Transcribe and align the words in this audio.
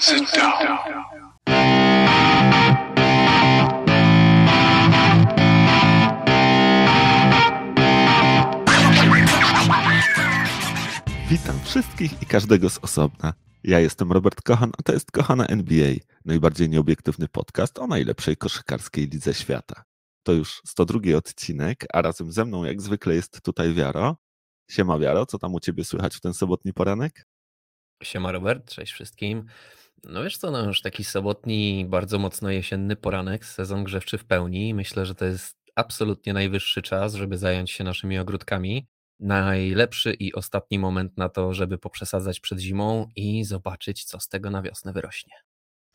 Sit 0.00 0.30
down. 0.36 0.52
Witam 11.30 11.60
wszystkich 11.64 12.22
i 12.22 12.26
każdego 12.26 12.70
z 12.70 12.78
osobna. 12.78 13.34
Ja 13.64 13.80
jestem 13.80 14.12
Robert 14.12 14.42
Kochan, 14.42 14.72
a 14.78 14.82
to 14.82 14.92
jest 14.92 15.10
Kochana 15.10 15.46
NBA, 15.46 15.94
najbardziej 16.24 16.68
nieobiektywny 16.68 17.28
podcast 17.28 17.78
o 17.78 17.86
najlepszej 17.86 18.36
koszykarskiej 18.36 19.06
lidze 19.06 19.34
świata. 19.34 19.84
To 20.22 20.32
już 20.32 20.62
102 20.66 21.16
odcinek, 21.16 21.86
a 21.92 22.02
razem 22.02 22.32
ze 22.32 22.44
mną 22.44 22.64
jak 22.64 22.80
zwykle 22.82 23.14
jest 23.14 23.42
tutaj 23.42 23.74
Wiaro. 23.74 24.16
Siema 24.70 24.98
Wiaro, 24.98 25.26
co 25.26 25.38
tam 25.38 25.54
u 25.54 25.60
Ciebie 25.60 25.84
słychać 25.84 26.16
w 26.16 26.20
ten 26.20 26.34
sobotni 26.34 26.72
poranek? 26.72 27.26
Siema 28.02 28.32
Robert, 28.32 28.70
cześć 28.74 28.92
wszystkim. 28.92 29.46
No 30.04 30.22
wiesz 30.22 30.36
co, 30.36 30.50
no 30.50 30.64
już 30.64 30.82
taki 30.82 31.04
sobotni, 31.04 31.86
bardzo 31.88 32.18
mocno 32.18 32.50
jesienny 32.50 32.96
poranek, 32.96 33.44
sezon 33.44 33.84
grzewczy 33.84 34.18
w 34.18 34.24
pełni. 34.24 34.74
Myślę, 34.74 35.06
że 35.06 35.14
to 35.14 35.24
jest 35.24 35.58
absolutnie 35.74 36.32
najwyższy 36.32 36.82
czas, 36.82 37.14
żeby 37.14 37.38
zająć 37.38 37.70
się 37.70 37.84
naszymi 37.84 38.18
ogródkami. 38.18 38.88
Najlepszy 39.20 40.12
i 40.12 40.34
ostatni 40.34 40.78
moment 40.78 41.16
na 41.16 41.28
to, 41.28 41.54
żeby 41.54 41.78
poprzesadzać 41.78 42.40
przed 42.40 42.58
zimą 42.58 43.08
i 43.16 43.44
zobaczyć, 43.44 44.04
co 44.04 44.20
z 44.20 44.28
tego 44.28 44.50
na 44.50 44.62
wiosnę 44.62 44.92
wyrośnie. 44.92 45.32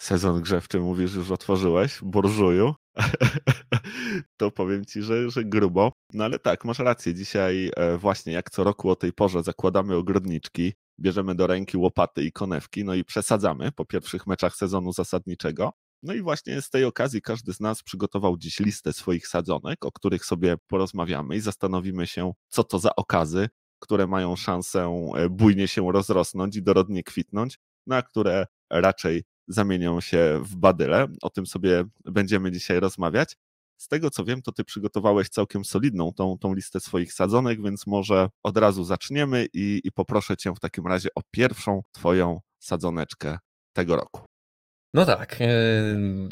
Sezon 0.02 0.42
grzewczy 0.42 0.80
mówisz, 0.80 1.14
już 1.14 1.32
otworzyłeś, 1.32 2.00
burżuju. 2.02 2.74
to 4.38 4.52
powiem 4.52 4.86
ci, 4.86 5.02
że, 5.02 5.30
że 5.30 5.44
grubo. 5.44 5.92
No 6.14 6.24
ale 6.24 6.40
tak, 6.40 6.66
masz 6.66 6.80
rację. 6.80 7.14
Dzisiaj 7.14 7.72
e, 7.76 7.98
właśnie 7.98 8.34
jak 8.34 8.50
co 8.50 8.64
roku 8.64 8.90
o 8.90 8.96
tej 8.96 9.14
porze 9.14 9.44
zakładamy 9.44 9.96
ogrodniczki, 9.96 10.74
bierzemy 11.00 11.36
do 11.36 11.48
ręki 11.48 11.78
łopaty 11.78 12.24
i 12.24 12.32
konewki, 12.32 12.84
no 12.84 12.94
i 12.94 13.04
przesadzamy 13.04 13.72
po 13.72 13.86
pierwszych 13.86 14.28
meczach 14.28 14.56
sezonu 14.56 14.94
zasadniczego. 14.94 15.74
No 16.04 16.14
i 16.14 16.22
właśnie 16.22 16.62
z 16.62 16.70
tej 16.70 16.86
okazji 16.86 17.22
każdy 17.22 17.54
z 17.54 17.60
nas 17.60 17.84
przygotował 17.84 18.38
dziś 18.38 18.60
listę 18.60 18.94
swoich 18.94 19.28
sadzonek, 19.28 19.86
o 19.86 19.92
których 19.92 20.26
sobie 20.26 20.56
porozmawiamy 20.68 21.36
i 21.36 21.40
zastanowimy 21.40 22.08
się, 22.08 22.34
co 22.50 22.64
to 22.64 22.80
za 22.80 22.96
okazy, 22.96 23.50
które 23.80 24.08
mają 24.08 24.36
szansę 24.36 25.12
e, 25.16 25.30
bujnie 25.30 25.68
się 25.68 25.92
rozrosnąć 25.92 26.56
i 26.56 26.64
dorodnie 26.64 27.04
kwitnąć, 27.04 27.60
na 27.88 28.02
które 28.02 28.46
raczej 28.70 29.24
zamienią 29.48 30.02
się 30.02 30.40
w 30.44 30.56
badyle. 30.56 31.08
O 31.22 31.30
tym 31.30 31.46
sobie 31.48 31.84
będziemy 32.06 32.52
dzisiaj 32.52 32.80
rozmawiać. 32.80 33.38
Z 33.84 33.88
tego 33.88 34.10
co 34.10 34.26
wiem, 34.26 34.42
to 34.42 34.52
ty 34.52 34.64
przygotowałeś 34.64 35.30
całkiem 35.30 35.66
solidną 35.66 36.14
tą, 36.14 36.38
tą 36.38 36.54
listę 36.54 36.80
swoich 36.80 37.14
sadzonek, 37.14 37.64
więc 37.64 37.88
może 37.88 38.30
od 38.44 38.58
razu 38.58 38.84
zaczniemy 38.84 39.48
i, 39.54 39.82
i 39.84 39.92
poproszę 39.92 40.38
cię 40.38 40.52
w 40.56 40.60
takim 40.60 40.88
razie 40.88 41.10
o 41.16 41.22
pierwszą 41.32 41.82
twoją 41.92 42.40
sadzoneczkę 42.60 43.38
tego 43.74 43.96
roku. 43.96 44.22
No 44.94 45.06
tak, 45.06 45.40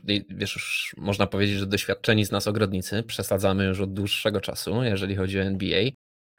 yy, 0.07 0.25
wiesz, 0.29 0.55
już 0.55 0.95
można 0.97 1.27
powiedzieć, 1.27 1.57
że 1.57 1.67
doświadczeni 1.67 2.25
z 2.25 2.31
nas 2.31 2.47
ogrodnicy 2.47 3.03
przesadzamy 3.03 3.65
już 3.65 3.79
od 3.79 3.93
dłuższego 3.93 4.41
czasu, 4.41 4.83
jeżeli 4.83 5.15
chodzi 5.15 5.39
o 5.39 5.43
NBA. 5.43 5.89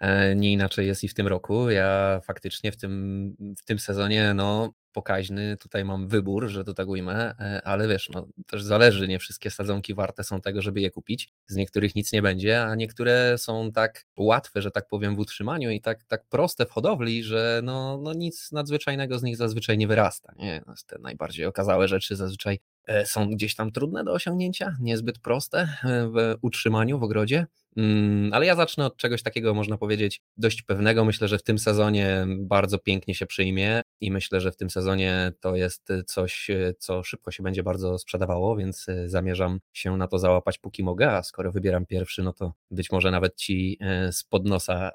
E, 0.00 0.34
nie 0.36 0.52
inaczej 0.52 0.86
jest 0.86 1.04
i 1.04 1.08
w 1.08 1.14
tym 1.14 1.26
roku. 1.26 1.70
Ja 1.70 2.20
faktycznie 2.24 2.72
w 2.72 2.76
tym, 2.76 3.34
w 3.58 3.64
tym 3.64 3.78
sezonie 3.78 4.34
no, 4.34 4.72
pokaźny 4.92 5.56
tutaj 5.56 5.84
mam 5.84 6.08
wybór, 6.08 6.48
że 6.48 6.64
to 6.64 6.74
tak 6.74 6.88
ujmę, 6.88 7.34
e, 7.38 7.62
ale 7.64 7.88
wiesz, 7.88 8.10
no, 8.14 8.26
też 8.46 8.62
zależy, 8.62 9.08
nie 9.08 9.18
wszystkie 9.18 9.50
sadzonki 9.50 9.94
warte 9.94 10.24
są 10.24 10.40
tego, 10.40 10.62
żeby 10.62 10.80
je 10.80 10.90
kupić. 10.90 11.32
Z 11.46 11.56
niektórych 11.56 11.94
nic 11.94 12.12
nie 12.12 12.22
będzie, 12.22 12.62
a 12.62 12.74
niektóre 12.74 13.38
są 13.38 13.72
tak 13.72 14.04
łatwe, 14.16 14.62
że 14.62 14.70
tak 14.70 14.88
powiem, 14.88 15.16
w 15.16 15.18
utrzymaniu 15.18 15.70
i 15.70 15.80
tak, 15.80 16.04
tak 16.04 16.24
proste 16.28 16.66
w 16.66 16.70
hodowli, 16.70 17.24
że 17.24 17.60
no, 17.64 17.98
no 18.02 18.12
nic 18.12 18.52
nadzwyczajnego 18.52 19.18
z 19.18 19.22
nich 19.22 19.36
zazwyczaj 19.36 19.78
nie 19.78 19.86
wyrasta. 19.86 20.32
Nie? 20.38 20.62
No, 20.66 20.74
te 20.86 20.98
najbardziej 20.98 21.46
okazałe 21.46 21.88
rzeczy 21.88 22.16
zazwyczaj 22.16 22.60
e, 22.86 23.06
są 23.06 23.30
gdzieś 23.30 23.54
tam 23.54 23.72
trudne 23.72 24.04
do 24.04 24.12
osiągnięcia, 24.12 24.76
niezbyt 24.80 25.18
proste 25.18 25.68
w 25.84 26.36
utrzymaniu 26.42 26.98
w 26.98 27.02
ogrodzie. 27.02 27.46
Mm, 27.76 28.32
ale 28.32 28.46
ja 28.46 28.56
zacznę 28.56 28.86
od 28.86 28.96
czegoś 28.96 29.22
takiego, 29.22 29.54
można 29.54 29.78
powiedzieć, 29.78 30.20
dość 30.36 30.62
pewnego. 30.62 31.04
Myślę, 31.04 31.28
że 31.28 31.38
w 31.38 31.42
tym 31.42 31.58
sezonie 31.58 32.26
bardzo 32.38 32.78
pięknie 32.78 33.14
się 33.14 33.26
przyjmie 33.26 33.82
i 34.00 34.10
myślę, 34.10 34.40
że 34.40 34.52
w 34.52 34.56
tym 34.56 34.70
sezonie 34.70 35.32
to 35.40 35.56
jest 35.56 35.88
coś, 36.06 36.50
co 36.78 37.02
szybko 37.02 37.30
się 37.30 37.42
będzie 37.42 37.62
bardzo 37.62 37.98
sprzedawało, 37.98 38.56
więc 38.56 38.88
e, 38.88 39.08
zamierzam 39.08 39.60
się 39.72 39.96
na 39.96 40.08
to 40.08 40.18
załapać 40.18 40.58
póki 40.58 40.82
mogę, 40.82 41.12
a 41.12 41.22
skoro 41.22 41.52
wybieram 41.52 41.86
pierwszy, 41.86 42.22
no 42.22 42.32
to 42.32 42.52
być 42.70 42.92
może 42.92 43.10
nawet 43.10 43.36
ci 43.36 43.78
z 44.10 44.24
podnosa 44.24 44.90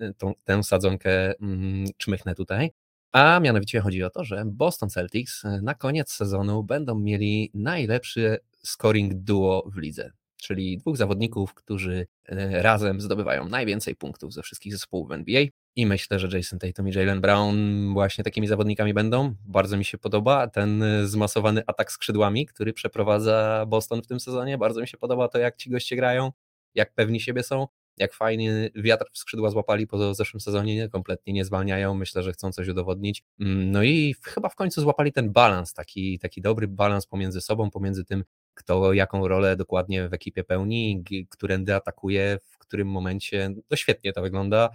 e, 0.00 0.14
tą, 0.18 0.32
tę 0.44 0.62
sadzonkę 0.62 1.38
mm, 1.40 1.86
czmychnę 1.96 2.34
tutaj. 2.34 2.70
A 3.12 3.40
mianowicie 3.40 3.80
chodzi 3.80 4.02
o 4.02 4.10
to, 4.10 4.24
że 4.24 4.42
Boston 4.46 4.90
Celtics 4.90 5.42
na 5.62 5.74
koniec 5.74 6.12
sezonu 6.12 6.64
będą 6.64 6.94
mieli 6.98 7.50
najlepszy 7.54 8.38
scoring 8.62 9.14
duo 9.14 9.70
w 9.74 9.76
lidze 9.76 10.12
czyli 10.40 10.78
dwóch 10.78 10.96
zawodników, 10.96 11.54
którzy 11.54 12.06
e, 12.28 12.62
razem 12.62 13.00
zdobywają 13.00 13.48
najwięcej 13.48 13.96
punktów 13.96 14.32
ze 14.32 14.42
wszystkich 14.42 14.72
zespołów 14.72 15.08
w 15.08 15.12
NBA. 15.12 15.44
I 15.76 15.86
myślę, 15.86 16.18
że 16.18 16.38
Jason 16.38 16.58
Tatum 16.58 16.88
i 16.88 16.92
Jalen 16.92 17.20
Brown 17.20 17.56
właśnie 17.92 18.24
takimi 18.24 18.46
zawodnikami 18.46 18.94
będą. 18.94 19.34
Bardzo 19.46 19.76
mi 19.76 19.84
się 19.84 19.98
podoba 19.98 20.48
ten 20.48 20.82
e, 20.82 21.06
zmasowany 21.06 21.62
atak 21.66 21.92
skrzydłami, 21.92 22.46
który 22.46 22.72
przeprowadza 22.72 23.66
Boston 23.68 24.02
w 24.02 24.06
tym 24.06 24.20
sezonie. 24.20 24.58
Bardzo 24.58 24.80
mi 24.80 24.88
się 24.88 24.98
podoba 24.98 25.28
to, 25.28 25.38
jak 25.38 25.56
ci 25.56 25.70
goście 25.70 25.96
grają, 25.96 26.32
jak 26.74 26.94
pewni 26.94 27.20
siebie 27.20 27.42
są, 27.42 27.66
jak 27.96 28.14
fajnie 28.14 28.70
wiatr 28.74 29.04
w 29.12 29.18
skrzydła 29.18 29.50
złapali 29.50 29.86
po 29.86 30.14
zeszłym 30.14 30.40
sezonie, 30.40 30.88
kompletnie 30.88 31.32
nie 31.32 31.44
zwalniają, 31.44 31.94
myślę, 31.94 32.22
że 32.22 32.32
chcą 32.32 32.52
coś 32.52 32.68
udowodnić. 32.68 33.22
Mm, 33.40 33.70
no 33.70 33.82
i 33.82 34.14
chyba 34.22 34.48
w 34.48 34.54
końcu 34.54 34.80
złapali 34.80 35.12
ten 35.12 35.32
balans, 35.32 35.72
taki, 35.72 36.18
taki 36.18 36.40
dobry 36.40 36.68
balans 36.68 37.06
pomiędzy 37.06 37.40
sobą, 37.40 37.70
pomiędzy 37.70 38.04
tym, 38.04 38.24
kto 38.54 38.92
jaką 38.92 39.28
rolę 39.28 39.56
dokładnie 39.56 40.08
w 40.08 40.14
ekipie 40.14 40.44
pełni, 40.44 41.04
którędy 41.30 41.74
atakuje, 41.74 42.38
w 42.42 42.58
którym 42.58 42.88
momencie. 42.88 43.50
No 43.70 43.76
świetnie 43.76 44.12
to 44.12 44.22
wygląda. 44.22 44.70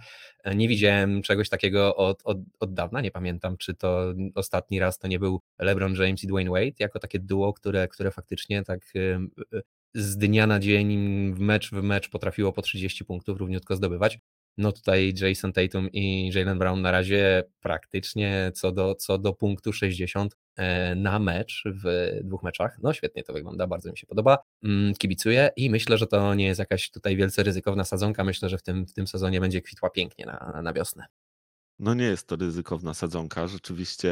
Nie 0.54 0.68
widziałem 0.68 1.22
czegoś 1.22 1.48
takiego 1.48 1.96
od, 1.96 2.20
od, 2.24 2.38
od 2.60 2.74
dawna. 2.74 3.00
Nie 3.00 3.10
pamiętam, 3.10 3.56
czy 3.56 3.74
to 3.74 4.14
ostatni 4.34 4.80
raz 4.80 4.98
to 4.98 5.08
nie 5.08 5.18
był 5.18 5.40
LeBron 5.58 5.94
James 5.94 6.24
i 6.24 6.26
Dwayne 6.26 6.50
Wade, 6.50 6.76
jako 6.78 6.98
takie 6.98 7.18
duo, 7.18 7.52
które, 7.52 7.88
które 7.88 8.10
faktycznie 8.10 8.64
tak 8.64 8.80
z 9.94 10.16
dnia 10.16 10.46
na 10.46 10.60
dzień, 10.60 10.88
w 11.34 11.40
mecz 11.40 11.70
w 11.70 11.82
mecz 11.82 12.08
potrafiło 12.08 12.52
po 12.52 12.62
30 12.62 13.04
punktów 13.04 13.38
równiutko 13.38 13.76
zdobywać. 13.76 14.18
No 14.58 14.72
tutaj 14.72 15.14
Jason 15.20 15.52
Tatum 15.52 15.88
i 15.92 16.30
Jalen 16.34 16.58
Brown 16.58 16.82
na 16.82 16.90
razie 16.90 17.44
praktycznie 17.60 18.52
co 18.54 18.72
do, 18.72 18.94
co 18.94 19.18
do 19.18 19.32
punktu 19.32 19.72
60 19.72 20.34
e, 20.34 20.36
na 20.96 21.18
mecz 21.18 21.64
w 21.84 22.10
dwóch 22.24 22.42
meczach. 22.42 22.78
No 22.82 22.92
świetnie 22.92 23.22
to 23.22 23.32
wygląda, 23.32 23.66
bardzo 23.66 23.90
mi 23.90 23.98
się 23.98 24.06
podoba. 24.06 24.38
Mm, 24.64 24.94
kibicuję 24.94 25.50
i 25.56 25.70
myślę, 25.70 25.98
że 25.98 26.06
to 26.06 26.34
nie 26.34 26.46
jest 26.46 26.58
jakaś 26.58 26.90
tutaj 26.90 27.16
wielce 27.16 27.42
ryzykowna 27.42 27.84
sadzonka. 27.84 28.24
Myślę, 28.24 28.48
że 28.48 28.58
w 28.58 28.62
tym, 28.62 28.86
w 28.86 28.92
tym 28.92 29.06
sezonie 29.06 29.40
będzie 29.40 29.62
kwitła 29.62 29.90
pięknie 29.90 30.26
na, 30.26 30.62
na 30.62 30.72
wiosnę. 30.72 31.04
No 31.78 31.94
nie 31.94 32.04
jest 32.04 32.28
to 32.28 32.36
ryzykowna 32.36 32.94
sadzonka. 32.94 33.46
Rzeczywiście 33.46 34.10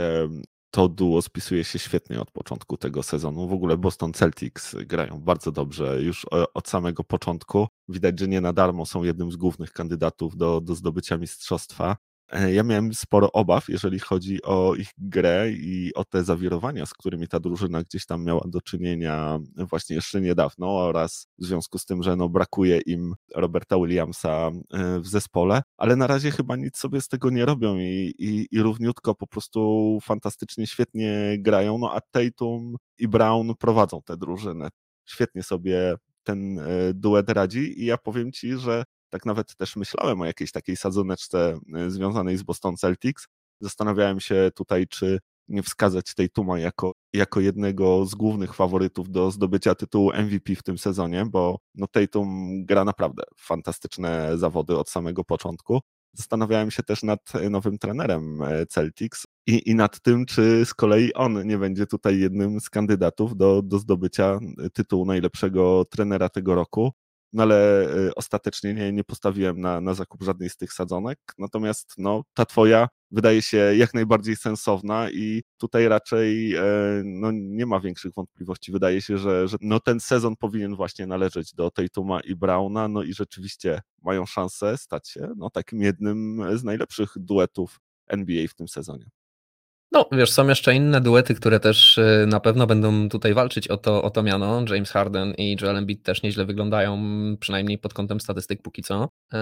to 0.71 0.89
duo 0.89 1.23
spisuje 1.23 1.65
się 1.65 1.79
świetnie 1.79 2.21
od 2.21 2.31
początku 2.31 2.77
tego 2.77 3.03
sezonu. 3.03 3.49
W 3.49 3.53
ogóle 3.53 3.77
Boston 3.77 4.13
Celtics 4.13 4.75
grają 4.75 5.21
bardzo 5.21 5.53
dobrze 5.53 6.03
już 6.03 6.27
od 6.55 6.69
samego 6.69 7.05
początku. 7.05 7.67
Widać, 7.89 8.21
że 8.21 8.29
nie 8.29 8.41
na 8.41 8.53
darmo 8.53 8.87
są 8.87 9.03
jednym 9.03 9.33
z 9.33 9.37
głównych 9.37 9.73
kandydatów 9.73 10.37
do, 10.37 10.61
do 10.61 10.75
zdobycia 10.75 11.17
mistrzostwa. 11.17 11.97
E, 12.35 12.53
ja 12.53 12.63
miałem 12.63 12.95
sporo 12.95 13.33
obaw, 13.33 13.69
jeżeli 13.69 13.99
chodzi 13.99 14.43
o 14.43 14.75
ich 14.75 14.89
grę 14.99 15.51
i 15.53 15.95
o 15.95 16.05
te 16.05 16.25
zawirowania, 16.25 16.87
z 16.87 16.93
którymi 16.95 17.29
ta 17.29 17.41
drużyna 17.41 17.83
gdzieś 17.83 18.07
tam 18.07 18.25
miała 18.25 18.45
do 18.47 18.61
czynienia 18.61 19.39
właśnie 19.57 19.97
jeszcze 19.97 20.21
niedawno 20.21 20.67
oraz 20.67 21.27
w 21.39 21.45
związku 21.45 21.79
z 21.79 21.85
tym, 21.85 22.03
że 22.03 22.17
no 22.17 22.29
brakuje 22.29 22.81
im 22.87 23.15
Roberta 23.35 23.77
Williamsa 23.77 24.51
e, 24.73 25.01
w 25.01 25.07
zespole, 25.07 25.63
ale 25.77 25.97
na 25.97 26.07
razie 26.07 26.31
chyba 26.31 26.57
nic 26.57 26.77
sobie 26.79 27.01
z 27.01 27.09
tego 27.09 27.31
nie 27.31 27.45
robią 27.45 27.77
i, 27.77 28.15
i, 28.19 28.49
i 28.51 28.63
równiutko 28.63 29.15
po 29.15 29.27
prostu 29.27 29.99
fantastycznie, 30.03 30.67
świetnie 30.67 31.37
grają, 31.39 31.79
no 31.79 31.93
a 31.95 32.01
Tatum 32.11 32.77
i 32.99 33.09
Brown 33.09 33.55
prowadzą 33.59 34.01
tę 34.05 34.17
drużynę. 34.17 34.69
Świetnie 35.05 35.43
sobie 35.43 35.97
ten 36.25 36.59
e, 36.59 36.95
duet 36.95 37.31
radzi 37.31 37.83
i 37.83 37.85
ja 37.87 37.99
powiem 37.99 38.33
Ci, 38.33 38.57
że 38.59 38.85
tak 39.15 39.27
nawet 39.27 39.57
też 39.57 39.77
myślałem 39.77 40.21
o 40.21 40.25
jakiejś 40.25 40.53
takiej 40.53 40.77
sadzoneczce 40.77 41.59
e, 41.75 41.91
związanej 41.91 42.37
z 42.37 42.43
Boston 42.43 42.77
Celtics. 42.77 43.27
Zastanawiałem 43.61 44.21
się 44.21 44.51
tutaj, 44.55 44.87
czy 44.89 45.19
nie 45.49 45.63
wskazać 45.63 46.15
tej 46.15 46.31
Tuma 46.31 46.59
jako, 46.59 46.93
jako 47.13 47.41
jednego 47.41 48.07
z 48.07 48.15
głównych 48.15 48.55
faworytów 48.55 49.11
do 49.11 49.31
zdobycia 49.31 49.75
tytułu 49.75 50.13
MVP 50.13 50.55
w 50.55 50.63
tym 50.63 50.79
sezonie, 50.79 51.27
bo 51.27 51.59
no 51.75 51.87
Tatum 51.87 52.51
gra 52.65 52.85
naprawdę 52.85 53.23
fantastyczne 53.39 54.39
zawody 54.39 54.79
od 54.79 54.91
samego 54.91 55.25
początku. 55.25 55.81
Zastanawiałem 56.13 56.71
się 56.71 56.83
też 56.83 57.03
nad 57.03 57.21
nowym 57.51 57.79
trenerem 57.79 58.43
e, 58.43 58.67
Celtics 58.67 59.27
i, 59.47 59.71
i 59.71 59.75
nad 59.75 60.01
tym, 60.01 60.27
czy 60.27 60.67
z 60.67 60.75
kolei 60.75 61.15
on 61.15 61.47
nie 61.47 61.59
będzie 61.59 61.87
tutaj 61.87 62.19
jednym 62.19 62.61
z 62.61 62.71
kandydatów 62.71 63.37
do, 63.37 63.63
do 63.63 63.79
zdobycia 63.79 64.39
tytułu 64.73 65.05
najlepszego 65.05 65.85
trenera 65.85 66.29
tego 66.29 66.55
roku 66.55 66.93
no 67.35 67.43
ale 67.43 67.89
ostatecznie 68.17 68.75
nie, 68.75 68.93
nie 68.93 69.05
postawiłem 69.05 69.61
na, 69.61 69.81
na 69.81 69.95
zakup 69.95 70.23
żadnej 70.23 70.51
z 70.51 70.57
tych 70.57 70.73
sadzonek. 70.73 71.19
Natomiast 71.39 71.95
no, 71.99 72.23
ta 72.35 72.47
twoja 72.47 72.89
wydaje 73.11 73.43
się 73.43 73.57
jak 73.57 73.95
najbardziej 73.95 74.37
sensowna 74.37 75.11
i 75.11 75.43
tutaj 75.59 75.89
raczej 75.89 76.55
no, 77.05 77.31
nie 77.33 77.67
ma 77.67 77.81
większych 77.81 78.15
wątpliwości. 78.15 78.73
Wydaje 78.73 79.01
się, 79.01 79.19
że, 79.19 79.49
że 79.49 79.57
no, 79.61 79.81
ten 79.81 80.01
sezon 80.01 80.37
powinien 80.37 80.77
właśnie 80.77 81.07
należeć 81.07 81.55
do 81.55 81.71
Tatuma 81.71 82.21
i 82.21 82.35
Browna, 82.35 82.89
no 82.89 83.03
i 83.03 83.15
rzeczywiście 83.15 83.81
mają 84.03 84.27
szansę 84.27 84.77
stać 84.79 85.09
się 85.09 85.29
no, 85.37 85.51
takim 85.51 85.83
jednym 85.83 86.43
z 86.59 86.65
najlepszych 86.65 87.13
duetów 87.17 87.81
NBA 88.07 88.49
w 88.49 88.55
tym 88.55 88.69
sezonie. 88.69 89.07
No, 89.95 90.09
wiesz, 90.13 90.33
są 90.33 90.49
jeszcze 90.49 90.75
inne 90.75 91.01
duety, 91.01 91.35
które 91.35 91.61
też 91.61 91.99
y, 91.99 92.27
na 92.29 92.41
pewno 92.41 92.67
będą 92.67 93.09
tutaj 93.09 93.35
walczyć 93.35 93.69
o 93.69 93.77
to, 93.77 94.03
o 94.03 94.11
to 94.11 94.23
miano. 94.23 94.65
James 94.69 94.91
Harden 94.91 95.35
i 95.39 95.57
Joel 95.61 95.77
Embiid 95.77 96.03
też 96.03 96.23
nieźle 96.23 96.45
wyglądają, 96.45 96.99
przynajmniej 97.41 97.79
pod 97.79 97.95
kątem 97.95 98.21
statystyk 98.21 98.63
póki 98.63 98.83
co. 98.83 99.05
Y, 99.05 99.37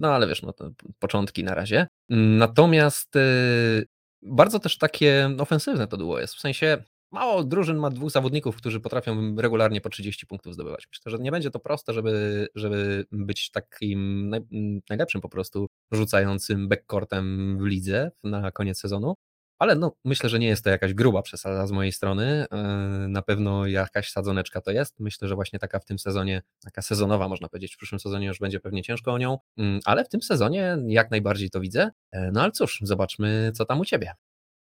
no 0.00 0.14
ale 0.14 0.28
wiesz, 0.28 0.42
no 0.42 0.52
to 0.52 0.70
początki 0.98 1.44
na 1.44 1.54
razie. 1.54 1.86
Natomiast 2.08 3.16
y, 3.16 3.86
bardzo 4.22 4.58
też 4.58 4.78
takie 4.78 5.30
ofensywne 5.38 5.86
to 5.86 5.96
duo 5.96 6.20
jest. 6.20 6.34
W 6.34 6.40
sensie 6.40 6.84
mało 7.12 7.44
drużyn 7.44 7.76
ma 7.76 7.90
dwóch 7.90 8.10
zawodników, 8.10 8.56
którzy 8.56 8.80
potrafią 8.80 9.36
regularnie 9.36 9.80
po 9.80 9.88
30 9.88 10.26
punktów 10.26 10.54
zdobywać. 10.54 10.86
Myślę, 10.92 11.10
że 11.10 11.18
nie 11.18 11.30
będzie 11.30 11.50
to 11.50 11.58
proste, 11.58 11.92
żeby, 11.92 12.46
żeby 12.54 13.04
być 13.12 13.50
takim 13.50 14.28
naj, 14.28 14.40
najlepszym 14.90 15.20
po 15.20 15.28
prostu 15.28 15.66
rzucającym 15.92 16.68
backcourtem 16.68 17.58
w 17.58 17.66
lidze 17.66 18.10
na 18.24 18.50
koniec 18.50 18.78
sezonu. 18.78 19.14
Ale 19.60 19.74
no, 19.76 19.96
myślę, 20.04 20.28
że 20.28 20.38
nie 20.38 20.46
jest 20.46 20.64
to 20.64 20.70
jakaś 20.70 20.94
gruba 20.94 21.22
przesada 21.22 21.66
z 21.66 21.72
mojej 21.72 21.92
strony. 21.92 22.46
Yy, 22.52 23.08
na 23.08 23.22
pewno 23.22 23.66
jakaś 23.66 24.10
sadzoneczka 24.10 24.60
to 24.60 24.70
jest. 24.70 25.00
Myślę, 25.00 25.28
że 25.28 25.34
właśnie 25.34 25.58
taka 25.58 25.78
w 25.78 25.84
tym 25.84 25.98
sezonie, 25.98 26.42
taka 26.64 26.82
sezonowa 26.82 27.28
można 27.28 27.48
powiedzieć, 27.48 27.74
w 27.74 27.76
przyszłym 27.76 28.00
sezonie 28.00 28.26
już 28.26 28.38
będzie 28.38 28.60
pewnie 28.60 28.82
ciężko 28.82 29.12
o 29.12 29.18
nią, 29.18 29.38
yy, 29.56 29.80
ale 29.84 30.04
w 30.04 30.08
tym 30.08 30.22
sezonie 30.22 30.76
jak 30.86 31.10
najbardziej 31.10 31.50
to 31.50 31.60
widzę. 31.60 31.90
Yy, 32.12 32.30
no 32.32 32.42
ale 32.42 32.52
cóż, 32.52 32.78
zobaczmy, 32.82 33.52
co 33.54 33.64
tam 33.64 33.80
u 33.80 33.84
ciebie. 33.84 34.14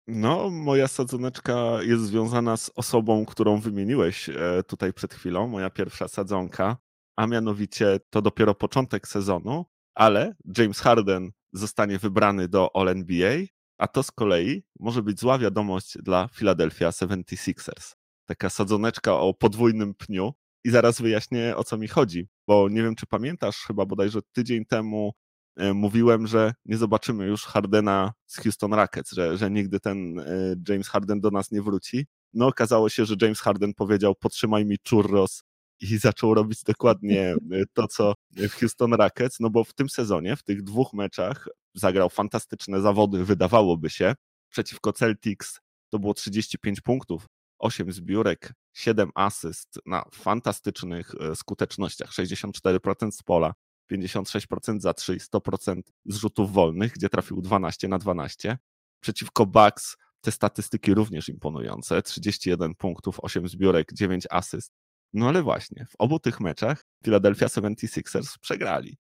No, 0.08 0.50
moja 0.50 0.88
sadzoneczka 0.88 1.78
jest 1.82 2.02
związana 2.02 2.56
z 2.56 2.70
osobą, 2.74 3.26
którą 3.26 3.60
wymieniłeś 3.60 4.28
e, 4.28 4.62
tutaj 4.66 4.92
przed 4.92 5.14
chwilą, 5.14 5.48
moja 5.48 5.70
pierwsza 5.70 6.08
sadzonka, 6.08 6.76
a 7.16 7.26
mianowicie 7.26 8.00
to 8.10 8.22
dopiero 8.22 8.54
początek 8.54 9.08
sezonu, 9.08 9.64
ale 9.94 10.34
James 10.58 10.80
Harden 10.80 11.30
zostanie 11.52 11.98
wybrany 11.98 12.48
do 12.48 12.76
All-NBA, 12.76 13.46
a 13.78 13.88
to 13.88 14.02
z 14.02 14.10
kolei 14.10 14.62
może 14.80 15.02
być 15.02 15.20
zła 15.20 15.38
wiadomość 15.38 15.98
dla 16.02 16.28
Philadelphia 16.28 16.90
76ers. 16.90 17.94
Taka 18.26 18.50
sadzoneczka 18.50 19.14
o 19.20 19.34
podwójnym 19.34 19.94
pniu 19.94 20.34
i 20.64 20.70
zaraz 20.70 21.00
wyjaśnię 21.00 21.56
o 21.56 21.64
co 21.64 21.78
mi 21.78 21.88
chodzi, 21.88 22.28
bo 22.46 22.68
nie 22.68 22.82
wiem 22.82 22.94
czy 22.94 23.06
pamiętasz, 23.06 23.56
chyba 23.56 23.86
bodajże 23.86 24.20
tydzień 24.32 24.64
temu 24.64 25.12
E, 25.56 25.74
mówiłem, 25.74 26.26
że 26.26 26.54
nie 26.64 26.76
zobaczymy 26.76 27.26
już 27.26 27.44
Hardena 27.44 28.12
z 28.26 28.36
Houston 28.36 28.74
Rockets, 28.74 29.12
że, 29.12 29.38
że 29.38 29.50
nigdy 29.50 29.80
ten 29.80 30.18
e, 30.18 30.24
James 30.68 30.88
Harden 30.88 31.20
do 31.20 31.30
nas 31.30 31.50
nie 31.50 31.62
wróci. 31.62 32.06
No 32.32 32.46
okazało 32.46 32.88
się, 32.88 33.04
że 33.04 33.14
James 33.22 33.40
Harden 33.40 33.74
powiedział 33.74 34.14
podtrzymaj 34.14 34.66
mi 34.66 34.76
churros 34.90 35.42
i 35.80 35.86
zaczął 35.98 36.34
robić 36.34 36.62
dokładnie 36.62 37.34
e, 37.52 37.64
to, 37.72 37.88
co 37.88 38.14
w 38.36 38.50
Houston 38.50 38.94
Rockets, 38.94 39.40
no 39.40 39.50
bo 39.50 39.64
w 39.64 39.74
tym 39.74 39.88
sezonie, 39.88 40.36
w 40.36 40.42
tych 40.42 40.62
dwóch 40.62 40.92
meczach 40.92 41.48
zagrał 41.76 42.10
fantastyczne 42.10 42.80
zawody, 42.80 43.24
wydawałoby 43.24 43.90
się. 43.90 44.14
Przeciwko 44.50 44.92
Celtics 44.92 45.60
to 45.88 45.98
było 45.98 46.14
35 46.14 46.80
punktów, 46.80 47.26
8 47.58 47.92
zbiórek, 47.92 48.52
7 48.72 49.10
asyst 49.14 49.78
na 49.86 50.04
fantastycznych 50.14 51.12
skutecznościach, 51.34 52.10
64% 52.10 53.10
z 53.10 53.22
pola, 53.22 53.54
56% 53.92 54.80
za 54.80 54.94
3 54.94 55.14
i 55.14 55.18
100% 55.18 55.80
z 56.06 56.16
rzutów 56.16 56.52
wolnych, 56.52 56.92
gdzie 56.92 57.08
trafił 57.08 57.42
12 57.42 57.88
na 57.88 57.98
12. 57.98 58.58
Przeciwko 59.00 59.46
Bucks 59.46 59.96
te 60.20 60.32
statystyki 60.32 60.94
również 60.94 61.28
imponujące. 61.28 62.02
31 62.02 62.74
punktów, 62.74 63.20
8 63.20 63.48
zbiórek, 63.48 63.92
9 63.92 64.24
asyst. 64.30 64.72
No 65.12 65.28
ale 65.28 65.42
właśnie, 65.42 65.86
w 65.90 65.94
obu 65.98 66.18
tych 66.18 66.40
meczach 66.40 66.84
Philadelphia 67.04 67.46
76ers 67.46 68.38
przegrali. 68.40 68.98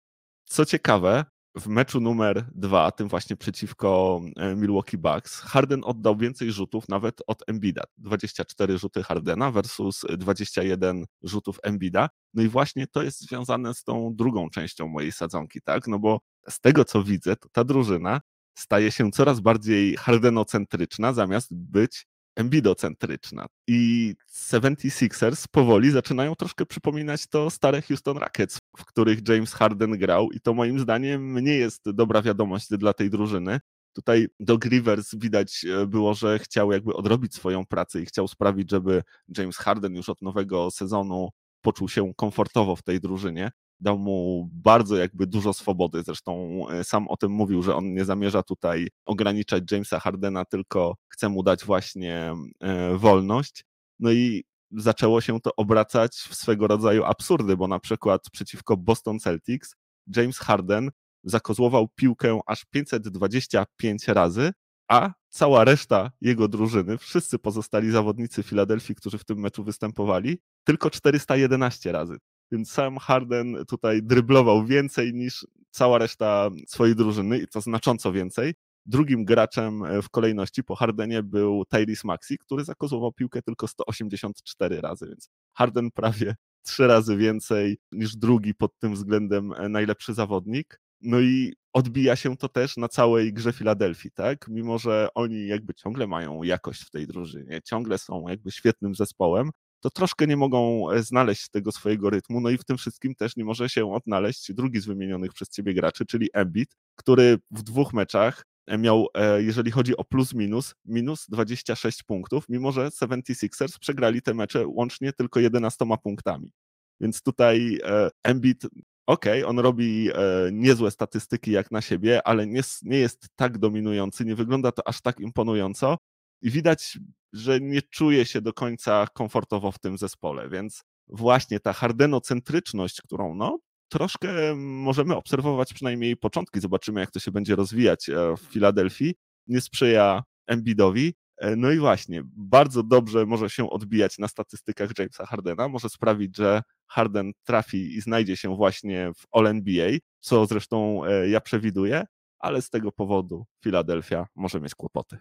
Co 0.45 0.65
ciekawe, 0.65 1.25
w 1.57 1.67
meczu 1.67 2.01
numer 2.01 2.45
dwa, 2.55 2.91
tym 2.91 3.09
właśnie 3.09 3.37
przeciwko 3.37 4.21
e, 4.37 4.57
Milwaukee 4.57 4.99
Bucks, 4.99 5.41
Harden 5.41 5.81
oddał 5.85 6.17
więcej 6.17 6.53
rzutów 6.53 6.89
nawet 6.89 7.23
od 7.27 7.43
Embida. 7.47 7.83
24 7.99 8.79
rzuty 8.79 9.03
Hardena 9.03 9.51
versus 9.51 10.05
21 10.19 11.05
rzutów 11.23 11.59
Embida. 11.63 12.09
No 12.35 12.43
i 12.43 12.49
właśnie 12.49 12.87
to 12.87 13.03
jest 13.03 13.21
związane 13.21 13.75
z 13.75 13.85
tą 13.85 14.15
drugą 14.15 14.51
częścią 14.51 14.89
mojej 14.89 15.13
sadzonki, 15.13 15.61
tak? 15.63 15.87
No 15.87 15.99
bo 15.99 16.21
z 16.49 16.61
tego 16.61 16.85
co 16.85 17.03
widzę, 17.03 17.37
to 17.37 17.49
ta 17.49 17.65
drużyna 17.65 18.21
staje 18.59 18.93
się 18.93 19.11
coraz 19.11 19.41
bardziej 19.41 19.97
hardenocentryczna, 19.97 21.13
zamiast 21.13 21.55
być 21.55 22.07
embidocentryczna. 22.39 23.47
I 23.67 24.15
76ers 24.33 25.45
powoli 25.51 25.91
zaczynają 25.91 26.35
troszkę 26.35 26.67
przypominać 26.67 27.27
to 27.27 27.51
stare 27.51 27.83
Houston 27.83 28.17
Rockets, 28.17 28.58
w 28.77 28.85
których 28.85 29.29
James 29.29 29.55
Harden 29.55 29.91
grał 29.91 30.31
i 30.31 30.41
to 30.41 30.55
moim 30.55 30.79
zdaniem 30.79 31.45
nie 31.45 31.55
jest 31.55 31.91
dobra 31.91 32.23
wiadomość 32.23 32.69
dla 32.71 32.93
tej 32.93 33.11
drużyny. 33.11 33.61
Tutaj 33.93 34.27
Doug 34.41 34.65
Rivers 34.65 35.15
widać 35.15 35.65
e, 35.65 35.87
było, 35.87 36.15
że 36.15 36.39
chciał 36.39 36.73
jakby 36.73 36.95
odrobić 36.95 37.35
swoją 37.35 37.67
pracę 37.67 38.01
i 38.01 38.07
chciał 38.07 38.29
sprawić, 38.29 38.71
żeby 38.71 39.03
James 39.39 39.57
Harden 39.57 39.95
już 39.95 40.09
od 40.09 40.23
nowego 40.23 40.71
sezonu 40.71 41.29
poczuł 41.61 41.89
się 41.89 42.15
komfortowo 42.17 42.77
w 42.77 42.83
tej 42.83 43.01
drużynie 43.01 43.51
dał 43.81 43.99
mu 43.99 44.49
bardzo 44.53 44.97
jakby 44.97 45.27
dużo 45.27 45.53
swobody. 45.53 46.03
Zresztą 46.03 46.63
e, 46.69 46.85
sam 46.85 47.09
o 47.09 47.17
tym 47.17 47.33
mówił, 47.33 47.63
że 47.63 47.77
on 47.77 47.95
nie 47.95 48.05
zamierza 48.05 48.43
tutaj 48.43 48.89
ograniczać 49.07 49.73
Jamesa 49.73 50.01
Hardena, 50.01 50.45
tylko 50.45 50.97
chce 51.09 51.29
mu 51.29 51.43
dać 51.43 51.65
właśnie 51.65 52.35
e, 52.61 52.97
wolność. 52.97 53.65
No 53.99 54.13
i 54.13 54.45
zaczęło 54.71 55.21
się 55.21 55.41
to 55.41 55.57
obracać 55.57 56.13
w 56.13 56.35
swego 56.35 56.67
rodzaju 56.67 57.05
absurdy, 57.05 57.57
bo 57.57 57.69
na 57.69 57.79
przykład 57.79 58.23
przeciwko 58.33 58.77
Boston 58.77 59.19
Celtics 59.19 59.75
James 60.17 60.39
Harden 60.39 60.91
zakozłował 61.25 61.89
piłkę 61.89 62.41
aż 62.47 62.65
525 62.65 64.09
razy, 64.09 64.53
a 64.89 65.13
cała 65.29 65.65
reszta 65.65 66.11
jego 66.21 66.49
drużyny, 66.49 66.99
wszyscy 66.99 67.39
pozostali 67.39 67.91
zawodnicy 67.91 68.43
Filadelfii, 68.43 68.95
którzy 68.95 69.19
w 69.19 69.25
tym 69.25 69.39
meczu 69.39 69.65
występowali, 69.65 70.39
tylko 70.65 70.91
411 70.91 71.93
razy. 71.93 72.17
Więc 72.53 72.71
sam 72.71 72.99
Harden 72.99 73.57
tutaj 73.69 74.03
dryblował 74.03 74.65
więcej 74.67 75.15
niż 75.15 75.47
cała 75.71 75.99
reszta 75.99 76.51
swojej 76.67 76.97
drużyny 76.97 77.39
i 77.39 77.49
to 77.49 77.61
znacząco 77.61 78.13
więcej. 78.13 78.55
Drugim 78.89 79.25
graczem 79.25 79.85
e, 79.85 80.03
w 80.03 80.11
kolejności 80.11 80.65
po 80.65 80.77
Hardenie 80.77 81.23
był 81.23 81.65
Tyrese 81.65 82.05
Maxi, 82.05 82.39
który 82.39 82.65
zakozłował 82.65 83.13
piłkę 83.13 83.43
tylko 83.43 83.69
184 83.69 84.81
razy, 84.81 85.07
więc 85.07 85.31
Harden 85.55 85.91
prawie 85.91 86.35
trzy 86.63 86.87
razy 86.87 87.17
więcej 87.17 87.79
niż 87.93 88.17
drugi 88.17 88.55
pod 88.55 88.79
tym 88.79 88.95
względem 88.95 89.53
e, 89.53 89.69
najlepszy 89.69 90.15
zawodnik. 90.15 90.81
No 91.01 91.21
i 91.21 91.55
odbija 91.73 92.17
się 92.17 92.37
to 92.37 92.49
też 92.49 92.77
na 92.77 92.89
całej 92.89 93.33
grze 93.33 93.53
Filadelfii, 93.53 94.11
tak? 94.11 94.49
Mimo, 94.49 94.79
że 94.79 95.09
oni 95.15 95.47
jakby 95.47 95.75
ciągle 95.75 96.07
mają 96.07 96.43
jakość 96.43 96.83
w 96.83 96.91
tej 96.91 97.07
drużynie, 97.07 97.61
ciągle 97.65 97.99
są 97.99 98.29
jakby 98.29 98.51
świetnym 98.51 98.95
zespołem, 98.95 99.51
to 99.81 99.91
troszkę 99.91 100.27
nie 100.27 100.37
mogą 100.37 100.91
e, 100.91 101.03
znaleźć 101.03 101.49
tego 101.49 101.73
swojego 101.73 102.11
rytmu. 102.11 102.41
No 102.41 102.51
i 102.51 102.59
w 102.59 102.65
tym 102.65 102.77
wszystkim 102.77 103.15
też 103.15 103.37
nie 103.37 103.45
może 103.45 103.69
się 103.69 103.93
odnaleźć 103.93 104.53
drugi 104.53 104.81
z 104.81 104.87
wymienionych 104.87 105.33
przez 105.33 105.49
ciebie 105.49 105.75
graczy, 105.75 106.07
czyli 106.07 106.29
Embiid, 106.33 106.77
który 106.97 107.39
w 107.51 107.63
dwóch 107.63 107.93
meczach 107.93 108.45
miał, 108.79 109.07
e, 109.15 109.43
jeżeli 109.43 109.71
chodzi 109.71 109.97
o 109.97 110.05
plus 110.05 110.35
minus, 110.35 110.75
minus 110.85 111.27
26 111.29 112.03
punktów, 112.03 112.45
mimo 112.49 112.73
że 112.73 112.89
76ers 112.89 113.79
przegrali 113.81 114.23
te 114.23 114.35
mecze 114.35 114.67
łącznie 114.67 115.13
tylko 115.13 115.41
11 115.41 115.87
punktami. 116.03 116.53
Więc 117.01 117.23
tutaj 117.23 117.79
Embiid, 118.25 118.65
okej, 119.07 119.43
okay, 119.43 119.47
on 119.47 119.59
robi 119.59 120.11
niezłe 120.53 120.91
statystyki 120.91 121.51
jak 121.51 121.71
na 121.71 121.81
siebie, 121.81 122.27
ale 122.27 122.47
nie, 122.47 122.61
nie 122.83 122.99
jest 122.99 123.27
tak 123.37 123.59
dominujący, 123.59 124.25
nie 124.25 124.35
wygląda 124.35 124.73
to 124.73 124.89
aż 124.89 125.01
tak 125.01 125.21
imponująco 125.21 125.97
i 126.43 126.51
widać 126.51 126.99
że 127.33 127.61
nie 127.61 127.83
czuje 127.83 128.27
się 128.27 128.41
do 128.41 128.53
końca 128.53 129.07
komfortowo 129.15 129.73
w 129.73 129.79
tym 129.79 129.99
zespole, 129.99 130.49
więc 130.49 130.85
właśnie 131.09 131.61
ta 131.61 131.73
hardenocentryczność, 131.73 133.03
którą 133.03 133.35
no, 133.35 133.59
troszkę 133.89 134.55
możemy 134.57 135.17
obserwować 135.17 135.75
przynajmniej 135.75 136.17
początki, 136.17 136.61
zobaczymy 136.61 137.01
jak 137.01 137.11
to 137.11 137.21
się 137.21 137.31
będzie 137.31 137.57
rozwijać 137.57 138.09
e, 138.09 138.37
w 138.37 138.41
Filadelfii, 138.41 139.15
nie 139.47 139.61
sprzyja 139.61 140.23
Embiidowi. 140.47 141.15
E, 141.39 141.57
no 141.57 141.71
i 141.71 141.79
właśnie, 141.79 142.23
bardzo 142.25 142.83
dobrze 142.83 143.27
może 143.27 143.51
się 143.51 143.71
odbijać 143.71 144.19
na 144.19 144.29
statystykach 144.29 144.91
Jamesa 144.99 145.27
Hardena, 145.27 145.69
może 145.69 145.89
sprawić, 145.89 146.37
że 146.37 146.63
Harden 146.87 147.33
trafi 147.45 147.97
i 147.97 148.01
znajdzie 148.01 148.37
się 148.37 148.57
właśnie 148.57 149.11
w 149.17 149.27
All-NBA, 149.33 149.91
co 150.21 150.47
zresztą 150.47 151.05
e, 151.05 151.29
ja 151.29 151.41
przewiduję, 151.41 152.05
ale 152.39 152.63
z 152.63 152.71
tego 152.71 152.93
powodu 152.93 153.47
Filadelfia 153.65 154.27
może 154.35 154.61
mieć 154.61 154.75
kłopoty. 154.75 155.19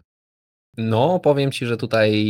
No, 0.78 1.20
powiem 1.20 1.52
ci, 1.52 1.66
że 1.66 1.78
tutaj 1.78 2.26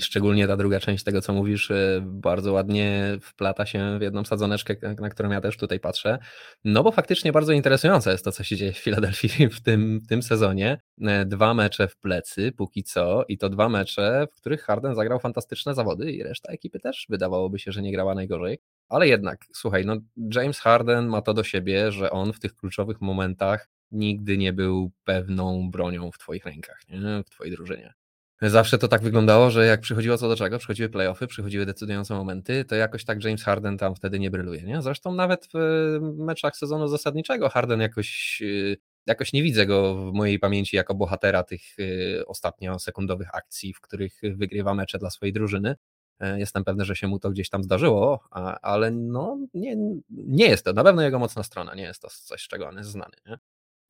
szczególnie 0.00 0.46
ta 0.46 0.56
druga 0.56 0.80
część 0.80 1.04
tego, 1.04 1.20
co 1.20 1.32
mówisz, 1.32 1.70
e, 1.70 2.00
bardzo 2.04 2.52
ładnie 2.52 3.18
wplata 3.22 3.66
się 3.66 3.98
w 3.98 4.02
jedną 4.02 4.24
sadzoneczkę, 4.24 4.76
na 5.00 5.10
którą 5.10 5.30
ja 5.30 5.40
też 5.40 5.56
tutaj 5.56 5.80
patrzę. 5.80 6.18
No, 6.64 6.82
bo 6.82 6.92
faktycznie 6.92 7.32
bardzo 7.32 7.52
interesujące 7.52 8.12
jest 8.12 8.24
to, 8.24 8.32
co 8.32 8.44
się 8.44 8.56
dzieje 8.56 8.72
w 8.72 8.78
Filadelfii 8.78 9.48
w 9.56 9.60
tym, 9.60 10.00
w 10.00 10.06
tym 10.06 10.22
sezonie. 10.22 10.80
E, 11.02 11.24
dwa 11.24 11.54
mecze 11.54 11.88
w 11.88 11.96
plecy, 11.96 12.52
póki 12.52 12.82
co, 12.82 13.24
i 13.28 13.38
to 13.38 13.48
dwa 13.48 13.68
mecze, 13.68 14.26
w 14.32 14.34
których 14.34 14.62
Harden 14.62 14.94
zagrał 14.94 15.20
fantastyczne 15.20 15.74
zawody, 15.74 16.12
i 16.12 16.22
reszta 16.22 16.52
ekipy 16.52 16.80
też 16.80 17.06
wydawałoby 17.08 17.58
się, 17.58 17.72
że 17.72 17.82
nie 17.82 17.92
grała 17.92 18.14
najgorzej. 18.14 18.58
Ale 18.88 19.08
jednak, 19.08 19.46
słuchaj, 19.54 19.86
no 19.86 19.96
James 20.34 20.60
Harden 20.60 21.06
ma 21.06 21.22
to 21.22 21.34
do 21.34 21.44
siebie, 21.44 21.92
że 21.92 22.10
on 22.10 22.32
w 22.32 22.40
tych 22.40 22.56
kluczowych 22.56 23.00
momentach 23.00 23.68
nigdy 23.92 24.38
nie 24.38 24.52
był 24.52 24.90
pewną 25.04 25.70
bronią 25.70 26.10
w 26.10 26.18
twoich 26.18 26.44
rękach, 26.44 26.80
nie? 26.88 27.22
w 27.26 27.30
twojej 27.30 27.52
drużynie. 27.52 27.94
Zawsze 28.42 28.78
to 28.78 28.88
tak 28.88 29.02
wyglądało, 29.02 29.50
że 29.50 29.66
jak 29.66 29.80
przychodziło 29.80 30.18
co 30.18 30.28
do 30.28 30.36
czego, 30.36 30.58
przychodziły 30.58 30.88
playoffy, 30.88 31.26
przychodziły 31.26 31.66
decydujące 31.66 32.14
momenty, 32.14 32.64
to 32.64 32.74
jakoś 32.74 33.04
tak 33.04 33.24
James 33.24 33.42
Harden 33.42 33.78
tam 33.78 33.94
wtedy 33.94 34.18
nie 34.18 34.30
bryluje. 34.30 34.62
Nie? 34.62 34.82
Zresztą 34.82 35.14
nawet 35.14 35.48
w 35.54 36.14
meczach 36.16 36.56
sezonu 36.56 36.88
zasadniczego 36.88 37.48
Harden 37.48 37.80
jakoś, 37.80 38.38
y, 38.42 38.76
jakoś 39.06 39.32
nie 39.32 39.42
widzę 39.42 39.66
go 39.66 39.94
w 39.94 40.12
mojej 40.12 40.38
pamięci 40.38 40.76
jako 40.76 40.94
bohatera 40.94 41.42
tych 41.42 41.78
y, 41.78 42.22
ostatnio 42.26 42.78
sekundowych 42.78 43.34
akcji, 43.34 43.74
w 43.74 43.80
których 43.80 44.20
wygrywa 44.22 44.74
mecze 44.74 44.98
dla 44.98 45.10
swojej 45.10 45.32
drużyny. 45.32 45.76
E, 46.20 46.38
jestem 46.38 46.64
pewny, 46.64 46.84
że 46.84 46.96
się 46.96 47.06
mu 47.06 47.18
to 47.18 47.30
gdzieś 47.30 47.48
tam 47.48 47.64
zdarzyło, 47.64 48.24
ale 48.62 48.90
no 48.90 49.38
nie, 49.54 49.76
nie 50.10 50.48
jest 50.48 50.64
to 50.64 50.72
na 50.72 50.84
pewno 50.84 51.02
jego 51.02 51.18
mocna 51.18 51.42
strona, 51.42 51.74
nie 51.74 51.82
jest 51.82 52.02
to 52.02 52.08
coś, 52.08 52.42
z 52.42 52.48
czego 52.48 52.68
on 52.68 52.76
jest 52.76 52.90
znany. 52.90 53.14
Nie? 53.26 53.38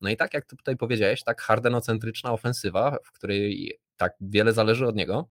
No 0.00 0.10
i 0.10 0.16
tak 0.16 0.34
jak 0.34 0.46
tutaj 0.46 0.76
powiedziałeś, 0.76 1.24
tak 1.24 1.40
hardenocentryczna 1.40 2.32
ofensywa, 2.32 2.98
w 3.04 3.12
której 3.12 3.78
tak 3.96 4.12
wiele 4.20 4.52
zależy 4.52 4.86
od 4.86 4.96
niego, 4.96 5.28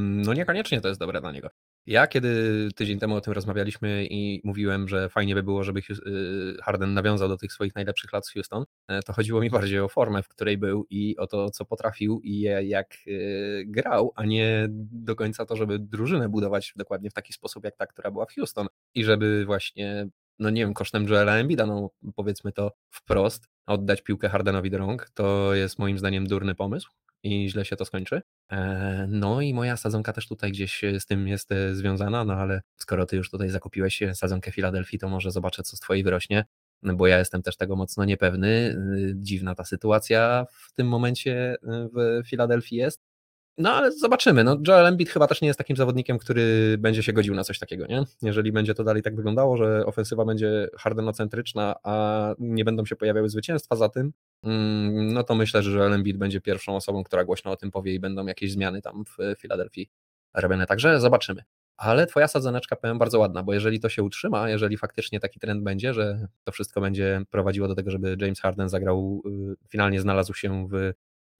no 0.00 0.34
niekoniecznie 0.34 0.80
to 0.80 0.88
jest 0.88 1.00
dobre 1.00 1.20
dla 1.20 1.32
niego. 1.32 1.48
Ja 1.86 2.06
kiedy 2.06 2.68
tydzień 2.76 2.98
temu 2.98 3.14
o 3.14 3.20
tym 3.20 3.32
rozmawialiśmy 3.32 4.06
i 4.10 4.40
mówiłem, 4.44 4.88
że 4.88 5.08
fajnie 5.08 5.34
by 5.34 5.42
było, 5.42 5.64
żeby 5.64 5.80
y, 5.80 6.56
Harden 6.62 6.94
nawiązał 6.94 7.28
do 7.28 7.36
tych 7.36 7.52
swoich 7.52 7.74
najlepszych 7.74 8.12
lat 8.12 8.26
z 8.26 8.32
Houston, 8.32 8.64
e, 8.88 9.02
to 9.02 9.12
chodziło 9.12 9.40
mi 9.40 9.50
bardziej 9.50 9.80
o 9.80 9.88
formę, 9.88 10.22
w 10.22 10.28
której 10.28 10.58
był 10.58 10.86
i 10.90 11.16
o 11.16 11.26
to, 11.26 11.50
co 11.50 11.64
potrafił 11.64 12.20
i 12.24 12.40
jak 12.62 12.94
y, 13.06 13.64
grał, 13.66 14.12
a 14.16 14.24
nie 14.24 14.66
do 14.70 15.16
końca 15.16 15.46
to, 15.46 15.56
żeby 15.56 15.78
drużynę 15.78 16.28
budować 16.28 16.72
dokładnie 16.76 17.10
w 17.10 17.14
taki 17.14 17.32
sposób, 17.32 17.64
jak 17.64 17.76
ta, 17.76 17.86
która 17.86 18.10
była 18.10 18.26
w 18.26 18.34
Houston 18.34 18.66
i 18.94 19.04
żeby 19.04 19.44
właśnie 19.44 20.08
no 20.38 20.50
nie 20.50 20.62
wiem, 20.62 20.74
kosztem 20.74 21.08
Joela 21.08 21.36
Embida, 21.36 21.66
no 21.66 21.90
powiedzmy 22.14 22.52
to 22.52 22.72
wprost, 22.90 23.48
oddać 23.66 24.02
piłkę 24.02 24.28
Hardenowi 24.28 24.70
do 24.70 24.78
rąk, 24.78 25.10
to 25.14 25.54
jest 25.54 25.78
moim 25.78 25.98
zdaniem 25.98 26.26
durny 26.26 26.54
pomysł 26.54 26.90
i 27.22 27.50
źle 27.50 27.64
się 27.64 27.76
to 27.76 27.84
skończy. 27.84 28.22
E, 28.52 29.06
no 29.08 29.40
i 29.40 29.54
moja 29.54 29.76
sadzonka 29.76 30.12
też 30.12 30.28
tutaj 30.28 30.52
gdzieś 30.52 30.80
z 30.98 31.06
tym 31.06 31.28
jest 31.28 31.52
e, 31.52 31.74
związana, 31.74 32.24
no 32.24 32.34
ale 32.34 32.62
skoro 32.76 33.06
ty 33.06 33.16
już 33.16 33.30
tutaj 33.30 33.48
zakupiłeś 33.48 34.02
sadzonkę 34.14 34.52
Filadelfii, 34.52 34.98
to 34.98 35.08
może 35.08 35.30
zobaczę, 35.30 35.62
co 35.62 35.76
z 35.76 35.80
twojej 35.80 36.04
wyrośnie, 36.04 36.44
bo 36.82 37.06
ja 37.06 37.18
jestem 37.18 37.42
też 37.42 37.56
tego 37.56 37.76
mocno 37.76 38.04
niepewny. 38.04 38.76
Dziwna 39.14 39.54
ta 39.54 39.64
sytuacja 39.64 40.46
w 40.50 40.72
tym 40.72 40.88
momencie 40.88 41.56
w 41.62 42.22
Filadelfii 42.28 42.76
jest. 42.76 43.11
No 43.58 43.72
ale 43.72 43.92
zobaczymy. 43.92 44.44
No, 44.44 44.58
Joel 44.68 44.86
Embiid 44.86 45.10
chyba 45.10 45.26
też 45.26 45.40
nie 45.42 45.48
jest 45.48 45.58
takim 45.58 45.76
zawodnikiem, 45.76 46.18
który 46.18 46.76
będzie 46.78 47.02
się 47.02 47.12
godził 47.12 47.34
na 47.34 47.44
coś 47.44 47.58
takiego, 47.58 47.86
nie? 47.86 48.04
Jeżeli 48.22 48.52
będzie 48.52 48.74
to 48.74 48.84
dalej 48.84 49.02
tak 49.02 49.16
wyglądało, 49.16 49.56
że 49.56 49.86
ofensywa 49.86 50.24
będzie 50.24 50.68
hardenocentryczna, 50.78 51.74
a 51.82 52.34
nie 52.38 52.64
będą 52.64 52.84
się 52.84 52.96
pojawiały 52.96 53.28
zwycięstwa 53.28 53.76
za 53.76 53.88
tym, 53.88 54.12
mm, 54.42 55.12
no 55.12 55.22
to 55.24 55.34
myślę, 55.34 55.62
że 55.62 55.78
Joel 55.78 55.92
Embiid 55.92 56.16
będzie 56.16 56.40
pierwszą 56.40 56.76
osobą, 56.76 57.04
która 57.04 57.24
głośno 57.24 57.50
o 57.50 57.56
tym 57.56 57.70
powie 57.70 57.94
i 57.94 58.00
będą 58.00 58.26
jakieś 58.26 58.52
zmiany 58.52 58.82
tam 58.82 59.04
w 59.04 59.40
Filadelfii 59.40 59.90
robione. 60.34 60.66
Także 60.66 61.00
zobaczymy. 61.00 61.42
Ale 61.76 62.06
twoja 62.06 62.28
sadzoneczka 62.28 62.76
powiem 62.76 62.98
bardzo 62.98 63.18
ładna, 63.18 63.42
bo 63.42 63.54
jeżeli 63.54 63.80
to 63.80 63.88
się 63.88 64.02
utrzyma, 64.02 64.48
jeżeli 64.48 64.76
faktycznie 64.76 65.20
taki 65.20 65.40
trend 65.40 65.62
będzie, 65.62 65.94
że 65.94 66.28
to 66.44 66.52
wszystko 66.52 66.80
będzie 66.80 67.22
prowadziło 67.30 67.68
do 67.68 67.74
tego, 67.74 67.90
żeby 67.90 68.16
James 68.20 68.40
Harden 68.40 68.68
zagrał, 68.68 69.22
y, 69.26 69.68
finalnie 69.68 70.00
znalazł 70.00 70.34
się 70.34 70.68
w 70.68 70.92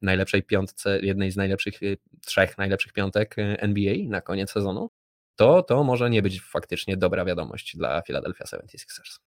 najlepszej 0.02 0.42
piątce, 0.42 1.00
jednej 1.00 1.30
z 1.30 1.36
najlepszych, 1.36 1.82
y, 1.82 1.98
trzech 2.26 2.58
najlepszych 2.58 2.92
piątek 2.92 3.38
y, 3.38 3.42
NBA 3.60 3.94
na 4.08 4.20
koniec 4.20 4.50
sezonu, 4.50 4.90
to 5.36 5.62
to 5.62 5.84
może 5.84 6.10
nie 6.10 6.22
być 6.22 6.42
faktycznie 6.42 6.96
dobra 6.96 7.24
wiadomość 7.24 7.76
dla 7.76 8.02
Philadelphia 8.02 8.44
76ers. 8.44 9.18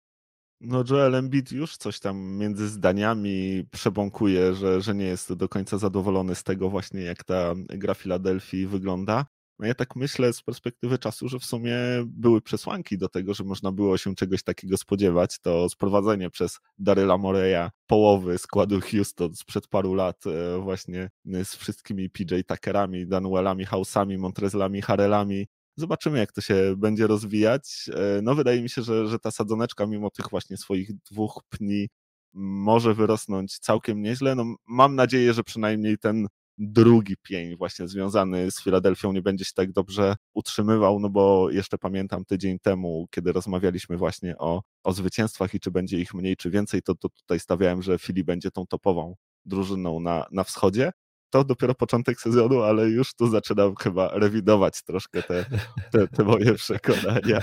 No 0.62 0.84
Joel 0.90 1.16
Embiid 1.16 1.52
już 1.52 1.78
coś 1.78 2.00
tam 2.00 2.38
między 2.38 2.68
zdaniami 2.68 3.64
przebąkuje, 3.72 4.54
że, 4.54 4.82
że 4.82 4.96
nie 4.96 5.06
jest 5.06 5.34
do 5.34 5.50
końca 5.50 5.78
zadowolony 5.78 6.36
z 6.36 6.44
tego 6.44 6.70
właśnie, 6.70 7.02
jak 7.02 7.24
ta 7.24 7.54
gra 7.56 7.94
Filadelfii 7.94 8.68
wygląda. 8.68 9.26
No 9.60 9.68
ja 9.68 9.74
tak 9.74 9.96
myślę 9.96 10.34
z 10.34 10.42
perspektywy 10.42 10.98
czasu, 10.98 11.30
że 11.30 11.40
w 11.40 11.46
sumie 11.46 11.76
były 12.06 12.42
przesłanki 12.42 12.98
do 12.98 13.10
tego, 13.10 13.34
że 13.34 13.44
można 13.44 13.72
było 13.72 13.98
się 13.98 14.16
czegoś 14.16 14.44
takiego 14.44 14.78
spodziewać. 14.78 15.40
To 15.40 15.70
sprowadzenie 15.70 16.30
przez 16.30 16.60
Daryla 16.78 17.18
Moreya 17.18 17.70
połowy 17.88 18.38
składu 18.38 18.80
Houston 18.82 19.36
sprzed 19.36 19.68
paru 19.68 19.94
lat 19.94 20.24
e, 20.28 20.60
właśnie 20.60 21.10
z 21.44 21.56
wszystkimi 21.56 22.10
PJ 22.10 22.36
Tuckerami, 22.48 23.08
Danuelami, 23.08 23.66
House'ami, 23.68 24.18
Montrezlami, 24.18 24.82
Harelami. 24.82 25.48
Zobaczymy, 25.78 26.18
jak 26.18 26.32
to 26.32 26.42
się 26.42 26.76
będzie 26.78 27.08
rozwijać. 27.08 27.90
E, 27.94 28.22
no, 28.22 28.36
wydaje 28.36 28.62
mi 28.62 28.70
się, 28.70 28.82
że, 28.82 29.08
że 29.08 29.20
ta 29.20 29.32
sadzoneczka, 29.32 29.86
mimo 29.86 30.10
tych 30.10 30.30
właśnie 30.30 30.58
swoich 30.58 30.90
dwóch 31.12 31.42
pni, 31.50 31.88
może 32.34 32.94
wyrosnąć 32.94 33.60
całkiem 33.60 34.02
nieźle. 34.02 34.36
No, 34.36 34.56
mam 34.68 34.96
nadzieję, 34.96 35.34
że 35.34 35.44
przynajmniej 35.44 35.98
ten 35.98 36.28
drugi 36.58 37.16
pień 37.22 37.56
właśnie 37.56 37.88
związany 37.88 38.52
z 38.52 38.62
Filadelfią 38.62 39.14
nie 39.14 39.22
będzie 39.22 39.46
się 39.46 39.52
tak 39.56 39.72
dobrze 39.72 40.16
utrzymywał, 40.34 41.00
no 41.00 41.10
bo 41.10 41.50
jeszcze 41.52 41.78
pamiętam 41.78 42.26
tydzień 42.26 42.60
temu, 42.60 43.08
kiedy 43.12 43.32
rozmawialiśmy 43.32 43.98
właśnie 43.98 44.38
o, 44.38 44.62
o 44.84 44.94
zwycięstwach 44.94 45.54
i 45.54 45.60
czy 45.60 45.72
będzie 45.72 46.00
ich 46.00 46.14
mniej 46.14 46.38
czy 46.38 46.50
więcej, 46.50 46.82
to, 46.82 46.96
to 46.96 47.10
tutaj 47.10 47.40
stawiałem, 47.40 47.82
że 47.82 48.00
Fili 48.00 48.24
będzie 48.24 48.52
tą 48.52 48.68
topową 48.68 49.16
drużyną 49.46 50.00
na, 50.00 50.26
na 50.32 50.44
wschodzie. 50.44 50.92
To 51.30 51.44
dopiero 51.44 51.76
początek 51.76 52.22
sezonu, 52.22 52.62
ale 52.62 52.90
już 52.90 53.14
tu 53.14 53.28
zaczynam 53.28 53.76
chyba 53.76 54.08
rewidować 54.08 54.84
troszkę 54.84 55.24
te, 55.24 55.46
te, 55.92 56.08
te 56.08 56.24
moje 56.24 56.54
przekonania. 56.54 57.40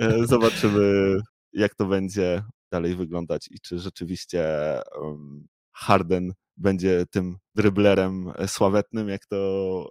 E, 0.00 0.26
zobaczymy, 0.26 1.16
jak 1.52 1.74
to 1.74 1.86
będzie 1.86 2.42
dalej 2.72 2.96
wyglądać 2.96 3.48
i 3.50 3.60
czy 3.60 3.78
rzeczywiście 3.78 4.44
Harden 5.72 6.32
będzie 6.56 7.04
tym 7.10 7.36
dryblerem 7.54 8.32
e, 8.36 8.48
sławetnym, 8.48 9.08
jak 9.08 9.26
to 9.26 9.36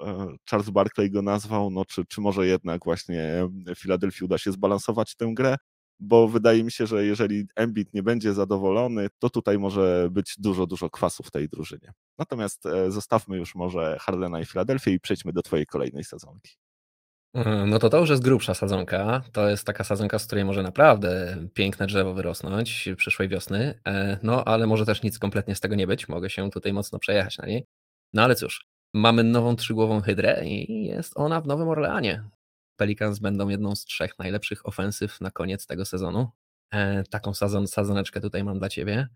e, 0.07 0.35
Charles 0.49 0.69
Barkley 0.69 1.11
go 1.11 1.21
nazwał, 1.21 1.69
no 1.69 1.85
czy, 1.85 2.05
czy 2.05 2.21
może 2.21 2.47
jednak 2.47 2.85
właśnie 2.85 3.49
Filadelfii 3.77 4.25
uda 4.25 4.37
się 4.37 4.51
zbalansować 4.51 5.15
tę 5.15 5.31
grę, 5.33 5.55
bo 5.99 6.27
wydaje 6.27 6.63
mi 6.63 6.71
się, 6.71 6.87
że 6.87 7.05
jeżeli 7.05 7.47
Embiid 7.55 7.93
nie 7.93 8.03
będzie 8.03 8.33
zadowolony, 8.33 9.07
to 9.19 9.29
tutaj 9.29 9.59
może 9.59 10.09
być 10.11 10.35
dużo, 10.37 10.67
dużo 10.67 10.89
kwasu 10.89 11.23
w 11.23 11.31
tej 11.31 11.49
drużynie. 11.49 11.93
Natomiast 12.17 12.65
e, 12.65 12.91
zostawmy 12.91 13.37
już 13.37 13.55
może 13.55 13.97
Hardena 13.99 14.39
i 14.39 14.45
Filadelfię 14.45 14.91
i 14.91 14.99
przejdźmy 14.99 15.33
do 15.33 15.41
twojej 15.41 15.65
kolejnej 15.65 16.03
sezonki. 16.03 16.57
No 17.65 17.79
to 17.79 17.89
to 17.89 17.97
już 17.97 18.09
jest 18.09 18.23
grubsza 18.23 18.53
sadzonka. 18.53 19.21
To 19.31 19.49
jest 19.49 19.65
taka 19.65 19.83
sadzonka, 19.83 20.19
z 20.19 20.25
której 20.25 20.45
może 20.45 20.63
naprawdę 20.63 21.37
piękne 21.53 21.87
drzewo 21.87 22.13
wyrosnąć 22.13 22.89
przyszłej 22.97 23.29
wiosny. 23.29 23.79
E, 23.87 24.19
no 24.23 24.45
ale 24.45 24.67
może 24.67 24.85
też 24.85 25.03
nic 25.03 25.19
kompletnie 25.19 25.55
z 25.55 25.59
tego 25.59 25.75
nie 25.75 25.87
być. 25.87 26.07
Mogę 26.09 26.29
się 26.29 26.51
tutaj 26.51 26.73
mocno 26.73 26.99
przejechać 26.99 27.37
na 27.37 27.45
niej. 27.45 27.65
No 28.13 28.23
ale 28.23 28.35
cóż, 28.35 28.67
mamy 28.93 29.23
nową 29.23 29.55
trzygłową 29.55 30.01
hydrę 30.01 30.45
i 30.45 30.85
jest 30.85 31.13
ona 31.15 31.41
w 31.41 31.47
Nowym 31.47 31.67
Orleanie. 31.67 32.23
Pelicans 32.77 33.19
będą 33.19 33.49
jedną 33.49 33.75
z 33.75 33.85
trzech 33.85 34.19
najlepszych 34.19 34.67
ofensyw 34.67 35.21
na 35.21 35.31
koniec 35.31 35.67
tego 35.67 35.85
sezonu. 35.85 36.29
E, 36.71 37.03
taką 37.03 37.33
sadzon, 37.33 37.67
sadzoneczkę 37.67 38.21
tutaj 38.21 38.43
mam 38.43 38.59
dla 38.59 38.69
ciebie. 38.69 39.07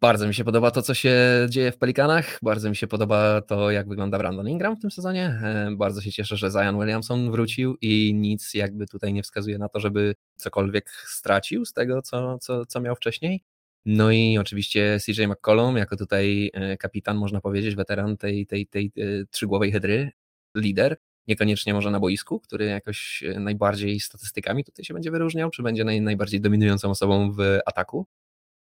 Bardzo 0.00 0.26
mi 0.26 0.34
się 0.34 0.44
podoba 0.44 0.70
to, 0.70 0.82
co 0.82 0.94
się 0.94 1.16
dzieje 1.48 1.72
w 1.72 1.78
Pelikanach. 1.78 2.38
Bardzo 2.42 2.70
mi 2.70 2.76
się 2.76 2.86
podoba 2.86 3.40
to, 3.40 3.70
jak 3.70 3.88
wygląda 3.88 4.18
Brandon 4.18 4.48
Ingram 4.48 4.76
w 4.76 4.80
tym 4.80 4.90
sezonie. 4.90 5.26
E, 5.42 5.70
bardzo 5.76 6.00
się 6.00 6.12
cieszę, 6.12 6.36
że 6.36 6.50
Zion 6.50 6.78
Williamson 6.80 7.30
wrócił 7.30 7.76
i 7.80 8.14
nic 8.14 8.54
jakby 8.54 8.86
tutaj 8.86 9.12
nie 9.12 9.22
wskazuje 9.22 9.58
na 9.58 9.68
to, 9.68 9.80
żeby 9.80 10.14
cokolwiek 10.36 10.90
stracił 10.90 11.64
z 11.64 11.72
tego, 11.72 12.02
co, 12.02 12.38
co, 12.38 12.66
co 12.66 12.80
miał 12.80 12.96
wcześniej. 12.96 13.44
No 13.86 14.10
i 14.10 14.38
oczywiście 14.38 14.98
CJ 15.06 15.26
McCollum, 15.26 15.76
jako 15.76 15.96
tutaj 15.96 16.50
e, 16.54 16.76
kapitan, 16.76 17.16
można 17.16 17.40
powiedzieć, 17.40 17.74
weteran 17.74 18.16
tej, 18.16 18.46
tej, 18.46 18.66
tej, 18.66 18.90
tej 18.90 19.04
e, 19.04 19.26
trzygłowej 19.30 19.72
hydry, 19.72 20.10
lider, 20.56 20.96
niekoniecznie 21.26 21.74
może 21.74 21.90
na 21.90 22.00
boisku, 22.00 22.40
który 22.40 22.64
jakoś 22.64 23.24
najbardziej 23.40 24.00
statystykami 24.00 24.64
tutaj 24.64 24.84
się 24.84 24.94
będzie 24.94 25.10
wyróżniał, 25.10 25.50
czy 25.50 25.62
będzie 25.62 25.84
naj, 25.84 26.00
najbardziej 26.00 26.40
dominującą 26.40 26.90
osobą 26.90 27.32
w 27.32 27.58
ataku 27.66 28.06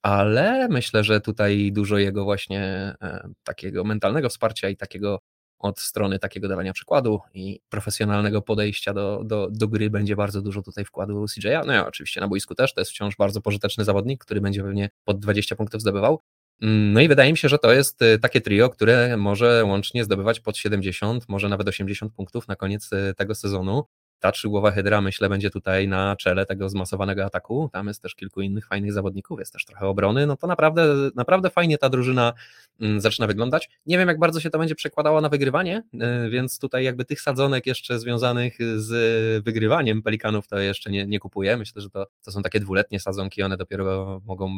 ale 0.02 0.68
myślę, 0.68 1.04
że 1.04 1.20
tutaj 1.20 1.72
dużo 1.72 1.98
jego 1.98 2.24
właśnie 2.24 2.60
e, 3.02 3.28
takiego 3.44 3.84
mentalnego 3.84 4.28
wsparcia 4.28 4.68
i 4.68 4.76
takiego 4.76 5.20
od 5.60 5.80
strony 5.80 6.18
takiego 6.18 6.48
dawania 6.48 6.72
przykładu 6.72 7.20
i 7.34 7.60
profesjonalnego 7.68 8.42
podejścia 8.42 8.94
do, 8.94 9.22
do, 9.24 9.48
do 9.50 9.68
gry 9.68 9.90
będzie 9.90 10.16
bardzo 10.16 10.42
dużo 10.42 10.62
tutaj 10.62 10.84
wkładu 10.84 11.24
CJ'a. 11.24 11.66
No 11.66 11.72
ja 11.72 11.86
oczywiście 11.86 12.20
na 12.20 12.28
boisku 12.28 12.54
też, 12.54 12.74
to 12.74 12.80
jest 12.80 12.90
wciąż 12.90 13.16
bardzo 13.16 13.40
pożyteczny 13.40 13.84
zawodnik, 13.84 14.24
który 14.24 14.40
będzie 14.40 14.62
pewnie 14.62 14.90
pod 15.04 15.18
20 15.20 15.56
punktów 15.56 15.80
zdobywał. 15.80 16.22
Mm, 16.62 16.92
no 16.92 17.00
i 17.00 17.08
wydaje 17.08 17.32
mi 17.32 17.38
się, 17.38 17.48
że 17.48 17.58
to 17.58 17.72
jest 17.72 18.02
y, 18.02 18.18
takie 18.18 18.40
trio, 18.40 18.68
które 18.68 19.16
może 19.16 19.64
łącznie 19.64 20.04
zdobywać 20.04 20.40
pod 20.40 20.56
70, 20.56 21.28
może 21.28 21.48
nawet 21.48 21.68
80 21.68 22.12
punktów 22.12 22.48
na 22.48 22.56
koniec 22.56 22.92
y, 22.92 23.14
tego 23.16 23.34
sezonu 23.34 23.84
ta 24.20 24.32
trzygłowa 24.32 24.70
hydra, 24.70 25.00
myślę, 25.00 25.28
będzie 25.28 25.50
tutaj 25.50 25.88
na 25.88 26.16
czele 26.16 26.46
tego 26.46 26.68
zmasowanego 26.68 27.24
ataku. 27.24 27.70
Tam 27.72 27.88
jest 27.88 28.02
też 28.02 28.14
kilku 28.14 28.40
innych 28.40 28.66
fajnych 28.66 28.92
zawodników, 28.92 29.38
jest 29.38 29.52
też 29.52 29.64
trochę 29.64 29.86
obrony. 29.86 30.26
No 30.26 30.36
to 30.36 30.46
naprawdę, 30.46 30.94
naprawdę 31.14 31.50
fajnie 31.50 31.78
ta 31.78 31.88
drużyna 31.88 32.32
mm, 32.80 33.00
zaczyna 33.00 33.26
wyglądać. 33.26 33.70
Nie 33.86 33.98
wiem, 33.98 34.08
jak 34.08 34.18
bardzo 34.18 34.40
się 34.40 34.50
to 34.50 34.58
będzie 34.58 34.74
przekładało 34.74 35.20
na 35.20 35.28
wygrywanie, 35.28 35.82
y, 36.26 36.30
więc 36.30 36.58
tutaj 36.58 36.84
jakby 36.84 37.04
tych 37.04 37.20
sadzonek 37.20 37.66
jeszcze 37.66 37.98
związanych 37.98 38.58
z 38.76 39.44
wygrywaniem 39.44 40.02
pelikanów 40.02 40.48
to 40.48 40.58
jeszcze 40.58 40.90
nie, 40.90 41.06
nie 41.06 41.18
kupuję. 41.18 41.56
Myślę, 41.56 41.82
że 41.82 41.90
to, 41.90 42.06
to 42.24 42.32
są 42.32 42.42
takie 42.42 42.60
dwuletnie 42.60 43.00
sadzonki, 43.00 43.42
one 43.42 43.56
dopiero 43.56 44.20
mogą 44.24 44.50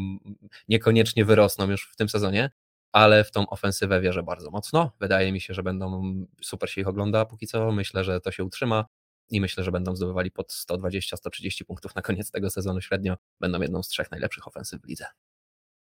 niekoniecznie 0.68 1.24
wyrosną 1.24 1.70
już 1.70 1.90
w 1.92 1.96
tym 1.96 2.08
sezonie 2.08 2.50
ale 2.92 3.24
w 3.24 3.30
tą 3.30 3.48
ofensywę 3.48 4.00
wierzę 4.00 4.22
bardzo 4.22 4.50
mocno. 4.50 4.90
Wydaje 5.00 5.32
mi 5.32 5.40
się, 5.40 5.54
że 5.54 5.62
będą 5.62 6.14
super 6.42 6.70
się 6.70 6.80
ich 6.80 6.88
ogląda 6.88 7.24
póki 7.24 7.46
co. 7.46 7.72
Myślę, 7.72 8.04
że 8.04 8.20
to 8.20 8.30
się 8.30 8.44
utrzyma 8.44 8.84
i 9.30 9.40
myślę, 9.40 9.64
że 9.64 9.72
będą 9.72 9.96
zdobywali 9.96 10.30
pod 10.30 10.52
120-130 10.52 11.64
punktów 11.64 11.94
na 11.94 12.02
koniec 12.02 12.30
tego 12.30 12.50
sezonu 12.50 12.80
średnio. 12.80 13.16
Będą 13.40 13.60
jedną 13.60 13.82
z 13.82 13.88
trzech 13.88 14.10
najlepszych 14.10 14.48
ofensyw 14.48 14.82
w 14.82 14.88
lidze. 14.88 15.06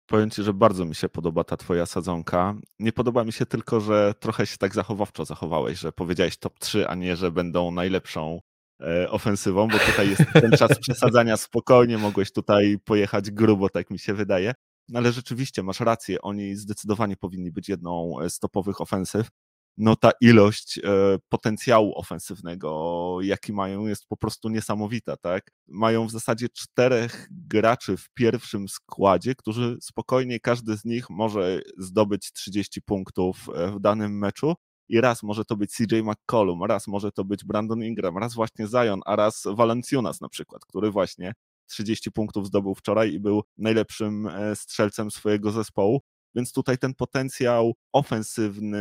Powiem 0.06 0.30
Ci, 0.30 0.42
że 0.42 0.54
bardzo 0.54 0.84
mi 0.84 0.94
się 0.94 1.08
podoba 1.08 1.44
ta 1.44 1.56
Twoja 1.56 1.86
sadzonka. 1.86 2.54
Nie 2.78 2.92
podoba 2.92 3.24
mi 3.24 3.32
się 3.32 3.46
tylko, 3.46 3.80
że 3.80 4.14
trochę 4.20 4.46
się 4.46 4.56
tak 4.56 4.74
zachowawczo 4.74 5.24
zachowałeś, 5.24 5.78
że 5.78 5.92
powiedziałeś 5.92 6.36
top 6.36 6.58
3, 6.58 6.88
a 6.88 6.94
nie, 6.94 7.16
że 7.16 7.32
będą 7.32 7.70
najlepszą 7.70 8.40
e, 8.80 9.10
ofensywą, 9.10 9.68
bo 9.68 9.78
tutaj 9.78 10.10
jest 10.10 10.22
ten 10.32 10.50
czas 10.50 10.78
przesadzania 10.88 11.36
spokojnie, 11.36 11.98
mogłeś 11.98 12.32
tutaj 12.32 12.78
pojechać 12.84 13.30
grubo, 13.30 13.68
tak 13.68 13.90
mi 13.90 13.98
się 13.98 14.14
wydaje. 14.14 14.54
No 14.88 14.98
ale 14.98 15.12
rzeczywiście 15.12 15.62
masz 15.62 15.80
rację, 15.80 16.22
oni 16.22 16.56
zdecydowanie 16.56 17.16
powinni 17.16 17.52
być 17.52 17.68
jedną 17.68 18.16
z 18.28 18.38
topowych 18.38 18.80
ofensyw 18.80 19.28
no 19.76 19.96
ta 19.96 20.10
ilość 20.20 20.78
e, 20.78 20.82
potencjału 21.28 21.98
ofensywnego, 21.98 23.18
jaki 23.22 23.52
mają, 23.52 23.86
jest 23.86 24.06
po 24.08 24.16
prostu 24.16 24.48
niesamowita, 24.48 25.16
tak? 25.16 25.50
Mają 25.68 26.06
w 26.06 26.10
zasadzie 26.10 26.48
czterech 26.48 27.28
graczy 27.30 27.96
w 27.96 28.08
pierwszym 28.14 28.68
składzie, 28.68 29.34
którzy 29.34 29.76
spokojnie, 29.80 30.40
każdy 30.40 30.76
z 30.76 30.84
nich 30.84 31.10
może 31.10 31.60
zdobyć 31.78 32.32
30 32.32 32.82
punktów 32.82 33.46
e, 33.54 33.70
w 33.70 33.80
danym 33.80 34.18
meczu. 34.18 34.54
I 34.88 35.00
raz 35.00 35.22
może 35.22 35.44
to 35.44 35.56
być 35.56 35.70
CJ 35.72 36.02
McCollum, 36.02 36.64
raz 36.64 36.86
może 36.86 37.12
to 37.12 37.24
być 37.24 37.44
Brandon 37.44 37.82
Ingram, 37.82 38.18
raz 38.18 38.34
właśnie 38.34 38.66
Zion, 38.66 39.00
a 39.06 39.16
raz 39.16 39.42
Valenciunas 39.46 40.20
na 40.20 40.28
przykład, 40.28 40.64
który 40.64 40.90
właśnie 40.90 41.32
30 41.66 42.10
punktów 42.12 42.46
zdobył 42.46 42.74
wczoraj 42.74 43.12
i 43.12 43.20
był 43.20 43.42
najlepszym 43.58 44.26
e, 44.26 44.56
strzelcem 44.56 45.10
swojego 45.10 45.50
zespołu. 45.50 46.00
Więc 46.34 46.52
tutaj 46.52 46.78
ten 46.78 46.94
potencjał 46.94 47.74
ofensywny 47.92 48.76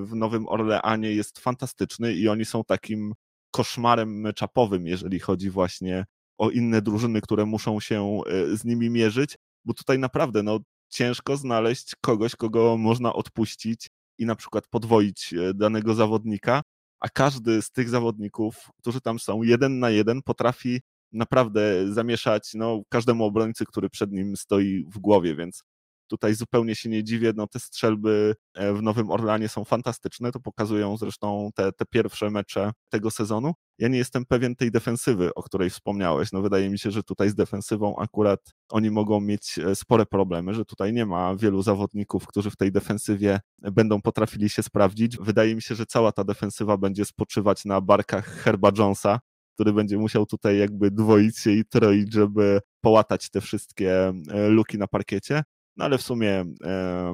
w 0.00 0.14
Nowym 0.14 0.48
Orleanie 0.48 1.12
jest 1.12 1.38
fantastyczny 1.38 2.14
i 2.14 2.28
oni 2.28 2.44
są 2.44 2.64
takim 2.64 3.14
koszmarem 3.50 4.26
czapowym, 4.34 4.86
jeżeli 4.86 5.20
chodzi 5.20 5.50
właśnie 5.50 6.04
o 6.38 6.50
inne 6.50 6.82
drużyny, 6.82 7.20
które 7.20 7.46
muszą 7.46 7.80
się 7.80 8.20
e, 8.26 8.56
z 8.56 8.64
nimi 8.64 8.90
mierzyć, 8.90 9.36
bo 9.64 9.74
tutaj 9.74 9.98
naprawdę 9.98 10.42
no, 10.42 10.58
ciężko 10.88 11.36
znaleźć 11.36 11.94
kogoś, 12.00 12.36
kogo 12.36 12.76
można 12.76 13.12
odpuścić 13.12 13.86
i 14.18 14.26
na 14.26 14.34
przykład 14.36 14.66
podwoić 14.66 15.34
e, 15.34 15.54
danego 15.54 15.94
zawodnika, 15.94 16.62
a 17.00 17.08
każdy 17.08 17.62
z 17.62 17.70
tych 17.70 17.88
zawodników, 17.88 18.70
którzy 18.78 19.00
tam 19.00 19.18
są 19.18 19.42
jeden 19.42 19.78
na 19.78 19.90
jeden, 19.90 20.22
potrafi 20.22 20.80
naprawdę 21.12 21.92
zamieszać 21.92 22.54
no, 22.54 22.82
każdemu 22.88 23.24
obrońcy, 23.24 23.66
który 23.66 23.90
przed 23.90 24.12
nim 24.12 24.36
stoi 24.36 24.84
w 24.88 24.98
głowie, 24.98 25.36
więc 25.36 25.62
Tutaj 26.08 26.34
zupełnie 26.34 26.74
się 26.74 26.88
nie 26.88 27.04
dziwię, 27.04 27.32
no 27.36 27.46
te 27.46 27.60
strzelby 27.60 28.34
e, 28.54 28.74
w 28.74 28.82
Nowym 28.82 29.10
Orlanie 29.10 29.48
są 29.48 29.64
fantastyczne, 29.64 30.32
to 30.32 30.40
pokazują 30.40 30.96
zresztą 30.96 31.50
te, 31.54 31.72
te 31.72 31.84
pierwsze 31.86 32.30
mecze 32.30 32.72
tego 32.88 33.10
sezonu. 33.10 33.52
Ja 33.78 33.88
nie 33.88 33.98
jestem 33.98 34.26
pewien 34.26 34.56
tej 34.56 34.70
defensywy, 34.70 35.34
o 35.34 35.42
której 35.42 35.70
wspomniałeś. 35.70 36.32
No 36.32 36.42
wydaje 36.42 36.70
mi 36.70 36.78
się, 36.78 36.90
że 36.90 37.02
tutaj 37.02 37.30
z 37.30 37.34
defensywą 37.34 37.96
akurat 37.96 38.40
oni 38.68 38.90
mogą 38.90 39.20
mieć 39.20 39.58
e, 39.58 39.74
spore 39.74 40.06
problemy, 40.06 40.54
że 40.54 40.64
tutaj 40.64 40.92
nie 40.92 41.06
ma 41.06 41.36
wielu 41.36 41.62
zawodników, 41.62 42.26
którzy 42.26 42.50
w 42.50 42.56
tej 42.56 42.72
defensywie 42.72 43.40
będą 43.58 44.02
potrafili 44.02 44.48
się 44.48 44.62
sprawdzić. 44.62 45.16
Wydaje 45.20 45.54
mi 45.54 45.62
się, 45.62 45.74
że 45.74 45.86
cała 45.86 46.12
ta 46.12 46.24
defensywa 46.24 46.76
będzie 46.76 47.04
spoczywać 47.04 47.64
na 47.64 47.80
barkach 47.80 48.26
Herba 48.26 48.70
Jonesa, 48.78 49.20
który 49.54 49.72
będzie 49.72 49.98
musiał 49.98 50.26
tutaj 50.26 50.58
jakby 50.58 50.90
dwoić 50.90 51.38
się 51.38 51.50
i 51.50 51.64
troić, 51.64 52.12
żeby 52.12 52.60
połatać 52.80 53.30
te 53.30 53.40
wszystkie 53.40 54.08
e, 54.08 54.48
luki 54.48 54.78
na 54.78 54.86
parkiecie. 54.86 55.42
No 55.78 55.84
ale 55.84 55.98
w 55.98 56.02
sumie 56.02 56.44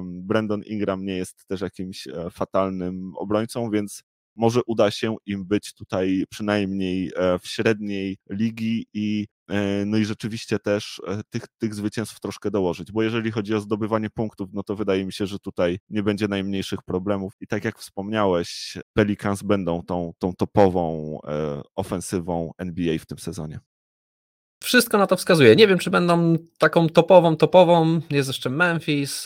Brandon 0.03 0.63
Ingram 0.63 1.05
nie 1.05 1.15
jest 1.15 1.47
też 1.47 1.61
jakimś 1.61 2.07
e, 2.07 2.29
fatalnym 2.29 3.13
obrońcą, 3.15 3.69
więc 3.69 4.03
może 4.35 4.61
uda 4.67 4.91
się 4.91 5.15
im 5.25 5.45
być 5.45 5.73
tutaj 5.73 6.23
przynajmniej 6.29 7.11
e, 7.15 7.39
w 7.39 7.47
średniej 7.47 8.17
ligi 8.29 8.87
i 8.93 9.27
e, 9.49 9.85
no 9.85 9.97
i 9.97 10.05
rzeczywiście 10.05 10.59
też 10.59 11.01
tych, 11.29 11.43
tych 11.57 11.75
zwycięstw 11.75 12.19
troszkę 12.19 12.51
dołożyć, 12.51 12.91
bo 12.91 13.03
jeżeli 13.03 13.31
chodzi 13.31 13.55
o 13.55 13.59
zdobywanie 13.59 14.09
punktów, 14.09 14.49
no 14.53 14.63
to 14.63 14.75
wydaje 14.75 15.05
mi 15.05 15.13
się, 15.13 15.27
że 15.27 15.39
tutaj 15.39 15.79
nie 15.89 16.03
będzie 16.03 16.27
najmniejszych 16.27 16.79
problemów 16.83 17.33
i 17.41 17.47
tak 17.47 17.65
jak 17.65 17.79
wspomniałeś, 17.79 18.77
Pelicans 18.93 19.43
będą 19.43 19.81
tą, 19.83 20.11
tą 20.19 20.33
topową 20.33 21.19
ofensywą 21.75 22.51
NBA 22.57 22.97
w 22.99 23.05
tym 23.05 23.17
sezonie. 23.17 23.59
Wszystko 24.65 24.97
na 24.97 25.07
to 25.07 25.17
wskazuje. 25.17 25.55
Nie 25.55 25.67
wiem, 25.67 25.77
czy 25.77 25.89
będą 25.89 26.37
taką 26.57 26.89
topową, 26.89 27.37
topową. 27.37 27.99
Jest 28.11 28.29
jeszcze 28.29 28.49
Memphis, 28.49 29.25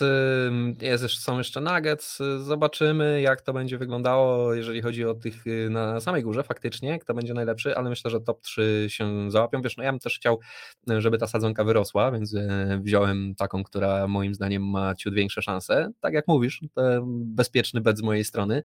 jest, 0.82 1.10
są 1.10 1.38
jeszcze 1.38 1.62
Nuggets. 1.62 2.20
Zobaczymy, 2.40 3.22
jak 3.22 3.42
to 3.42 3.54
będzie 3.54 3.78
wyglądało, 3.78 4.54
jeżeli 4.54 4.82
chodzi 4.82 5.06
o 5.06 5.14
tych 5.14 5.48
y, 5.48 5.70
na 5.70 6.00
samej 6.00 6.24
górze 6.24 6.44
faktycznie, 6.44 7.00
kto 7.00 7.14
będzie 7.14 7.34
najlepszy, 7.34 7.76
ale 7.76 7.90
myślę, 7.90 8.12
że 8.12 8.22
top 8.22 8.42
3 8.42 8.86
się 8.90 9.32
załapią. 9.32 9.62
Wiesz, 9.62 9.78
no 9.78 9.84
ja 9.84 9.92
bym 9.92 10.00
też 10.00 10.16
chciał, 10.16 10.40
żeby 10.88 11.18
ta 11.18 11.28
sadzonka 11.28 11.64
wyrosła, 11.64 12.12
więc 12.12 12.36
e, 12.36 12.80
wziąłem 12.84 13.36
taką, 13.36 13.64
która 13.64 14.08
moim 14.08 14.34
zdaniem 14.34 14.70
ma 14.70 14.96
ciut 14.96 15.14
większe 15.14 15.42
szanse. 15.42 15.92
Tak 16.00 16.14
jak 16.14 16.28
mówisz, 16.28 16.62
bezpieczny 17.10 17.82
bet 17.82 17.98
z 17.98 18.02
mojej 18.02 18.24
strony. 18.24 18.64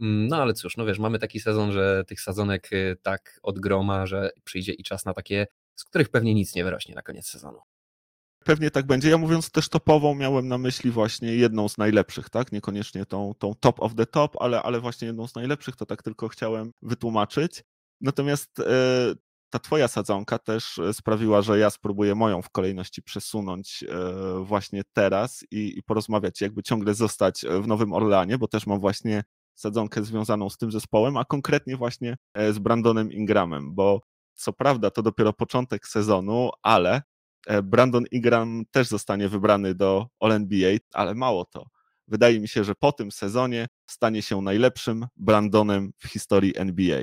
Mm, 0.00 0.26
no 0.28 0.36
ale 0.36 0.54
cóż, 0.54 0.76
no 0.76 0.86
wiesz, 0.86 0.98
mamy 0.98 1.18
taki 1.18 1.40
sezon, 1.40 1.72
że 1.72 2.04
tych 2.06 2.20
sadzonek 2.20 2.72
y, 2.72 2.96
tak 3.02 3.40
od 3.42 3.58
groma, 3.58 4.06
że 4.06 4.30
przyjdzie 4.44 4.72
i 4.72 4.82
czas 4.82 5.04
na 5.04 5.14
takie 5.14 5.46
z 5.76 5.84
których 5.84 6.08
pewnie 6.08 6.34
nic 6.34 6.54
nie 6.54 6.64
wyrośnie 6.64 6.94
na 6.94 7.02
koniec 7.02 7.26
sezonu. 7.26 7.58
Pewnie 8.46 8.70
tak 8.70 8.86
będzie. 8.86 9.10
Ja 9.10 9.18
mówiąc 9.18 9.50
też 9.50 9.68
topową, 9.68 10.14
miałem 10.14 10.48
na 10.48 10.58
myśli 10.58 10.90
właśnie 10.90 11.34
jedną 11.34 11.68
z 11.68 11.78
najlepszych, 11.78 12.30
tak? 12.30 12.52
Niekoniecznie 12.52 13.06
tą, 13.06 13.34
tą 13.38 13.54
top 13.60 13.82
of 13.82 13.94
the 13.94 14.06
top, 14.06 14.36
ale, 14.40 14.62
ale 14.62 14.80
właśnie 14.80 15.06
jedną 15.06 15.28
z 15.28 15.34
najlepszych, 15.34 15.76
to 15.76 15.86
tak 15.86 16.02
tylko 16.02 16.28
chciałem 16.28 16.72
wytłumaczyć. 16.82 17.64
Natomiast 18.00 18.60
e, 18.60 18.64
ta 19.50 19.58
twoja 19.58 19.88
sadzonka 19.88 20.38
też 20.38 20.78
e, 20.78 20.94
sprawiła, 20.94 21.42
że 21.42 21.58
ja 21.58 21.70
spróbuję 21.70 22.14
moją 22.14 22.42
w 22.42 22.50
kolejności 22.50 23.02
przesunąć 23.02 23.84
e, 23.88 24.44
właśnie 24.44 24.82
teraz 24.92 25.44
i, 25.50 25.78
i 25.78 25.82
porozmawiać, 25.82 26.40
jakby 26.40 26.62
ciągle 26.62 26.94
zostać 26.94 27.44
w 27.62 27.66
Nowym 27.66 27.92
Orleanie, 27.92 28.38
bo 28.38 28.48
też 28.48 28.66
mam 28.66 28.80
właśnie 28.80 29.24
sadzonkę 29.54 30.04
związaną 30.04 30.50
z 30.50 30.56
tym 30.56 30.72
zespołem, 30.72 31.16
a 31.16 31.24
konkretnie 31.24 31.76
właśnie 31.76 32.16
z 32.50 32.58
Brandonem 32.58 33.12
Ingramem, 33.12 33.74
bo 33.74 34.00
co 34.36 34.52
prawda 34.52 34.90
to 34.90 35.02
dopiero 35.02 35.32
początek 35.32 35.86
sezonu, 35.86 36.50
ale 36.62 37.02
e, 37.46 37.62
Brandon 37.62 38.04
Ingram 38.10 38.62
też 38.70 38.88
zostanie 38.88 39.28
wybrany 39.28 39.74
do 39.74 40.06
All-NBA, 40.20 40.76
ale 40.92 41.14
mało 41.14 41.44
to. 41.44 41.66
Wydaje 42.08 42.40
mi 42.40 42.48
się, 42.48 42.64
że 42.64 42.74
po 42.74 42.92
tym 42.92 43.12
sezonie 43.12 43.66
stanie 43.86 44.22
się 44.22 44.42
najlepszym 44.42 45.06
Brandonem 45.16 45.92
w 45.98 46.08
historii 46.08 46.52
NBA. 46.56 47.02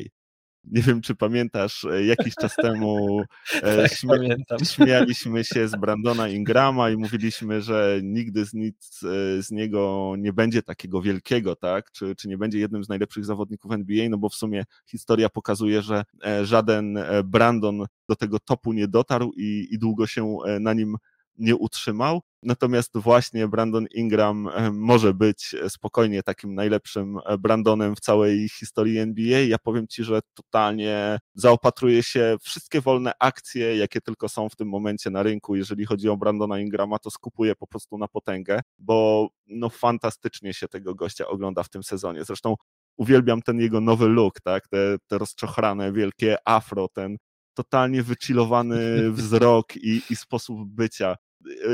Nie 0.64 0.82
wiem, 0.82 1.02
czy 1.02 1.16
pamiętasz, 1.16 1.86
e, 1.86 2.06
jakiś 2.06 2.36
czas 2.36 2.56
temu 2.56 3.22
e, 3.64 3.78
tak, 3.78 3.94
śmia 3.94 4.18
śmialiśmy 4.74 5.44
się 5.44 5.68
z 5.68 5.76
Brandona 5.76 6.28
Ingrama 6.28 6.90
i 6.90 6.98
mówiliśmy, 6.98 7.62
że 7.62 8.00
nigdy 8.04 8.46
z 8.46 8.54
nic 8.54 9.00
z 9.40 9.52
niego 9.52 10.14
nie 10.18 10.34
będzie 10.34 10.62
takiego 10.62 11.02
wielkiego, 11.02 11.56
tak? 11.56 11.92
Czy, 11.92 12.16
czy 12.16 12.28
nie 12.28 12.38
będzie 12.38 12.60
jednym 12.60 12.84
z 12.84 12.90
najlepszych 12.90 13.26
zawodników 13.26 13.72
NBA, 13.72 14.10
no 14.10 14.18
bo 14.18 14.30
w 14.30 14.36
sumie 14.36 14.64
historia 14.86 15.30
pokazuje, 15.30 15.82
że 15.82 16.04
e, 16.26 16.46
żaden 16.46 17.00
Brandon 17.24 17.86
do 18.10 18.16
tego 18.16 18.40
topu 18.40 18.74
nie 18.74 18.88
dotarł 18.88 19.32
i, 19.38 19.68
i 19.72 19.80
długo 19.80 20.08
się 20.08 20.38
na 20.60 20.74
nim 20.74 20.98
nie 21.38 21.56
utrzymał. 21.56 22.22
Natomiast 22.44 22.98
właśnie 22.98 23.48
Brandon 23.48 23.86
Ingram 23.96 24.48
e, 24.48 24.72
może 24.72 25.14
być 25.14 25.56
spokojnie 25.70 26.24
takim 26.24 26.56
najlepszym 26.56 27.20
e, 27.26 27.38
Brandonem 27.38 27.96
w 27.96 28.00
całej 28.00 28.50
historii 28.50 28.98
NBA. 28.98 29.40
Ja 29.40 29.58
powiem 29.58 29.88
Ci, 29.88 30.04
że 30.04 30.20
totalnie 30.34 31.20
zaopatruje 31.36 32.04
się 32.04 32.38
wszystkie 32.42 32.82
wolne 32.82 33.12
akcje, 33.20 33.78
jakie 33.78 34.02
tylko 34.02 34.30
są 34.30 34.50
w 34.50 34.56
tym 34.56 34.70
momencie 34.70 35.10
na 35.10 35.24
rynku. 35.24 35.56
Jeżeli 35.56 35.86
chodzi 35.86 36.10
o 36.10 36.18
Brandona 36.18 36.60
Ingrama, 36.60 37.00
to 37.00 37.12
skupuje 37.12 37.56
po 37.56 37.68
prostu 37.68 37.98
na 37.98 38.08
potęgę, 38.08 38.60
bo 38.80 39.30
no 39.48 39.70
fantastycznie 39.70 40.54
się 40.54 40.68
tego 40.68 40.96
gościa 40.96 41.28
ogląda 41.28 41.64
w 41.64 41.70
tym 41.70 41.84
sezonie. 41.84 42.24
Zresztą 42.24 42.56
uwielbiam 42.98 43.42
ten 43.42 43.60
jego 43.60 43.82
nowy 43.82 44.08
look, 44.08 44.42
tak? 44.42 44.68
Te, 44.68 44.98
te 45.08 45.18
rozczochrane 45.18 45.92
wielkie 45.92 46.38
afro, 46.46 46.88
ten 46.88 47.18
totalnie 47.54 48.04
wychillowany 48.04 49.12
wzrok 49.12 49.76
i, 49.76 50.02
i 50.10 50.16
sposób 50.16 50.70
bycia. 50.70 51.16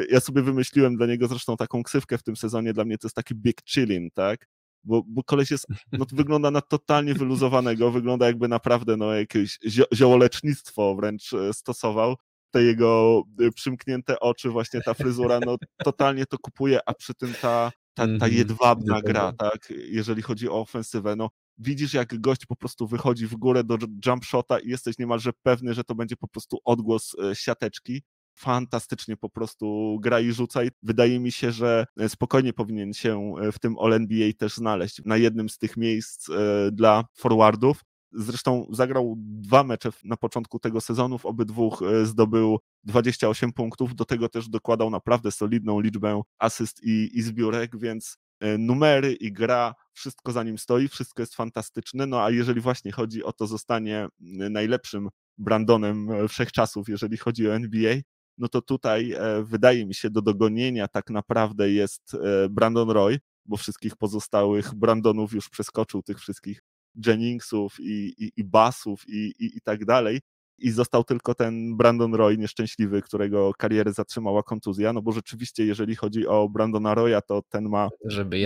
ja 0.09 0.19
sobie 0.19 0.41
wymyśliłem 0.41 0.97
dla 0.97 1.07
niego 1.07 1.27
zresztą 1.27 1.57
taką 1.57 1.83
ksywkę 1.83 2.17
w 2.17 2.23
tym 2.23 2.35
sezonie, 2.35 2.73
dla 2.73 2.85
mnie 2.85 2.97
to 2.97 3.07
jest 3.07 3.15
taki 3.15 3.35
big 3.35 3.61
chillin, 3.65 4.09
tak? 4.11 4.47
Bo, 4.83 5.03
bo 5.07 5.23
koleś 5.23 5.51
jest, 5.51 5.67
no 5.91 6.05
wygląda 6.13 6.51
na 6.51 6.61
totalnie 6.61 7.13
wyluzowanego, 7.13 7.91
wygląda 7.91 8.25
jakby 8.25 8.47
naprawdę 8.47 8.97
no 8.97 9.13
jakieś 9.13 9.59
ziołolecznictwo 9.93 10.95
wręcz 10.95 11.33
e, 11.33 11.53
stosował. 11.53 12.15
Te 12.51 12.63
jego 12.63 13.23
e, 13.39 13.51
przymknięte 13.51 14.19
oczy, 14.19 14.49
właśnie 14.49 14.81
ta 14.81 14.93
fryzura, 14.93 15.39
no 15.45 15.57
totalnie 15.83 16.25
to 16.25 16.37
kupuje, 16.37 16.79
a 16.85 16.93
przy 16.93 17.13
tym 17.13 17.33
ta, 17.41 17.71
ta, 17.93 18.05
ta 18.05 18.11
mhm. 18.11 18.33
jedwabna 18.33 19.01
gra, 19.01 19.33
tak, 19.37 19.73
jeżeli 19.89 20.21
chodzi 20.21 20.49
o 20.49 20.59
ofensywę, 20.59 21.15
no 21.15 21.29
widzisz 21.59 21.93
jak 21.93 22.21
gość 22.21 22.45
po 22.45 22.55
prostu 22.55 22.87
wychodzi 22.87 23.27
w 23.27 23.35
górę 23.35 23.63
do 23.63 23.77
jump 24.05 24.25
shota 24.25 24.59
i 24.59 24.69
jesteś 24.69 24.97
niemalże 24.97 25.31
pewny, 25.43 25.73
że 25.73 25.83
to 25.83 25.95
będzie 25.95 26.15
po 26.15 26.27
prostu 26.27 26.57
odgłos 26.65 27.15
e, 27.19 27.35
siateczki. 27.35 28.03
Fantastycznie 28.35 29.17
po 29.17 29.29
prostu 29.29 29.97
gra 30.01 30.19
i 30.19 30.31
rzuca 30.31 30.63
i 30.63 30.69
wydaje 30.83 31.19
mi 31.19 31.31
się, 31.31 31.51
że 31.51 31.85
e, 31.99 32.09
spokojnie 32.09 32.53
powinien 32.53 32.93
się 32.93 33.33
e, 33.41 33.51
w 33.51 33.59
tym 33.59 33.75
All-NBA 33.79 34.33
też 34.37 34.55
znaleźć. 34.55 35.01
Na 35.05 35.17
jednym 35.17 35.49
z 35.49 35.57
tych 35.57 35.77
miejsc 35.77 36.27
dla 36.71 37.03
forwardów. 37.17 37.81
Zresztą 38.11 38.67
zagrał 38.71 39.15
dwa 39.17 39.63
mecze 39.63 39.89
na 40.03 40.17
początku 40.17 40.59
tego 40.59 40.81
sezonu, 40.81 41.17
w 41.17 41.25
obydwu 41.25 41.77
zdobył 42.03 42.59
28 42.83 43.53
punktów, 43.53 43.95
do 43.95 44.05
tego 44.05 44.29
też 44.29 44.49
dokładał 44.49 44.89
naprawdę 44.89 45.31
solidną 45.31 45.79
liczbę 45.79 46.21
asyst 46.39 46.83
i, 46.83 47.09
i 47.13 47.21
zbiórek, 47.21 47.79
więc 47.79 48.17
numery 48.59 49.13
i 49.13 49.31
gra, 49.31 49.75
wszystko 49.93 50.31
za 50.31 50.43
nim 50.43 50.57
stoi, 50.57 50.87
wszystko 50.87 51.21
jest 51.21 51.35
fantastyczne, 51.35 52.05
no 52.05 52.23
a 52.23 52.29
jeżeli 52.31 52.61
właśnie 52.61 52.91
chodzi 52.91 53.23
o 53.23 53.33
to 53.33 53.47
zostanie 53.47 54.07
najlepszym 54.49 55.09
Brandonem 55.37 56.27
wszechczasów, 56.27 56.89
jeżeli 56.89 57.17
chodzi 57.17 57.47
o 57.47 57.55
NBA, 57.55 57.95
no 58.39 58.47
to 58.47 58.61
tutaj 58.61 59.11
e, 59.11 59.43
wydaje 59.43 59.85
mi 59.85 59.95
się 59.95 60.09
do 60.09 60.21
dogonienia 60.21 60.87
tak 60.87 61.09
naprawdę 61.09 61.71
jest 61.71 62.13
e, 62.13 62.49
Brandon 62.49 62.89
Roy, 62.89 63.19
bo 63.45 63.57
wszystkich 63.57 63.95
pozostałych 63.95 64.75
Brandonów 64.75 65.33
już 65.33 65.49
przeskoczył, 65.49 66.01
tych 66.03 66.19
wszystkich 66.19 66.61
Jenningsów 67.05 67.79
i, 67.79 68.13
i, 68.17 68.31
i 68.37 68.43
Bassów 68.43 69.03
i, 69.07 69.33
i, 69.39 69.57
i 69.57 69.61
tak 69.61 69.85
dalej. 69.85 70.19
I 70.61 70.71
został 70.71 71.03
tylko 71.03 71.35
ten 71.35 71.77
Brandon 71.77 72.13
Roy 72.15 72.37
nieszczęśliwy, 72.37 73.01
którego 73.01 73.51
karierę 73.57 73.93
zatrzymała 73.93 74.43
kontuzja, 74.43 74.93
no 74.93 75.01
bo 75.01 75.11
rzeczywiście 75.11 75.65
jeżeli 75.65 75.95
chodzi 75.95 76.27
o 76.27 76.49
Brandona 76.49 76.95
Roya, 76.95 77.21
to 77.27 77.41
ten 77.49 77.69
ma 77.69 77.89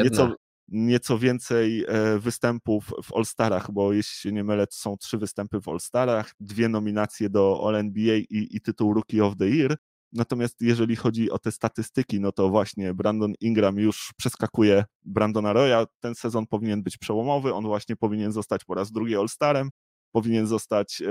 nieco, 0.04 0.36
nieco 0.68 1.20
więcej 1.20 1.86
e, 1.88 2.20
występów 2.20 2.92
w 3.04 3.16
All-Starach, 3.16 3.72
bo 3.72 3.94
jeśli 3.94 4.18
się 4.18 4.32
nie 4.32 4.44
mylę, 4.44 4.68
to 4.68 4.76
są 4.76 4.98
trzy 4.98 5.18
występy 5.18 5.62
w 5.62 5.68
All-Starach, 5.68 6.34
dwie 6.40 6.70
nominacje 6.70 7.30
do 7.30 7.64
All-NBA 7.68 8.18
i, 8.18 8.48
i 8.52 8.62
tytuł 8.62 8.94
Rookie 8.94 9.26
of 9.26 9.38
the 9.38 9.50
Year. 9.50 9.78
Natomiast 10.14 10.62
jeżeli 10.62 10.96
chodzi 10.96 11.32
o 11.32 11.40
te 11.40 11.52
statystyki, 11.52 12.20
no 12.20 12.32
to 12.32 12.50
właśnie 12.50 12.94
Brandon 12.94 13.34
Ingram 13.40 13.78
już 13.80 14.14
przeskakuje 14.18 14.86
Brandona 15.06 15.54
Roya. 15.54 15.88
Ten 16.00 16.16
sezon 16.16 16.48
powinien 16.48 16.84
być 16.84 16.98
przełomowy, 16.98 17.54
on 17.54 17.64
właśnie 17.64 17.96
powinien 17.96 18.32
zostać 18.32 18.66
po 18.66 18.74
raz 18.74 18.92
drugi 18.92 19.16
All-Starem, 19.16 19.70
powinien 20.14 20.48
zostać 20.48 21.02
e, 21.02 21.06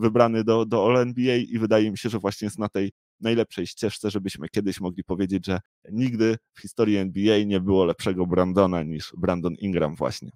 wybrany 0.00 0.44
do, 0.44 0.66
do 0.66 0.86
All-NBA 0.86 1.36
i 1.36 1.58
wydaje 1.58 1.90
mi 1.90 1.98
się, 1.98 2.08
że 2.08 2.18
właśnie 2.18 2.46
jest 2.46 2.58
na 2.58 2.68
tej 2.68 2.92
najlepszej 3.20 3.66
ścieżce, 3.66 4.10
żebyśmy 4.10 4.48
kiedyś 4.48 4.80
mogli 4.80 5.04
powiedzieć, 5.04 5.46
że 5.46 5.60
nigdy 5.92 6.36
w 6.54 6.60
historii 6.60 6.96
NBA 6.96 7.44
nie 7.44 7.60
było 7.60 7.84
lepszego 7.84 8.26
Brandona 8.26 8.82
niż 8.82 9.12
Brandon 9.16 9.54
Ingram 9.58 9.96
właśnie. 9.96 10.30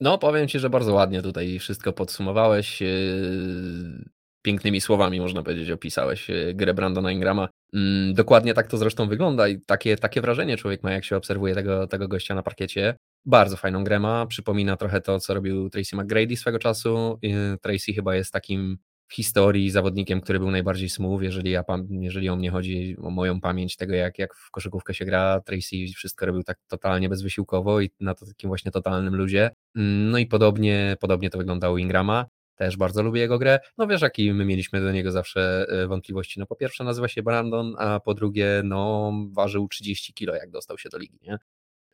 No, 0.00 0.18
powiem 0.18 0.48
Ci, 0.48 0.58
że 0.58 0.70
bardzo 0.70 0.94
ładnie 0.94 1.22
tutaj 1.22 1.58
wszystko 1.58 1.92
podsumowałeś. 1.92 2.80
Yy, 2.80 2.88
pięknymi 4.42 4.80
słowami, 4.80 5.20
można 5.20 5.42
powiedzieć, 5.42 5.70
opisałeś 5.70 6.28
yy, 6.28 6.54
grę 6.54 6.74
Brandona 6.74 7.12
Ingrama. 7.12 7.48
Mm, 7.74 8.14
dokładnie 8.14 8.54
tak 8.54 8.66
to 8.66 8.76
zresztą 8.76 9.08
wygląda 9.08 9.48
i 9.48 9.60
takie, 9.60 9.96
takie 9.96 10.20
wrażenie 10.20 10.56
człowiek 10.56 10.82
ma, 10.82 10.92
jak 10.92 11.04
się 11.04 11.16
obserwuje 11.16 11.54
tego, 11.54 11.86
tego 11.86 12.08
gościa 12.08 12.34
na 12.34 12.42
parkiecie. 12.42 12.96
Bardzo 13.26 13.56
fajną 13.56 13.84
grę 13.84 14.00
ma, 14.00 14.26
przypomina 14.26 14.76
trochę 14.76 15.00
to, 15.00 15.20
co 15.20 15.34
robił 15.34 15.70
Tracy 15.70 15.96
McGrady 15.96 16.36
swego 16.36 16.58
czasu. 16.58 17.18
Tracy 17.62 17.92
chyba 17.92 18.14
jest 18.14 18.32
takim 18.32 18.78
w 19.08 19.14
historii 19.14 19.70
zawodnikiem, 19.70 20.20
który 20.20 20.38
był 20.38 20.50
najbardziej 20.50 20.88
smooth, 20.88 21.20
jeżeli, 21.22 21.50
ja, 21.50 21.64
jeżeli 21.90 22.28
o 22.28 22.36
mnie 22.36 22.50
chodzi, 22.50 22.96
o 23.02 23.10
moją 23.10 23.40
pamięć 23.40 23.76
tego, 23.76 23.94
jak, 23.94 24.18
jak 24.18 24.34
w 24.34 24.50
koszykówkę 24.50 24.94
się 24.94 25.04
gra, 25.04 25.40
Tracy 25.40 25.76
wszystko 25.96 26.26
robił 26.26 26.42
tak 26.42 26.58
totalnie 26.68 27.08
bezwysiłkowo 27.08 27.80
i 27.80 27.90
na 28.00 28.14
takim 28.14 28.48
właśnie 28.48 28.70
totalnym 28.70 29.16
ludzie. 29.16 29.50
No 30.10 30.18
i 30.18 30.26
podobnie, 30.26 30.96
podobnie 31.00 31.30
to 31.30 31.38
wyglądało 31.38 31.78
Ingrama. 31.78 32.26
Też 32.56 32.76
bardzo 32.76 33.02
lubię 33.02 33.20
jego 33.20 33.38
grę. 33.38 33.58
No 33.78 33.86
wiesz, 33.86 34.02
jaki 34.02 34.32
my 34.32 34.44
mieliśmy 34.44 34.80
do 34.80 34.92
niego 34.92 35.10
zawsze 35.10 35.66
e, 35.68 35.86
wątpliwości. 35.86 36.40
No 36.40 36.46
po 36.46 36.56
pierwsze 36.56 36.84
nazywa 36.84 37.08
się 37.08 37.22
Brandon, 37.22 37.74
a 37.78 38.00
po 38.00 38.14
drugie, 38.14 38.62
no 38.64 39.12
ważył 39.32 39.68
30 39.68 40.14
kilo, 40.14 40.34
jak 40.34 40.50
dostał 40.50 40.78
się 40.78 40.88
do 40.88 40.98
ligi, 40.98 41.18
nie? 41.22 41.38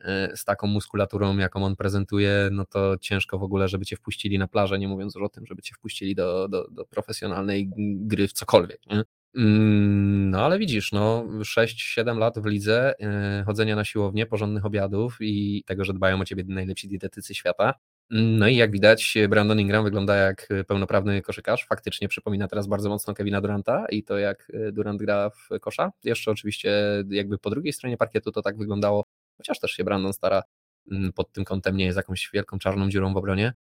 E, 0.03 0.37
z 0.37 0.45
taką 0.45 0.67
muskulaturą, 0.67 1.37
jaką 1.37 1.65
on 1.65 1.75
prezentuje, 1.75 2.49
no 2.51 2.65
to 2.65 2.97
ciężko 2.97 3.39
w 3.39 3.43
ogóle, 3.43 3.67
żeby 3.67 3.85
cię 3.85 3.95
wpuścili 3.95 4.39
na 4.39 4.47
plażę, 4.47 4.79
nie 4.79 4.87
mówiąc 4.87 5.15
już 5.15 5.23
o 5.23 5.29
tym, 5.29 5.45
żeby 5.45 5.61
cię 5.61 5.75
wpuścili 5.75 6.15
do, 6.15 6.47
do, 6.47 6.67
do 6.71 6.85
profesjonalnej 6.85 7.69
gry 7.77 8.27
w 8.27 8.33
cokolwiek. 8.33 8.79
Nie? 8.87 9.03
Mm, 9.35 10.29
no 10.29 10.45
ale 10.45 10.59
widzisz, 10.59 10.91
no 10.91 11.25
6-7 11.39 12.17
lat 12.17 12.39
w 12.39 12.45
lidze, 12.45 12.93
yy, 12.99 13.43
chodzenia 13.45 13.75
na 13.75 13.83
siłownię, 13.83 14.25
porządnych 14.25 14.65
obiadów 14.65 15.17
i 15.19 15.63
tego, 15.65 15.85
że 15.85 15.93
dbają 15.93 16.19
o 16.19 16.25
ciebie 16.25 16.43
najlepsi 16.47 16.87
dietetycy 16.87 17.35
świata. 17.35 17.73
Mm, 18.11 18.37
no 18.37 18.47
i 18.47 18.55
jak 18.55 18.71
widać, 18.71 19.17
Brandon 19.29 19.59
Ingram 19.59 19.83
wygląda 19.83 20.15
jak 20.15 20.47
pełnoprawny 20.67 21.21
koszykarz. 21.21 21.65
Faktycznie 21.65 22.07
przypomina 22.07 22.47
teraz 22.47 22.67
bardzo 22.67 22.89
mocno 22.89 23.13
Kevina 23.13 23.41
Duranta 23.41 23.85
i 23.89 24.03
to, 24.03 24.17
jak 24.17 24.51
Durant 24.71 24.99
gra 25.01 25.29
w 25.29 25.59
kosza. 25.59 25.91
Jeszcze 26.03 26.31
oczywiście 26.31 26.71
jakby 27.09 27.37
po 27.37 27.49
drugiej 27.49 27.73
stronie 27.73 27.97
parkietu 27.97 28.31
to 28.31 28.41
tak 28.41 28.57
wyglądało 28.57 29.05
chociaż 29.41 29.59
też 29.59 29.71
się 29.71 29.83
Brandon 29.83 30.13
stara 30.13 30.43
mm, 30.91 31.13
pod 31.13 31.31
tym 31.31 31.45
kątem 31.45 31.77
nie 31.77 31.85
jest 31.85 31.97
jakąś 31.97 32.29
wielką 32.33 32.59
czarną 32.59 32.89
dziurą 32.89 33.13
w 33.13 33.17
obronie. 33.17 33.53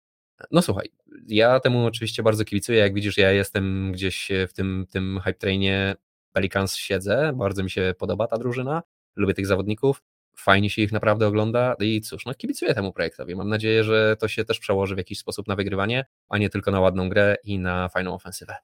No 0.50 0.62
słuchaj, 0.62 0.88
ja 1.28 1.60
temu 1.60 1.86
oczywiście 1.86 2.22
bardzo 2.22 2.44
kibicuję, 2.44 2.78
jak 2.78 2.94
widzisz 2.94 3.18
ja 3.18 3.32
jestem 3.32 3.92
gdzieś 3.92 4.28
w 4.48 4.52
tym, 4.52 4.86
tym 4.90 5.20
hype 5.24 5.38
trainie 5.38 5.96
Pelicans 6.32 6.76
siedzę, 6.76 7.32
bardzo 7.36 7.62
mi 7.62 7.70
się 7.70 7.94
podoba 7.98 8.26
ta 8.26 8.38
drużyna, 8.38 8.82
lubię 9.16 9.34
tych 9.34 9.46
zawodników, 9.46 10.02
fajnie 10.36 10.70
się 10.70 10.82
ich 10.82 10.92
naprawdę 10.92 11.26
ogląda. 11.26 11.74
I 11.80 12.00
cóż, 12.00 12.26
no 12.26 12.34
kibicuję 12.34 12.74
temu 12.74 12.92
projektowi, 12.92 13.34
mam 13.34 13.48
nadzieję, 13.48 13.84
że 13.84 14.16
to 14.16 14.28
się 14.28 14.44
też 14.44 14.58
przełoży 14.58 14.94
w 14.94 14.98
jakiś 14.98 15.18
sposób 15.18 15.48
na 15.48 15.56
wygrywanie, 15.56 16.04
a 16.28 16.38
nie 16.38 16.50
tylko 16.50 16.70
na 16.70 16.80
ładną 16.80 17.08
grę 17.08 17.36
i 17.44 17.58
na 17.58 17.88
fajną 17.88 18.14
ofensywę. 18.14 18.56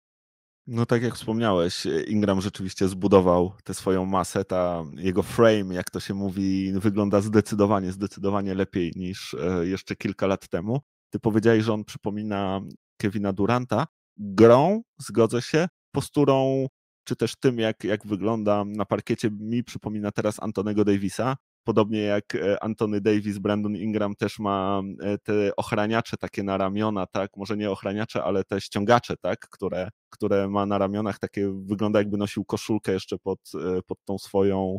No 0.66 0.86
tak 0.86 1.02
jak 1.02 1.14
wspomniałeś, 1.14 1.86
Ingram 2.06 2.40
rzeczywiście 2.40 2.88
zbudował 2.88 3.52
tę 3.64 3.74
swoją 3.74 4.06
masę, 4.06 4.44
ta 4.44 4.84
jego 4.96 5.22
frame, 5.22 5.74
jak 5.74 5.90
to 5.90 6.00
się 6.00 6.14
mówi, 6.14 6.72
wygląda 6.72 7.20
zdecydowanie, 7.20 7.92
zdecydowanie 7.92 8.54
lepiej 8.54 8.92
niż 8.96 9.34
e, 9.34 9.66
jeszcze 9.66 9.96
kilka 9.96 10.26
lat 10.26 10.48
temu. 10.48 10.80
Ty 11.10 11.18
powiedziałeś, 11.18 11.64
że 11.64 11.72
on 11.72 11.84
przypomina 11.84 12.60
Kevina 13.00 13.32
Duranta. 13.32 13.86
Grą, 14.16 14.82
zgodzę 14.98 15.42
się, 15.42 15.68
posturą, 15.92 16.66
czy 17.04 17.16
też 17.16 17.36
tym, 17.36 17.58
jak, 17.58 17.84
jak 17.84 18.06
wygląda 18.06 18.64
na 18.64 18.84
parkiecie, 18.84 19.30
mi 19.30 19.64
przypomina 19.64 20.12
teraz 20.12 20.42
Antonego 20.42 20.84
Davisa. 20.84 21.36
Podobnie 21.66 22.00
jak 22.00 22.34
e, 22.34 22.62
Antony 22.64 23.00
Davis, 23.00 23.38
Brandon 23.38 23.76
Ingram 23.76 24.14
też 24.14 24.38
ma 24.38 24.82
e, 25.00 25.18
te 25.18 25.56
ochraniacze 25.56 26.16
takie 26.16 26.42
na 26.42 26.58
ramiona, 26.58 27.06
tak? 27.06 27.30
Może 27.36 27.56
nie 27.56 27.70
ochraniacze, 27.70 28.24
ale 28.24 28.44
te 28.44 28.60
ściągacze, 28.60 29.16
tak? 29.16 29.38
Które, 29.38 29.88
które 30.10 30.48
ma 30.48 30.66
na 30.66 30.78
ramionach, 30.78 31.18
takie 31.18 31.52
wygląda 31.64 31.98
jakby 31.98 32.16
nosił 32.16 32.44
koszulkę 32.44 32.92
jeszcze 32.92 33.18
pod, 33.18 33.38
e, 33.54 33.82
pod 33.82 33.98
tą 34.04 34.18
swoją 34.18 34.78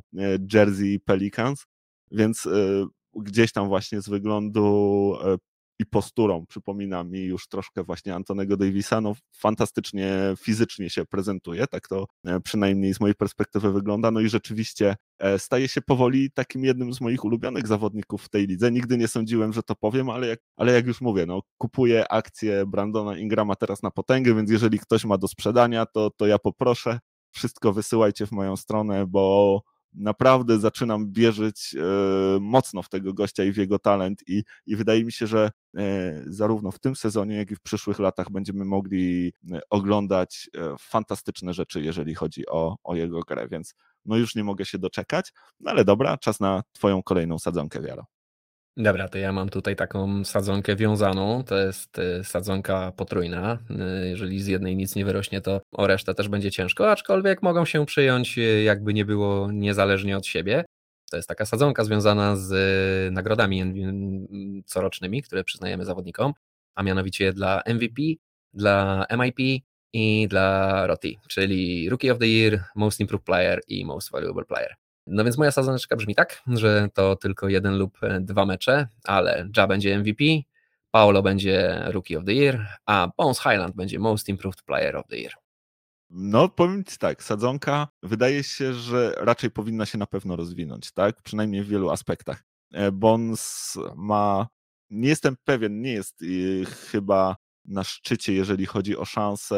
jersey 0.53 0.99
Pelicans. 1.05 1.65
Więc 2.11 2.47
gdzieś 3.15 3.51
tam 3.51 3.67
właśnie 3.67 4.01
z 4.01 4.09
wyglądu 4.09 5.13
i 5.79 5.85
posturą 5.85 6.45
przypomina 6.45 7.03
mi 7.03 7.19
już 7.19 7.47
troszkę 7.47 7.83
właśnie 7.83 8.15
Antonego 8.15 8.57
Davisa. 8.57 9.01
No, 9.01 9.15
fantastycznie 9.33 10.33
fizycznie 10.37 10.89
się 10.89 11.05
prezentuje, 11.05 11.67
tak 11.67 11.87
to 11.87 12.05
przynajmniej 12.43 12.93
z 12.93 12.99
mojej 12.99 13.15
perspektywy 13.15 13.71
wygląda. 13.73 14.11
No 14.11 14.19
i 14.19 14.29
rzeczywiście 14.29 14.95
staje 15.37 15.67
się 15.67 15.81
powoli 15.81 16.31
takim 16.31 16.63
jednym 16.63 16.93
z 16.93 17.01
moich 17.01 17.25
ulubionych 17.25 17.67
zawodników 17.67 18.23
w 18.23 18.29
tej 18.29 18.47
lidze. 18.47 18.71
Nigdy 18.71 18.97
nie 18.97 19.07
sądziłem, 19.07 19.53
że 19.53 19.63
to 19.63 19.75
powiem, 19.75 20.09
ale 20.09 20.27
jak, 20.27 20.39
ale 20.57 20.73
jak 20.73 20.87
już 20.87 21.01
mówię, 21.01 21.25
no, 21.25 21.41
kupuję 21.57 22.11
akcję 22.11 22.65
Brandona 22.65 23.17
Ingrama 23.17 23.55
teraz 23.55 23.83
na 23.83 23.91
potęgę, 23.91 24.35
więc 24.35 24.51
jeżeli 24.51 24.79
ktoś 24.79 25.05
ma 25.05 25.17
do 25.17 25.27
sprzedania, 25.27 25.85
to, 25.85 26.09
to 26.09 26.27
ja 26.27 26.39
poproszę. 26.39 26.99
Wszystko 27.31 27.73
wysyłajcie 27.73 28.27
w 28.27 28.31
moją 28.31 28.57
stronę, 28.57 29.05
bo 29.07 29.61
naprawdę 29.93 30.59
zaczynam 30.59 31.11
wierzyć 31.11 31.75
e, 31.75 32.39
mocno 32.39 32.81
w 32.81 32.89
tego 32.89 33.13
gościa 33.13 33.43
i 33.43 33.51
w 33.51 33.57
jego 33.57 33.79
talent 33.79 34.23
i, 34.27 34.43
i 34.65 34.75
wydaje 34.75 35.05
mi 35.05 35.11
się, 35.11 35.27
że 35.27 35.51
e, 35.77 36.23
zarówno 36.25 36.71
w 36.71 36.79
tym 36.79 36.95
sezonie, 36.95 37.35
jak 37.35 37.51
i 37.51 37.55
w 37.55 37.61
przyszłych 37.61 37.99
latach 37.99 38.31
będziemy 38.31 38.65
mogli 38.65 39.33
e, 39.51 39.59
oglądać 39.69 40.49
fantastyczne 40.79 41.53
rzeczy, 41.53 41.81
jeżeli 41.81 42.15
chodzi 42.15 42.47
o, 42.47 42.77
o 42.83 42.95
jego 42.95 43.19
grę, 43.19 43.47
więc 43.51 43.75
no 44.07 44.17
już 44.17 44.35
nie 44.35 44.43
mogę 44.43 44.65
się 44.65 44.77
doczekać, 44.77 45.33
no 45.59 45.71
ale 45.71 45.85
dobra, 45.85 46.17
czas 46.17 46.39
na 46.39 46.63
twoją 46.73 47.03
kolejną 47.03 47.39
sadzonkę, 47.39 47.81
Wiaro. 47.81 48.05
Dobra, 48.77 49.09
to 49.09 49.17
ja 49.17 49.31
mam 49.31 49.49
tutaj 49.49 49.75
taką 49.75 50.23
sadzonkę 50.23 50.75
wiązaną. 50.75 51.43
To 51.43 51.57
jest 51.57 51.99
y, 51.99 52.23
sadzonka 52.23 52.91
potrójna. 52.91 53.59
Y, 54.03 54.07
jeżeli 54.07 54.41
z 54.41 54.47
jednej 54.47 54.75
nic 54.75 54.95
nie 54.95 55.05
wyrośnie, 55.05 55.41
to 55.41 55.61
o 55.71 55.87
resztę 55.87 56.13
też 56.13 56.29
będzie 56.29 56.51
ciężko, 56.51 56.91
aczkolwiek 56.91 57.43
mogą 57.43 57.65
się 57.65 57.85
przyjąć, 57.85 58.37
y, 58.37 58.63
jakby 58.63 58.93
nie 58.93 59.05
było, 59.05 59.51
niezależnie 59.51 60.17
od 60.17 60.25
siebie. 60.25 60.65
To 61.11 61.17
jest 61.17 61.29
taka 61.29 61.45
sadzonka 61.45 61.83
związana 61.83 62.35
z 62.35 62.53
nagrodami 63.13 63.73
corocznymi, 64.65 65.23
które 65.23 65.43
przyznajemy 65.43 65.85
zawodnikom, 65.85 66.33
a 66.75 66.83
mianowicie 66.83 67.33
dla 67.33 67.61
MVP, 67.65 68.01
dla 68.53 69.05
MIP 69.17 69.63
i 69.93 70.27
dla 70.27 70.87
ROTI, 70.87 71.19
czyli 71.27 71.89
Rookie 71.89 72.11
of 72.11 72.19
the 72.19 72.27
Year, 72.27 72.63
Most 72.75 72.99
Improved 72.99 73.25
Player 73.25 73.61
i 73.67 73.85
Most 73.85 74.11
Valuable 74.11 74.45
Player. 74.45 74.75
No 75.07 75.23
więc 75.23 75.37
moja 75.37 75.51
sadzoneczka 75.51 75.95
brzmi 75.95 76.15
tak, 76.15 76.41
że 76.47 76.89
to 76.93 77.15
tylko 77.15 77.49
jeden 77.49 77.77
lub 77.77 77.99
dwa 78.21 78.45
mecze, 78.45 78.87
ale 79.03 79.49
Ja 79.57 79.67
będzie 79.67 79.99
MVP, 79.99 80.23
Paolo 80.91 81.21
będzie 81.21 81.83
Rookie 81.87 82.17
of 82.17 82.25
the 82.25 82.33
Year, 82.33 82.67
a 82.85 83.07
Bones 83.17 83.37
Highland 83.37 83.75
będzie 83.75 83.99
Most 83.99 84.29
Improved 84.29 84.61
Player 84.61 84.95
of 84.95 85.07
the 85.07 85.17
Year. 85.17 85.33
No, 86.09 86.49
powiem 86.49 86.83
Ci 86.83 86.97
tak, 86.97 87.23
sadzonka 87.23 87.87
wydaje 88.03 88.43
się, 88.43 88.73
że 88.73 89.13
raczej 89.17 89.51
powinna 89.51 89.85
się 89.85 89.97
na 89.97 90.07
pewno 90.07 90.35
rozwinąć, 90.35 90.91
tak? 90.91 91.21
Przynajmniej 91.21 91.63
w 91.63 91.67
wielu 91.67 91.89
aspektach. 91.89 92.43
E, 92.73 92.91
Bones 92.91 93.77
ma, 93.95 94.47
nie 94.89 95.09
jestem 95.09 95.35
pewien, 95.43 95.81
nie 95.81 95.91
jest 95.91 96.21
y, 96.21 96.65
chyba 96.91 97.35
na 97.67 97.83
szczycie, 97.83 98.33
jeżeli 98.33 98.65
chodzi 98.65 98.97
o 98.97 99.05
szanse 99.05 99.57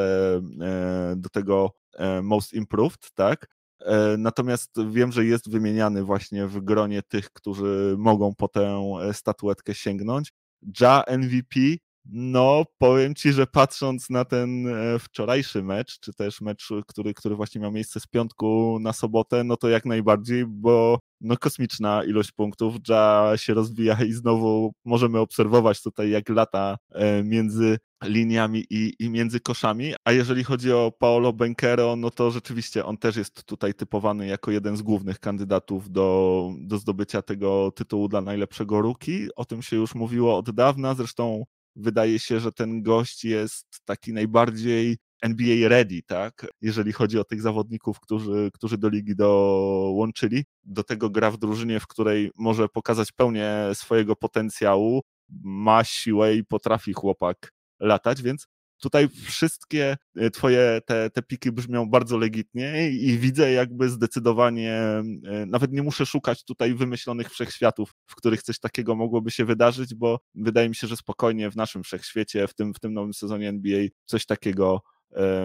e, 0.62 1.14
do 1.16 1.30
tego 1.30 1.72
e, 1.94 2.22
Most 2.22 2.54
Improved, 2.54 3.12
tak? 3.14 3.48
E, 3.80 4.16
natomiast 4.18 4.72
wiem, 4.92 5.12
że 5.12 5.26
jest 5.26 5.52
wymieniany 5.52 6.04
właśnie 6.04 6.48
w 6.48 6.62
gronie 6.62 7.02
tych, 7.02 7.32
którzy 7.32 7.96
mogą 7.98 8.36
po 8.36 8.48
tę 8.48 8.84
statuetkę 9.14 9.74
sięgnąć. 9.74 10.34
Ja 10.80 11.04
MVP, 11.08 11.60
no 12.06 12.64
powiem 12.78 13.16
ci, 13.16 13.32
że 13.34 13.48
patrząc 13.48 14.10
na 14.10 14.26
ten 14.26 14.68
wczorajszy 15.00 15.64
mecz, 15.64 16.00
czy 16.00 16.14
też 16.14 16.42
mecz, 16.42 16.70
który, 16.88 17.14
który 17.14 17.36
właśnie 17.36 17.62
miał 17.62 17.72
miejsce 17.72 18.00
z 18.00 18.08
piątku 18.08 18.78
na 18.82 18.94
sobotę, 18.94 19.44
no 19.44 19.58
to 19.58 19.70
jak 19.70 19.86
najbardziej, 19.86 20.46
bo 20.46 21.00
no 21.22 21.38
kosmiczna 21.38 22.04
ilość 22.04 22.32
punktów. 22.32 22.76
Ja 22.90 23.32
się 23.36 23.54
rozwija 23.54 24.04
i 24.04 24.12
znowu 24.12 24.74
możemy 24.86 25.20
obserwować 25.20 25.82
tutaj, 25.82 26.10
jak 26.10 26.30
lata 26.30 26.78
e, 26.92 27.24
między 27.24 27.78
liniami 28.04 28.66
i, 28.70 28.94
i 29.00 29.10
między 29.10 29.40
koszami. 29.40 29.94
A 30.06 30.12
jeżeli 30.12 30.44
chodzi 30.44 30.72
o 30.72 30.94
Paolo 31.00 31.34
Benkero, 31.34 31.96
no 31.96 32.12
to 32.12 32.32
rzeczywiście 32.32 32.86
on 32.86 32.98
też 32.98 33.16
jest 33.16 33.44
tutaj 33.44 33.74
typowany 33.74 34.28
jako 34.28 34.52
jeden 34.52 34.78
z 34.78 34.82
głównych 34.82 35.20
kandydatów 35.20 35.92
do, 35.92 36.52
do 36.60 36.78
zdobycia 36.78 37.22
tego 37.22 37.72
tytułu 37.72 38.08
dla 38.08 38.22
najlepszego 38.22 38.82
ruki. 38.82 39.28
O 39.36 39.46
tym 39.46 39.62
się 39.62 39.76
już 39.76 39.96
mówiło 39.96 40.38
od 40.38 40.52
dawna. 40.52 40.94
Zresztą 40.94 41.44
wydaje 41.76 42.20
się, 42.20 42.40
że 42.40 42.52
ten 42.52 42.84
gość 42.84 43.26
jest 43.26 43.66
taki 43.86 44.14
najbardziej 44.14 44.98
NBA 45.22 45.70
ready, 45.70 46.02
tak? 46.08 46.48
Jeżeli 46.62 46.92
chodzi 46.92 47.20
o 47.20 47.24
tych 47.24 47.42
zawodników, 47.42 48.00
którzy, 48.00 48.50
którzy 48.54 48.78
do 48.78 48.90
ligi 48.90 49.16
dołączyli. 49.16 50.46
Do 50.64 50.84
tego 50.84 51.10
gra 51.10 51.32
w 51.32 51.38
drużynie, 51.38 51.80
w 51.80 51.88
której 51.88 52.32
może 52.36 52.70
pokazać 52.70 53.12
pełnię 53.12 53.54
swojego 53.74 54.16
potencjału, 54.16 55.02
ma 55.44 55.84
siłę 55.84 56.36
i 56.36 56.46
potrafi 56.46 56.94
chłopak 56.94 57.52
latać, 57.80 58.22
więc 58.22 58.48
tutaj 58.80 59.10
wszystkie 59.10 59.98
e, 60.16 60.30
twoje 60.32 60.82
te, 60.86 61.10
te 61.10 61.22
piki 61.22 61.52
brzmią 61.52 61.90
bardzo 61.90 62.18
legitnie 62.18 62.90
i 62.92 63.18
widzę 63.18 63.52
jakby 63.52 63.90
zdecydowanie, 63.90 64.74
e, 64.74 65.04
nawet 65.48 65.72
nie 65.72 65.84
muszę 65.84 66.06
szukać 66.06 66.44
tutaj 66.44 66.74
wymyślonych 66.74 67.30
wszechświatów, 67.30 67.94
w 68.06 68.16
których 68.16 68.44
coś 68.44 68.60
takiego 68.60 68.96
mogłoby 68.96 69.32
się 69.32 69.46
wydarzyć, 69.46 69.96
bo 69.96 70.20
wydaje 70.36 70.70
mi 70.70 70.76
się, 70.76 70.88
że 70.88 70.98
spokojnie 70.98 71.52
w 71.52 71.56
naszym 71.56 71.84
wszechświecie, 71.84 72.48
w 72.48 72.54
tym, 72.54 72.74
w 72.74 72.80
tym 72.80 72.94
nowym 72.94 73.14
sezonie 73.14 73.50
NBA 73.50 73.88
coś 74.06 74.26
takiego 74.26 74.82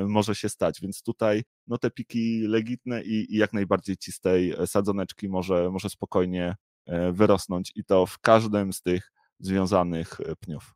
może 0.06 0.34
się 0.34 0.48
stać. 0.48 0.80
Więc 0.80 1.02
tutaj 1.02 1.42
no, 1.66 1.78
te 1.78 1.90
piki 1.90 2.46
legitne 2.46 3.02
i, 3.02 3.34
i 3.34 3.36
jak 3.36 3.52
najbardziej 3.52 3.96
ci 3.96 4.12
z 4.12 4.20
tej 4.20 4.52
e, 4.52 4.66
sadzoneczki 4.66 5.28
może, 5.28 5.70
może 5.70 5.90
spokojnie 5.90 6.56
e, 6.86 7.12
wyrosnąć 7.12 7.72
i 7.74 7.84
to 7.84 8.06
w 8.06 8.18
każdym 8.18 8.72
z 8.72 8.82
tych 8.82 9.12
związanych 9.38 10.18
pniów. 10.40 10.74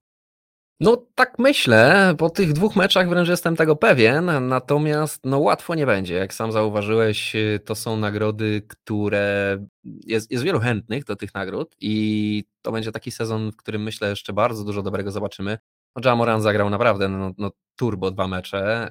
No 0.81 1.07
tak 1.15 1.39
myślę, 1.39 2.15
po 2.19 2.31
tych 2.31 2.53
dwóch 2.53 2.77
meczach 2.77 3.09
wręcz 3.09 3.29
jestem 3.29 3.57
tego 3.57 3.77
pewien, 3.77 4.49
natomiast 4.49 5.21
no 5.25 5.39
łatwo 5.39 5.75
nie 5.75 5.87
będzie. 5.87 6.15
Jak 6.15 6.35
sam 6.35 6.53
zauważyłeś, 6.53 7.37
to 7.65 7.75
są 7.75 7.97
nagrody, 7.97 8.63
które 8.69 9.59
jest, 9.85 10.31
jest 10.31 10.45
wielu 10.45 10.61
chętnych 10.61 11.05
do 11.05 11.17
tych 11.17 11.35
nagród 11.35 11.77
i 11.81 12.45
to 12.63 12.73
będzie 12.73 12.93
taki 12.93 13.11
sezon, 13.11 13.53
w 13.53 13.57
którym 13.57 13.83
myślę 13.83 14.11
jeszcze 14.11 14.33
bardzo 14.33 14.65
dużo 14.65 14.83
dobrego 14.83 15.11
zobaczymy. 15.11 15.59
No, 15.97 16.11
Jamoran 16.11 16.43
zagrał 16.43 16.71
naprawdę 16.71 17.09
no, 17.09 17.33
no, 17.39 17.51
turbo 17.77 18.11
dwa 18.11 18.29
mecze. 18.29 18.91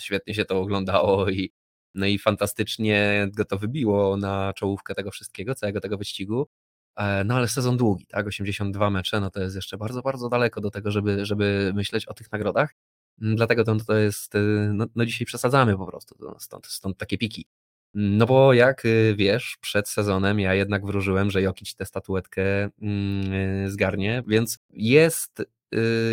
Świetnie 0.00 0.34
się 0.34 0.44
to 0.44 0.60
oglądało 0.60 1.30
i, 1.30 1.52
no 1.94 2.06
i 2.06 2.18
fantastycznie 2.18 3.28
go 3.36 3.44
to 3.44 3.58
wybiło 3.58 4.16
na 4.16 4.52
czołówkę 4.52 4.94
tego 4.94 5.10
wszystkiego, 5.10 5.54
całego 5.54 5.80
tego 5.80 5.98
wyścigu. 5.98 6.48
E, 6.96 7.24
no 7.24 7.34
ale 7.34 7.48
sezon 7.48 7.76
długi, 7.76 8.06
tak? 8.06 8.26
82 8.26 8.90
mecze, 8.90 9.20
no 9.20 9.30
to 9.30 9.40
jest 9.40 9.56
jeszcze 9.56 9.78
bardzo, 9.78 10.02
bardzo 10.02 10.28
daleko 10.28 10.60
do 10.60 10.70
tego, 10.70 10.90
żeby, 10.90 11.26
żeby 11.26 11.72
myśleć 11.74 12.06
o 12.06 12.14
tych 12.14 12.32
nagrodach. 12.32 12.74
Mm, 13.22 13.36
dlatego 13.36 13.64
to, 13.64 13.76
to 13.76 13.96
jest, 13.96 14.34
no, 14.72 14.86
no 14.94 15.06
dzisiaj 15.06 15.26
przesadzamy 15.26 15.76
po 15.76 15.86
prostu, 15.86 16.16
stąd, 16.38 16.66
stąd 16.66 16.98
takie 16.98 17.18
piki. 17.18 17.46
No 17.94 18.26
bo 18.26 18.52
jak 18.52 18.84
y, 18.84 19.14
wiesz, 19.18 19.58
przed 19.60 19.88
sezonem 19.88 20.40
ja 20.40 20.54
jednak 20.54 20.86
wróżyłem, 20.86 21.30
że 21.30 21.42
Jokic 21.42 21.74
tę 21.74 21.86
statuetkę 21.86 22.70
mm, 22.82 23.32
y, 23.32 23.70
zgarnie, 23.70 24.22
więc 24.26 24.58
jest 24.70 25.42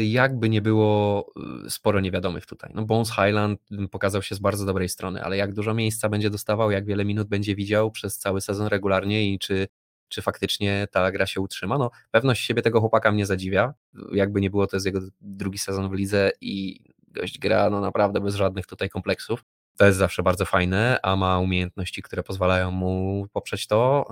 jakby 0.04 0.50
nie 0.50 0.62
było 0.62 1.26
y, 1.65 1.69
sporo 1.69 2.00
niewiadomych 2.00 2.45
tutaj. 2.45 2.72
No 2.76 2.86
Bones 2.86 3.10
Highland 3.10 3.62
pokazał 3.91 4.22
się 4.22 4.36
z 4.36 4.39
bardzo 4.39 4.65
dobrej 4.65 4.89
strony, 4.89 5.24
ale 5.24 5.38
jak 5.38 5.54
dużo 5.54 5.74
miejsca 5.74 6.10
będzie 6.10 6.30
dostawał, 6.30 6.72
jak 6.72 6.86
wiele 6.86 7.06
minut 7.06 7.28
będzie 7.28 7.56
widział 7.56 7.91
przez 7.91 8.17
cały 8.17 8.41
sezon 8.41 8.67
regularnie 8.67 9.34
i 9.34 9.39
czy, 9.39 9.67
czy 10.08 10.22
faktycznie 10.22 10.88
ta 10.91 11.12
gra 11.12 11.26
się 11.26 11.41
utrzyma. 11.41 11.78
No, 11.78 11.91
pewność 12.12 12.45
siebie 12.45 12.62
tego 12.62 12.80
chłopaka 12.80 13.12
mnie 13.12 13.26
zadziwia. 13.26 13.74
Jakby 14.12 14.41
nie 14.41 14.50
było, 14.50 14.67
to 14.67 14.76
jest 14.76 14.86
jego 14.86 15.00
drugi 15.22 15.58
sezon 15.58 15.89
w 15.89 15.93
lidze 15.93 16.32
i 16.41 16.84
gość 17.08 17.39
gra 17.39 17.69
no 17.69 17.82
naprawdę 17.82 18.22
bez 18.22 18.36
żadnych 18.36 18.65
tutaj 18.65 18.89
kompleksów. 18.89 19.43
To 19.78 19.86
jest 19.86 19.98
zawsze 19.98 20.24
bardzo 20.24 20.45
fajne, 20.45 21.00
a 21.04 21.15
ma 21.15 21.39
umiejętności, 21.39 22.02
które 22.02 22.24
pozwalają 22.24 22.72
mu 22.72 23.26
poprzeć 23.34 23.67
to 23.67 24.06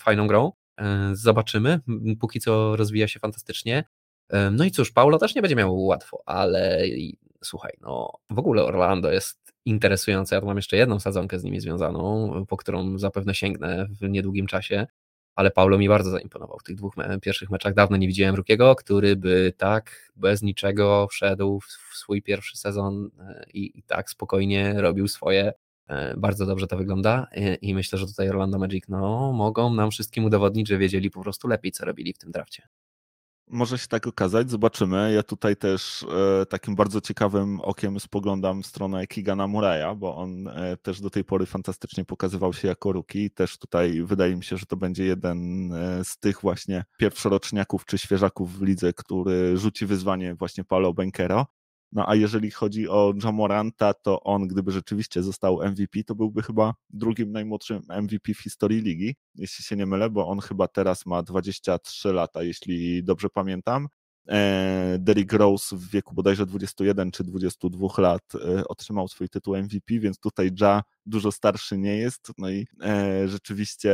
fajną 0.00 0.26
grą. 0.26 0.52
Yy, 0.78 1.16
zobaczymy. 1.16 1.80
Póki 2.20 2.40
co 2.40 2.76
rozwija 2.76 3.08
się 3.08 3.20
fantastycznie. 3.20 3.84
No 4.52 4.64
i 4.64 4.70
cóż, 4.70 4.92
Paulo 4.92 5.18
też 5.18 5.34
nie 5.34 5.42
będzie 5.42 5.56
miał 5.56 5.84
łatwo, 5.84 6.22
ale 6.26 6.82
słuchaj, 7.44 7.72
no 7.80 8.12
w 8.30 8.38
ogóle 8.38 8.64
Orlando 8.64 9.12
jest 9.12 9.52
interesujące. 9.64 10.34
Ja 10.34 10.40
tu 10.40 10.46
mam 10.46 10.56
jeszcze 10.56 10.76
jedną 10.76 11.00
sadzonkę 11.00 11.38
z 11.38 11.44
nimi 11.44 11.60
związaną, 11.60 12.32
po 12.48 12.56
którą 12.56 12.98
zapewne 12.98 13.34
sięgnę 13.34 13.86
w 14.00 14.08
niedługim 14.08 14.46
czasie, 14.46 14.86
ale 15.34 15.50
Paulo 15.50 15.78
mi 15.78 15.88
bardzo 15.88 16.10
zaimponował 16.10 16.58
w 16.58 16.62
tych 16.62 16.76
dwóch 16.76 16.96
me 16.96 17.20
pierwszych 17.20 17.50
meczach. 17.50 17.74
Dawno 17.74 17.96
nie 17.96 18.06
widziałem 18.06 18.34
Rukiego, 18.34 18.76
który 18.76 19.16
by 19.16 19.52
tak 19.56 20.12
bez 20.16 20.42
niczego 20.42 21.06
wszedł 21.10 21.60
w 21.60 21.96
swój 21.96 22.22
pierwszy 22.22 22.56
sezon 22.56 23.10
e, 23.18 23.44
i, 23.52 23.78
i 23.78 23.82
tak 23.82 24.10
spokojnie 24.10 24.74
robił 24.76 25.08
swoje. 25.08 25.52
E, 25.88 26.16
bardzo 26.16 26.46
dobrze 26.46 26.66
to 26.66 26.76
wygląda 26.76 27.26
e, 27.32 27.54
i 27.54 27.74
myślę, 27.74 27.98
że 27.98 28.06
tutaj 28.06 28.28
Orlando 28.28 28.58
Magic 28.58 28.84
no, 28.88 29.32
mogą 29.32 29.74
nam 29.74 29.90
wszystkim 29.90 30.24
udowodnić, 30.24 30.68
że 30.68 30.78
wiedzieli 30.78 31.10
po 31.10 31.20
prostu 31.20 31.48
lepiej, 31.48 31.72
co 31.72 31.84
robili 31.84 32.12
w 32.12 32.18
tym 32.18 32.30
drafcie. 32.30 32.68
Może 33.48 33.78
się 33.78 33.86
tak 33.86 34.06
okazać, 34.06 34.50
zobaczymy. 34.50 35.12
Ja 35.14 35.22
tutaj 35.22 35.56
też 35.56 36.06
e, 36.42 36.46
takim 36.46 36.74
bardzo 36.74 37.00
ciekawym 37.00 37.60
okiem 37.60 38.00
spoglądam 38.00 38.62
w 38.62 38.66
stronę 38.66 39.06
Kigana 39.06 39.46
Muraya, 39.46 39.96
bo 39.96 40.16
on 40.16 40.48
e, 40.48 40.76
też 40.76 41.00
do 41.00 41.10
tej 41.10 41.24
pory 41.24 41.46
fantastycznie 41.46 42.04
pokazywał 42.04 42.52
się 42.52 42.68
jako 42.68 42.92
ruki. 42.92 43.30
Też 43.30 43.58
tutaj 43.58 44.02
wydaje 44.02 44.36
mi 44.36 44.44
się, 44.44 44.56
że 44.56 44.66
to 44.66 44.76
będzie 44.76 45.04
jeden 45.04 45.72
e, 45.72 46.04
z 46.04 46.18
tych 46.18 46.40
właśnie 46.40 46.84
pierwszoroczniaków 46.98 47.84
czy 47.86 47.98
świeżaków 47.98 48.58
w 48.58 48.62
lidze, 48.62 48.92
który 48.92 49.56
rzuci 49.56 49.86
wyzwanie 49.86 50.34
właśnie 50.34 50.64
Paulo 50.64 50.92
Benkero. 50.92 51.46
No 51.94 52.08
a 52.08 52.14
jeżeli 52.14 52.50
chodzi 52.50 52.88
o 52.88 53.14
Jamoranta, 53.24 53.94
to 53.94 54.20
on, 54.22 54.48
gdyby 54.48 54.72
rzeczywiście 54.72 55.22
został 55.22 55.62
MVP, 55.70 56.04
to 56.04 56.14
byłby 56.14 56.42
chyba 56.42 56.74
drugim 56.90 57.32
najmłodszym 57.32 57.82
MVP 58.02 58.34
w 58.34 58.40
historii 58.40 58.80
ligi, 58.80 59.14
jeśli 59.34 59.64
się 59.64 59.76
nie 59.76 59.86
mylę, 59.86 60.10
bo 60.10 60.28
on 60.28 60.40
chyba 60.40 60.68
teraz 60.68 61.06
ma 61.06 61.22
23 61.22 62.12
lata, 62.12 62.42
jeśli 62.42 63.04
dobrze 63.04 63.30
pamiętam. 63.30 63.88
E, 64.28 64.96
Derrick 64.98 65.32
Rose 65.32 65.76
w 65.76 65.90
wieku 65.90 66.14
bodajże 66.14 66.46
21 66.46 67.10
czy 67.10 67.24
22 67.24 67.88
lat 67.98 68.22
e, 68.34 68.68
otrzymał 68.68 69.08
swój 69.08 69.28
tytuł 69.28 69.56
MVP, 69.56 69.98
więc 69.98 70.18
tutaj 70.18 70.50
Ja 70.60 70.82
dużo 71.06 71.32
starszy 71.32 71.78
nie 71.78 71.96
jest. 71.96 72.32
No 72.38 72.50
i 72.50 72.66
e, 72.82 73.28
rzeczywiście 73.28 73.92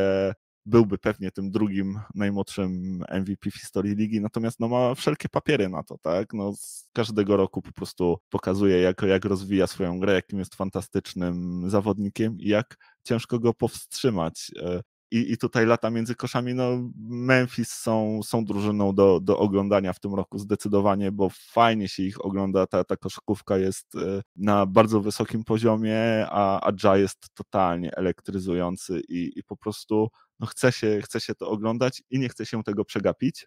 byłby 0.71 0.99
pewnie 0.99 1.31
tym 1.31 1.51
drugim 1.51 2.01
najmłodszym 2.15 3.03
MVP 3.11 3.51
w 3.51 3.55
historii 3.55 3.95
ligi, 3.95 4.21
natomiast 4.21 4.61
no, 4.61 4.69
ma 4.69 4.95
wszelkie 4.95 5.29
papiery 5.29 5.69
na 5.69 5.83
to, 5.83 5.99
tak? 5.99 6.33
No, 6.33 6.53
z 6.57 6.91
każdego 6.93 7.37
roku 7.37 7.63
po 7.63 7.73
prostu 7.73 8.19
pokazuje, 8.31 8.81
jak, 8.81 9.03
jak 9.03 9.25
rozwija 9.25 9.67
swoją 9.67 10.01
grę, 10.01 10.15
jakim 10.15 10.39
jest 10.39 10.55
fantastycznym 10.55 11.65
zawodnikiem 11.71 12.41
i 12.41 12.49
jak 12.49 12.77
ciężko 13.05 13.39
go 13.39 13.55
powstrzymać. 13.55 14.51
E, 14.63 14.81
i, 15.13 15.33
i 15.33 15.39
tutaj 15.39 15.67
lata 15.67 15.91
między 15.91 16.15
koszami, 16.15 16.55
no 16.55 16.91
Memphis 17.09 17.73
są, 17.73 18.21
są 18.23 18.45
drużyną 18.45 18.95
do, 18.95 19.21
do 19.21 19.39
oglądania 19.39 19.93
w 19.93 20.01
tym 20.01 20.15
roku 20.15 20.39
zdecydowanie, 20.39 21.13
bo 21.13 21.29
fajnie 21.53 21.89
się 21.89 22.03
ich 22.03 22.25
ogląda, 22.25 22.67
ta, 22.67 22.85
ta 22.85 22.97
koszykówka 22.97 23.59
jest 23.59 23.95
e, 23.95 24.23
na 24.37 24.67
bardzo 24.67 25.01
wysokim 25.01 25.45
poziomie, 25.45 26.27
a, 26.29 26.69
a 26.69 26.73
Ja 26.85 26.97
jest 26.97 27.29
totalnie 27.35 27.97
elektryzujący 27.97 29.01
i, 29.09 29.33
i 29.37 29.45
po 29.45 29.57
prostu 29.57 30.09
no 30.40 30.46
chce, 30.46 30.72
się, 30.72 31.00
chce 31.05 31.20
się 31.20 31.35
to 31.35 31.48
oglądać 31.48 32.03
i 32.11 32.18
nie 32.18 32.29
chce 32.29 32.46
się 32.46 32.62
tego 32.62 32.85
przegapić. 32.85 33.46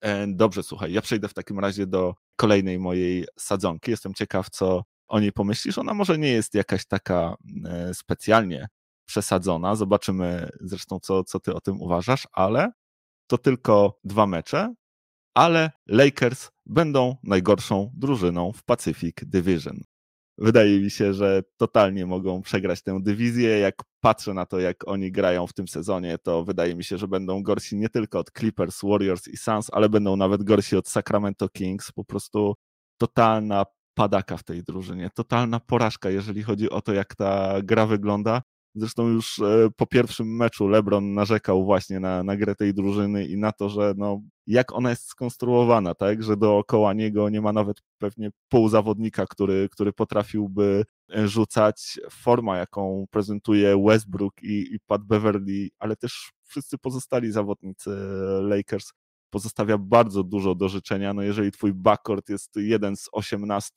E, 0.00 0.26
dobrze, 0.26 0.62
słuchaj, 0.62 0.92
ja 0.92 1.02
przejdę 1.02 1.28
w 1.28 1.34
takim 1.34 1.58
razie 1.58 1.86
do 1.86 2.14
kolejnej 2.36 2.78
mojej 2.78 3.26
sadzonki. 3.38 3.90
Jestem 3.90 4.14
ciekaw, 4.14 4.50
co 4.50 4.84
o 5.08 5.20
niej 5.20 5.32
pomyślisz. 5.32 5.78
Ona 5.78 5.94
może 5.94 6.18
nie 6.18 6.28
jest 6.28 6.54
jakaś 6.54 6.86
taka 6.86 7.34
e, 7.64 7.94
specjalnie 7.94 8.68
przesadzona. 9.06 9.76
Zobaczymy 9.76 10.50
zresztą, 10.60 10.98
co, 11.00 11.24
co 11.24 11.40
ty 11.40 11.54
o 11.54 11.60
tym 11.60 11.80
uważasz, 11.80 12.28
ale 12.32 12.72
to 13.26 13.38
tylko 13.38 13.98
dwa 14.04 14.26
mecze, 14.26 14.74
ale 15.34 15.70
Lakers 15.86 16.50
będą 16.66 17.16
najgorszą 17.22 17.90
drużyną 17.94 18.52
w 18.52 18.62
Pacific 18.62 19.16
Division. 19.22 19.80
Wydaje 20.40 20.80
mi 20.80 20.90
się, 20.90 21.14
że 21.14 21.42
totalnie 21.56 22.06
mogą 22.06 22.42
przegrać 22.42 22.82
tę 22.82 22.98
dywizję. 23.02 23.58
Jak 23.58 23.82
patrzę 24.00 24.34
na 24.34 24.46
to, 24.46 24.60
jak 24.60 24.88
oni 24.88 25.12
grają 25.12 25.46
w 25.46 25.52
tym 25.52 25.68
sezonie, 25.68 26.18
to 26.18 26.44
wydaje 26.44 26.74
mi 26.74 26.84
się, 26.84 26.98
że 26.98 27.08
będą 27.08 27.42
gorsi 27.42 27.76
nie 27.76 27.88
tylko 27.88 28.18
od 28.18 28.30
Clippers, 28.38 28.80
Warriors 28.82 29.28
i 29.28 29.36
Suns, 29.36 29.68
ale 29.72 29.88
będą 29.88 30.16
nawet 30.16 30.42
gorsi 30.42 30.76
od 30.76 30.88
Sacramento 30.88 31.48
Kings. 31.48 31.92
Po 31.92 32.04
prostu 32.04 32.54
totalna 32.98 33.66
padaka 33.94 34.36
w 34.36 34.44
tej 34.44 34.62
drużynie, 34.62 35.10
totalna 35.14 35.60
porażka, 35.60 36.10
jeżeli 36.10 36.42
chodzi 36.42 36.70
o 36.70 36.80
to, 36.80 36.92
jak 36.92 37.14
ta 37.14 37.62
gra 37.62 37.86
wygląda. 37.86 38.42
Zresztą 38.74 39.08
już 39.08 39.38
e, 39.38 39.68
po 39.76 39.86
pierwszym 39.86 40.36
meczu 40.36 40.68
LeBron 40.68 41.14
narzekał 41.14 41.64
właśnie 41.64 42.00
na, 42.00 42.22
na 42.22 42.36
grę 42.36 42.54
tej 42.54 42.74
drużyny 42.74 43.26
i 43.26 43.36
na 43.36 43.52
to, 43.52 43.68
że 43.68 43.94
no, 43.96 44.20
jak 44.46 44.72
ona 44.72 44.90
jest 44.90 45.06
skonstruowana, 45.08 45.94
tak, 45.94 46.22
że 46.22 46.36
dookoła 46.36 46.92
niego 46.92 47.28
nie 47.28 47.40
ma 47.40 47.52
nawet 47.52 47.76
pewnie 47.98 48.30
pół 48.48 48.68
zawodnika, 48.68 49.26
który, 49.26 49.68
który 49.72 49.92
potrafiłby 49.92 50.84
e, 51.14 51.28
rzucać. 51.28 52.00
Forma, 52.10 52.56
jaką 52.58 53.06
prezentuje 53.10 53.82
Westbrook 53.86 54.42
i, 54.42 54.74
i 54.74 54.80
Pat 54.86 55.02
Beverly, 55.02 55.68
ale 55.78 55.96
też 55.96 56.32
wszyscy 56.42 56.78
pozostali 56.78 57.32
zawodnicy 57.32 57.90
Lakers 58.42 58.92
pozostawia 59.30 59.78
bardzo 59.78 60.24
dużo 60.24 60.54
do 60.54 60.68
życzenia. 60.68 61.14
No 61.14 61.22
jeżeli 61.22 61.52
twój 61.52 61.74
backcourt 61.74 62.28
jest 62.28 62.56
jeden 62.56 62.96
z 62.96 63.08
18 63.12 63.72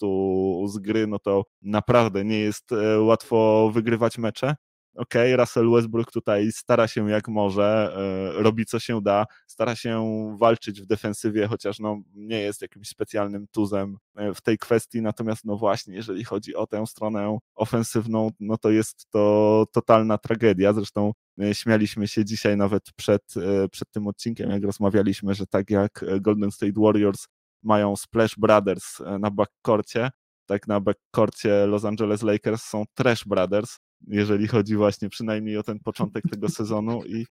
z 0.66 0.78
gry, 0.78 1.08
no 1.08 1.20
to 1.20 1.44
naprawdę 1.62 2.26
nie 2.26 2.40
jest 2.40 2.72
e, 2.72 3.02
łatwo 3.02 3.70
wygrywać 3.74 4.18
mecze 4.18 4.56
ok, 4.96 5.14
Russell 5.38 5.72
Westbrook 5.72 6.12
tutaj 6.12 6.52
stara 6.52 6.88
się 6.88 7.10
jak 7.10 7.28
może, 7.28 7.96
e, 8.38 8.44
robi 8.44 8.66
co 8.66 8.80
się 8.80 9.02
da, 9.02 9.26
stara 9.48 9.76
się 9.76 10.04
walczyć 10.40 10.82
w 10.82 10.86
defensywie, 10.86 11.48
chociaż 11.48 11.80
no, 11.80 12.02
nie 12.16 12.40
jest 12.40 12.62
jakimś 12.62 12.88
specjalnym 12.88 13.48
tuzem 13.52 13.98
e, 14.16 14.34
w 14.34 14.42
tej 14.42 14.58
kwestii, 14.58 15.02
natomiast 15.02 15.46
no 15.46 15.58
właśnie, 15.58 15.96
jeżeli 15.96 16.24
chodzi 16.24 16.56
o 16.56 16.68
tę 16.68 16.88
stronę 16.88 17.38
ofensywną, 17.56 18.30
no 18.40 18.58
to 18.58 18.70
jest 18.70 19.10
to 19.10 19.66
totalna 19.72 20.18
tragedia, 20.18 20.74
zresztą 20.74 21.12
e, 21.42 21.56
śmialiśmy 21.56 22.08
się 22.08 22.26
dzisiaj 22.26 22.58
nawet 22.58 22.84
przed, 22.96 23.34
przed 23.72 23.92
tym 23.92 24.08
odcinkiem, 24.08 24.50
jak 24.50 24.64
rozmawialiśmy, 24.64 25.34
że 25.34 25.48
tak 25.48 25.70
jak 25.70 26.06
Golden 26.22 26.52
State 26.52 26.74
Warriors 26.78 27.28
mają 27.64 27.96
Splash 27.96 28.36
Brothers 28.36 29.00
na 29.20 29.32
backcourcie, 29.32 30.10
tak 30.46 30.68
na 30.68 30.80
backcourcie 30.80 31.66
Los 31.68 31.86
Angeles 31.86 32.22
Lakers 32.24 32.64
są 32.64 32.84
Trash 32.94 33.26
Brothers, 33.26 33.78
jeżeli 34.08 34.48
chodzi 34.48 34.76
właśnie 34.76 35.10
przynajmniej 35.10 35.58
o 35.58 35.63
ten 35.63 35.80
początek 35.80 36.24
tego 36.32 36.50
sezonu 36.50 37.02
i, 37.06 37.26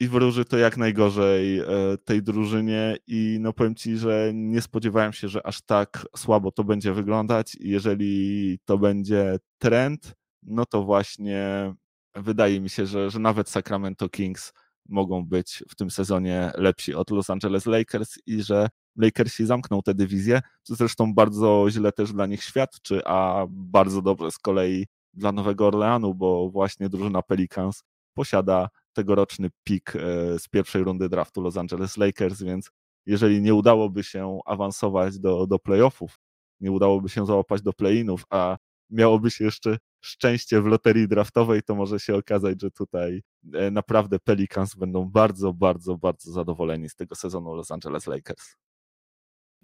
i 0.00 0.08
wróży 0.08 0.44
to 0.44 0.58
jak 0.58 0.76
najgorzej 0.76 1.58
e, 1.58 1.66
tej 2.04 2.22
drużynie. 2.22 2.96
I 3.06 3.38
no 3.40 3.52
powiem 3.52 3.74
Ci, 3.74 3.96
że 3.96 4.30
nie 4.34 4.60
spodziewałem 4.60 5.12
się, 5.12 5.28
że 5.28 5.46
aż 5.46 5.62
tak 5.62 6.06
słabo 6.16 6.52
to 6.52 6.64
będzie 6.64 6.92
wyglądać. 6.92 7.54
I 7.54 7.68
jeżeli 7.68 8.58
to 8.64 8.78
będzie 8.78 9.38
trend, 9.58 10.14
no 10.42 10.66
to 10.66 10.82
właśnie 10.82 11.74
wydaje 12.14 12.60
mi 12.60 12.70
się, 12.70 12.86
że, 12.86 13.10
że 13.10 13.18
nawet 13.18 13.48
Sacramento 13.48 14.08
Kings 14.08 14.52
mogą 14.88 15.24
być 15.24 15.64
w 15.68 15.74
tym 15.74 15.90
sezonie 15.90 16.52
lepsi 16.54 16.94
od 16.94 17.10
Los 17.10 17.30
Angeles 17.30 17.66
Lakers 17.66 18.18
i 18.26 18.42
że 18.42 18.68
Lakersi 18.96 19.46
zamkną 19.46 19.82
tę 19.82 19.94
dywizję, 19.94 20.40
co 20.62 20.74
zresztą 20.74 21.14
bardzo 21.14 21.66
źle 21.70 21.92
też 21.92 22.12
dla 22.12 22.26
nich 22.26 22.44
świadczy, 22.44 23.00
a 23.04 23.46
bardzo 23.50 24.02
dobrze 24.02 24.30
z 24.30 24.38
kolei 24.38 24.86
dla 25.16 25.32
Nowego 25.32 25.66
Orleanu, 25.66 26.14
bo 26.14 26.50
właśnie 26.50 26.88
drużyna 26.88 27.22
Pelicans 27.22 27.84
posiada 28.14 28.68
tegoroczny 28.92 29.50
pik 29.64 29.96
e, 29.96 30.00
z 30.38 30.48
pierwszej 30.48 30.84
rundy 30.84 31.08
draftu 31.08 31.40
Los 31.40 31.56
Angeles 31.56 31.96
Lakers, 31.96 32.42
więc 32.42 32.70
jeżeli 33.06 33.42
nie 33.42 33.54
udałoby 33.54 34.02
się 34.04 34.38
awansować 34.46 35.18
do, 35.18 35.46
do 35.46 35.58
playoffów, 35.58 36.18
nie 36.60 36.72
udałoby 36.72 37.08
się 37.08 37.26
załapać 37.26 37.62
do 37.62 37.72
play-inów, 37.72 38.24
a 38.30 38.56
miałoby 38.90 39.30
się 39.30 39.44
jeszcze 39.44 39.78
szczęście 40.00 40.60
w 40.62 40.66
loterii 40.66 41.08
draftowej, 41.08 41.62
to 41.62 41.74
może 41.74 42.00
się 42.00 42.16
okazać, 42.16 42.60
że 42.62 42.70
tutaj 42.70 43.22
e, 43.54 43.70
naprawdę 43.70 44.18
Pelicans 44.18 44.74
będą 44.74 45.10
bardzo, 45.10 45.52
bardzo, 45.52 45.98
bardzo 45.98 46.32
zadowoleni 46.32 46.88
z 46.88 46.94
tego 46.94 47.14
sezonu 47.14 47.54
Los 47.54 47.70
Angeles 47.70 48.06
Lakers. 48.06 48.56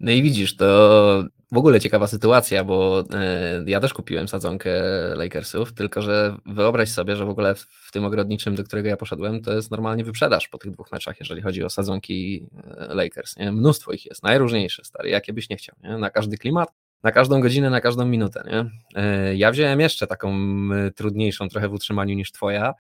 No 0.01 0.11
i 0.11 0.21
widzisz, 0.21 0.55
to 0.55 1.23
w 1.51 1.57
ogóle 1.57 1.79
ciekawa 1.79 2.07
sytuacja, 2.07 2.63
bo 2.63 3.03
e, 3.13 3.63
ja 3.65 3.79
też 3.79 3.93
kupiłem 3.93 4.27
sadzonkę 4.27 4.71
Lakersów, 5.15 5.73
tylko 5.73 6.01
że 6.01 6.37
wyobraź 6.45 6.89
sobie, 6.89 7.15
że 7.15 7.25
w 7.25 7.29
ogóle 7.29 7.55
w 7.55 7.91
tym 7.91 8.05
ogrodniczym, 8.05 8.55
do 8.55 8.63
którego 8.63 8.89
ja 8.89 8.97
poszedłem, 8.97 9.41
to 9.41 9.53
jest 9.53 9.71
normalnie 9.71 10.03
wyprzedaż 10.03 10.47
po 10.47 10.57
tych 10.57 10.71
dwóch 10.71 10.91
meczach, 10.91 11.19
jeżeli 11.19 11.41
chodzi 11.41 11.63
o 11.63 11.69
sadzonki 11.69 12.47
e, 12.77 12.95
Lakers. 12.95 13.37
Nie? 13.37 13.51
Mnóstwo 13.51 13.91
ich 13.91 14.05
jest, 14.05 14.23
najróżniejsze, 14.23 14.83
stary, 14.83 15.09
jakie 15.09 15.33
byś 15.33 15.49
nie 15.49 15.57
chciał, 15.57 15.75
nie? 15.83 15.97
na 15.97 16.09
każdy 16.09 16.37
klimat, 16.37 16.69
na 17.03 17.11
każdą 17.11 17.41
godzinę, 17.41 17.69
na 17.69 17.81
każdą 17.81 18.05
minutę. 18.05 18.43
Nie? 18.45 18.65
E, 19.01 19.35
ja 19.35 19.51
wziąłem 19.51 19.79
jeszcze 19.79 20.07
taką 20.07 20.37
trudniejszą 20.95 21.49
trochę 21.49 21.69
w 21.69 21.73
utrzymaniu 21.73 22.15
niż 22.15 22.31
twoja, 22.31 22.73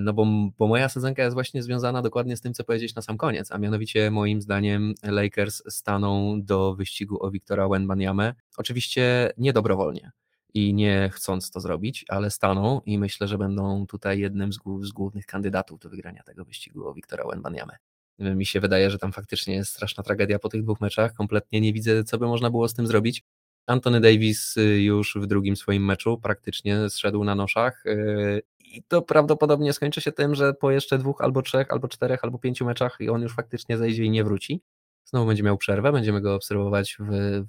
no 0.00 0.12
bo, 0.12 0.26
bo 0.58 0.66
moja 0.66 0.88
sezonka 0.88 1.22
jest 1.22 1.34
właśnie 1.34 1.62
związana 1.62 2.02
dokładnie 2.02 2.36
z 2.36 2.40
tym, 2.40 2.54
co 2.54 2.64
powiedzieć 2.64 2.94
na 2.94 3.02
sam 3.02 3.16
koniec, 3.16 3.52
a 3.52 3.58
mianowicie 3.58 4.10
moim 4.10 4.42
zdaniem 4.42 4.94
Lakers 5.02 5.62
staną 5.68 6.42
do 6.42 6.74
wyścigu 6.74 7.26
o 7.26 7.30
Wiktora 7.30 7.68
Wenbanyamę, 7.68 8.34
oczywiście 8.56 9.32
niedobrowolnie 9.38 10.12
i 10.54 10.74
nie 10.74 11.10
chcąc 11.12 11.50
to 11.50 11.60
zrobić, 11.60 12.04
ale 12.08 12.30
staną 12.30 12.80
i 12.86 12.98
myślę, 12.98 13.28
że 13.28 13.38
będą 13.38 13.86
tutaj 13.86 14.18
jednym 14.18 14.52
z, 14.52 14.58
z 14.80 14.92
głównych 14.92 15.26
kandydatów 15.26 15.80
do 15.80 15.88
wygrania 15.88 16.22
tego 16.22 16.44
wyścigu 16.44 16.88
o 16.88 16.94
Wiktora 16.94 17.24
Wenbanyamę. 17.30 17.76
Mi 18.18 18.46
się 18.46 18.60
wydaje, 18.60 18.90
że 18.90 18.98
tam 18.98 19.12
faktycznie 19.12 19.54
jest 19.54 19.70
straszna 19.70 20.02
tragedia 20.02 20.38
po 20.38 20.48
tych 20.48 20.62
dwóch 20.62 20.80
meczach, 20.80 21.14
kompletnie 21.14 21.60
nie 21.60 21.72
widzę, 21.72 22.04
co 22.04 22.18
by 22.18 22.26
można 22.26 22.50
było 22.50 22.68
z 22.68 22.74
tym 22.74 22.86
zrobić. 22.86 23.22
Anthony 23.66 24.00
Davis 24.00 24.56
y, 24.56 24.82
już 24.82 25.16
w 25.20 25.26
drugim 25.26 25.56
swoim 25.56 25.84
meczu 25.84 26.18
praktycznie 26.18 26.90
zszedł 26.90 27.24
na 27.24 27.34
noszach 27.34 27.86
y, 27.86 28.42
i 28.72 28.82
to 28.82 29.02
prawdopodobnie 29.02 29.72
skończy 29.72 30.00
się 30.00 30.12
tym, 30.12 30.34
że 30.34 30.54
po 30.54 30.70
jeszcze 30.70 30.98
dwóch 30.98 31.20
albo 31.20 31.42
trzech, 31.42 31.70
albo 31.70 31.88
czterech, 31.88 32.24
albo 32.24 32.38
pięciu 32.38 32.64
meczach 32.64 32.96
i 33.00 33.08
on 33.08 33.22
już 33.22 33.34
faktycznie 33.34 33.78
zejdzie 33.78 34.04
i 34.04 34.10
nie 34.10 34.24
wróci. 34.24 34.62
Znowu 35.04 35.26
będzie 35.26 35.42
miał 35.42 35.58
przerwę, 35.58 35.92
będziemy 35.92 36.20
go 36.20 36.34
obserwować 36.34 36.96
w, 37.00 37.44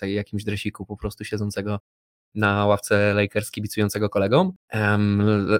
w 0.00 0.06
jakimś 0.06 0.44
dresiku 0.44 0.86
po 0.86 0.96
prostu 0.96 1.24
siedzącego 1.24 1.78
na 2.34 2.66
ławce 2.66 3.14
Lakers 3.14 3.50
kibicującego 3.50 4.10
kolegom. 4.10 4.52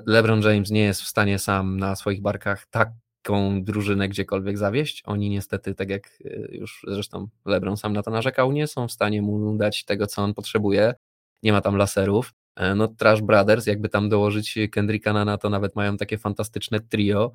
LeBron 0.06 0.42
James 0.42 0.70
nie 0.70 0.84
jest 0.84 1.02
w 1.02 1.08
stanie 1.08 1.38
sam 1.38 1.78
na 1.78 1.96
swoich 1.96 2.22
barkach 2.22 2.66
taką 2.66 3.64
drużynę 3.64 4.08
gdziekolwiek 4.08 4.58
zawieść. 4.58 5.02
Oni 5.06 5.30
niestety, 5.30 5.74
tak 5.74 5.90
jak 5.90 6.20
y, 6.20 6.48
już 6.52 6.84
zresztą 6.88 7.28
LeBron 7.46 7.76
sam 7.76 7.92
na 7.92 8.02
to 8.02 8.10
narzekał, 8.10 8.52
nie 8.52 8.66
są 8.66 8.88
w 8.88 8.92
stanie 8.92 9.22
mu 9.22 9.56
dać 9.56 9.84
tego, 9.84 10.06
co 10.06 10.22
on 10.22 10.34
potrzebuje. 10.34 10.94
Nie 11.42 11.52
ma 11.52 11.60
tam 11.60 11.76
laserów. 11.76 12.32
E, 12.58 12.74
no 12.74 12.88
Trash 12.88 13.22
Brothers, 13.22 13.66
jakby 13.66 13.88
tam 13.88 14.08
dołożyć 14.08 14.58
Kendricka 14.72 15.24
na 15.24 15.38
to 15.38 15.50
nawet 15.50 15.76
mają 15.76 15.96
takie 15.96 16.18
fantastyczne 16.18 16.80
trio. 16.80 17.32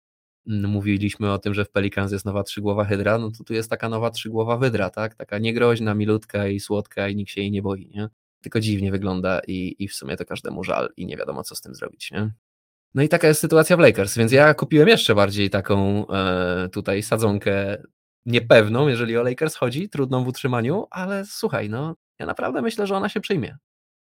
Mm, 0.48 0.72
mówiliśmy 0.72 1.32
o 1.32 1.40
tym, 1.40 1.54
że 1.54 1.66
w 1.66 1.72
Pelicans 1.72 2.12
jest 2.12 2.26
nowa 2.26 2.44
trzygłowa 2.44 2.86
hydra, 2.86 3.18
no 3.18 3.32
to 3.38 3.44
tu 3.44 3.54
jest 3.54 3.70
taka 3.70 3.90
nowa 3.90 4.10
trzygłowa 4.10 4.58
wydra, 4.58 4.90
tak? 4.90 5.16
Taka 5.16 5.38
niegroźna, 5.38 5.94
milutka 5.94 6.48
i 6.48 6.60
słodka 6.60 7.10
i 7.10 7.16
nikt 7.16 7.32
się 7.32 7.42
jej 7.42 7.52
nie 7.52 7.62
boi, 7.62 7.90
nie? 7.96 8.10
Tylko 8.42 8.60
dziwnie 8.60 8.92
wygląda 8.92 9.42
i, 9.48 9.76
i 9.80 9.88
w 9.88 9.94
sumie 9.94 10.18
to 10.18 10.26
każdemu 10.26 10.64
żal 10.64 10.90
i 10.98 11.06
nie 11.06 11.18
wiadomo 11.18 11.44
co 11.44 11.56
z 11.56 11.62
tym 11.62 11.76
zrobić, 11.76 12.12
nie? 12.12 12.34
No 12.94 13.04
i 13.04 13.10
taka 13.10 13.28
jest 13.28 13.42
sytuacja 13.42 13.78
w 13.78 13.80
Lakers, 13.80 14.18
więc 14.18 14.32
ja 14.32 14.54
kupiłem 14.54 14.88
jeszcze 14.88 15.16
bardziej 15.16 15.50
taką 15.50 16.08
e, 16.08 16.70
tutaj 16.70 17.04
sadzonkę 17.04 17.84
niepewną, 18.26 18.88
jeżeli 18.88 19.18
o 19.18 19.24
Lakers 19.24 19.56
chodzi, 19.56 19.90
trudną 19.90 20.24
w 20.24 20.28
utrzymaniu, 20.28 20.88
ale 20.92 21.26
słuchaj, 21.26 21.70
no 21.70 21.96
ja 22.20 22.26
naprawdę 22.26 22.62
myślę, 22.62 22.88
że 22.88 22.96
ona 22.96 23.10
się 23.10 23.22
przyjmie. 23.22 23.58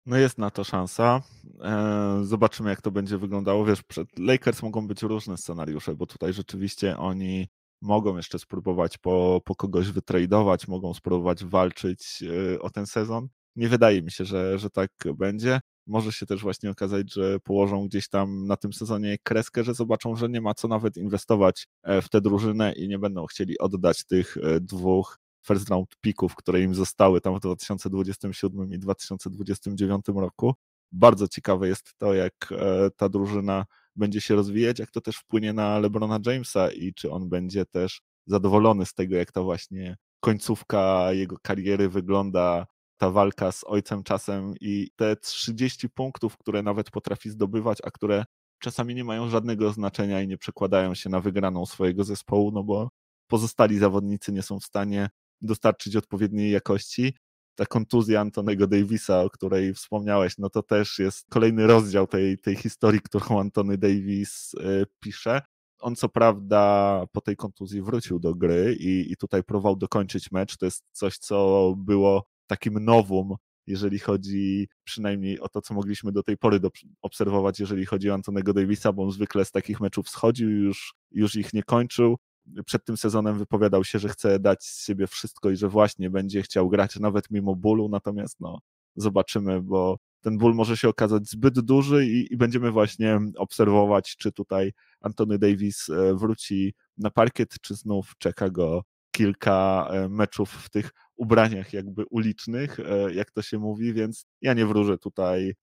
No 0.05 0.17
jest 0.17 0.37
na 0.37 0.51
to 0.51 0.63
szansa. 0.63 1.21
E, 1.61 2.19
zobaczymy, 2.23 2.69
jak 2.69 2.81
to 2.81 2.91
będzie 2.91 3.17
wyglądało. 3.17 3.65
Wiesz, 3.65 3.83
przed 3.83 4.19
Lakers 4.19 4.63
mogą 4.63 4.87
być 4.87 5.01
różne 5.01 5.37
scenariusze, 5.37 5.95
bo 5.95 6.05
tutaj 6.05 6.33
rzeczywiście 6.33 6.97
oni 6.97 7.47
mogą 7.81 8.17
jeszcze 8.17 8.39
spróbować 8.39 8.97
po, 8.97 9.41
po 9.45 9.55
kogoś 9.55 9.91
wytradować, 9.91 10.67
mogą 10.67 10.93
spróbować 10.93 11.45
walczyć 11.45 12.23
e, 12.55 12.59
o 12.59 12.69
ten 12.69 12.85
sezon. 12.85 13.27
Nie 13.55 13.69
wydaje 13.69 14.01
mi 14.01 14.11
się, 14.11 14.25
że, 14.25 14.59
że 14.59 14.69
tak 14.69 14.89
będzie. 15.15 15.59
może 15.87 16.11
się 16.11 16.25
też 16.25 16.41
właśnie 16.41 16.71
okazać, 16.71 17.13
że 17.13 17.39
położą 17.39 17.87
gdzieś 17.87 18.09
tam 18.09 18.47
na 18.47 18.57
tym 18.57 18.73
sezonie 18.73 19.17
kreskę, 19.23 19.63
że 19.63 19.73
zobaczą, 19.73 20.15
że 20.15 20.29
nie 20.29 20.41
ma 20.41 20.53
co 20.53 20.67
nawet 20.67 20.97
inwestować 20.97 21.67
e, 21.83 22.01
w 22.01 22.09
tę 22.09 22.21
drużynę 22.21 22.73
i 22.73 22.87
nie 22.87 22.99
będą 22.99 23.25
chcieli 23.25 23.59
oddać 23.59 24.05
tych 24.05 24.37
dwóch 24.61 25.17
first 25.47 25.69
round 25.69 25.95
pików, 26.01 26.35
które 26.35 26.61
im 26.61 26.75
zostały 26.75 27.21
tam 27.21 27.35
w 27.35 27.39
2027 27.39 28.73
i 28.73 28.79
2029 28.79 30.05
roku. 30.15 30.53
Bardzo 30.91 31.27
ciekawe 31.27 31.67
jest 31.67 31.93
to, 31.97 32.13
jak 32.13 32.33
e, 32.51 32.89
ta 32.97 33.09
drużyna 33.09 33.65
będzie 33.95 34.21
się 34.21 34.35
rozwijać, 34.35 34.79
jak 34.79 34.91
to 34.91 35.01
też 35.01 35.17
wpłynie 35.17 35.53
na 35.53 35.79
LeBrona 35.79 36.19
Jamesa 36.25 36.71
i 36.71 36.93
czy 36.93 37.11
on 37.11 37.29
będzie 37.29 37.65
też 37.65 38.01
zadowolony 38.27 38.85
z 38.85 38.93
tego, 38.93 39.15
jak 39.15 39.31
ta 39.31 39.41
właśnie 39.41 39.97
końcówka 40.19 41.13
jego 41.13 41.37
kariery 41.41 41.89
wygląda, 41.89 42.67
ta 42.97 43.11
walka 43.11 43.51
z 43.51 43.63
ojcem 43.63 44.03
czasem 44.03 44.53
i 44.61 44.89
te 44.95 45.15
30 45.15 45.89
punktów, 45.89 46.37
które 46.37 46.63
nawet 46.63 46.91
potrafi 46.91 47.29
zdobywać, 47.29 47.77
a 47.83 47.91
które 47.91 48.25
czasami 48.59 48.95
nie 48.95 49.03
mają 49.03 49.29
żadnego 49.29 49.71
znaczenia 49.71 50.21
i 50.21 50.27
nie 50.27 50.37
przekładają 50.37 50.95
się 50.95 51.09
na 51.09 51.19
wygraną 51.19 51.65
swojego 51.65 52.03
zespołu, 52.03 52.51
no 52.51 52.63
bo 52.63 52.89
pozostali 53.27 53.77
zawodnicy 53.77 54.31
nie 54.31 54.41
są 54.41 54.59
w 54.59 54.63
stanie 54.63 55.09
dostarczyć 55.45 55.95
odpowiedniej 55.95 56.51
jakości. 56.51 57.13
Ta 57.55 57.65
kontuzja 57.65 58.21
Antonego 58.21 58.67
Davisa, 58.67 59.23
o 59.23 59.29
której 59.29 59.73
wspomniałeś, 59.73 60.37
no 60.37 60.49
to 60.49 60.63
też 60.63 60.99
jest 60.99 61.25
kolejny 61.29 61.67
rozdział 61.67 62.07
tej, 62.07 62.37
tej 62.37 62.55
historii, 62.55 63.01
którą 63.01 63.39
Antony 63.39 63.77
Davis 63.77 64.53
y, 64.53 64.85
pisze. 64.99 65.41
On 65.79 65.95
co 65.95 66.09
prawda 66.09 67.03
po 67.11 67.21
tej 67.21 67.35
kontuzji 67.35 67.81
wrócił 67.81 68.19
do 68.19 68.35
gry 68.35 68.75
i, 68.79 69.11
i 69.11 69.17
tutaj 69.17 69.43
próbował 69.43 69.75
dokończyć 69.75 70.31
mecz. 70.31 70.57
To 70.57 70.65
jest 70.65 70.83
coś, 70.91 71.17
co 71.17 71.73
było 71.77 72.25
takim 72.47 72.85
nowum, 72.85 73.35
jeżeli 73.67 73.99
chodzi 73.99 74.67
przynajmniej 74.83 75.39
o 75.39 75.49
to, 75.49 75.61
co 75.61 75.73
mogliśmy 75.73 76.11
do 76.11 76.23
tej 76.23 76.37
pory 76.37 76.59
do, 76.59 76.69
obserwować, 77.01 77.59
jeżeli 77.59 77.85
chodzi 77.85 78.09
o 78.09 78.13
Antonego 78.13 78.53
Davisa, 78.53 78.93
bo 78.93 79.03
on 79.03 79.11
zwykle 79.11 79.45
z 79.45 79.51
takich 79.51 79.81
meczów 79.81 80.09
schodził, 80.09 80.49
już, 80.49 80.93
już 81.11 81.35
ich 81.35 81.53
nie 81.53 81.63
kończył. 81.63 82.17
Przed 82.65 82.85
tym 82.85 82.97
sezonem 82.97 83.37
wypowiadał 83.37 83.83
się, 83.83 83.99
że 83.99 84.09
chce 84.09 84.39
dać 84.39 84.63
z 84.63 84.85
siebie 84.85 85.07
wszystko 85.07 85.49
i 85.49 85.55
że 85.55 85.69
właśnie 85.69 86.09
będzie 86.09 86.41
chciał 86.41 86.69
grać 86.69 86.99
nawet 86.99 87.31
mimo 87.31 87.55
bólu, 87.55 87.89
natomiast 87.89 88.39
no, 88.39 88.59
zobaczymy, 88.95 89.61
bo 89.61 89.97
ten 90.21 90.37
ból 90.37 90.55
może 90.55 90.77
się 90.77 90.89
okazać 90.89 91.29
zbyt 91.29 91.59
duży 91.59 92.05
i, 92.05 92.33
i 92.33 92.37
będziemy 92.37 92.71
właśnie 92.71 93.19
obserwować, 93.37 94.15
czy 94.17 94.31
tutaj 94.31 94.71
Antony 95.01 95.39
Davis 95.39 95.89
e, 95.89 96.15
wróci 96.15 96.73
na 96.97 97.11
parkiet, 97.11 97.55
czy 97.61 97.75
znów 97.75 98.13
czeka 98.17 98.49
go 98.49 98.83
kilka 99.11 99.87
e, 99.91 100.09
meczów 100.09 100.51
w 100.51 100.69
tych 100.69 100.91
ubraniach 101.17 101.73
jakby 101.73 102.05
ulicznych, 102.09 102.79
e, 102.79 103.13
jak 103.13 103.31
to 103.31 103.41
się 103.41 103.59
mówi, 103.59 103.93
więc 103.93 104.25
ja 104.41 104.53
nie 104.53 104.65
wróżę 104.65 104.97
tutaj 104.97 105.53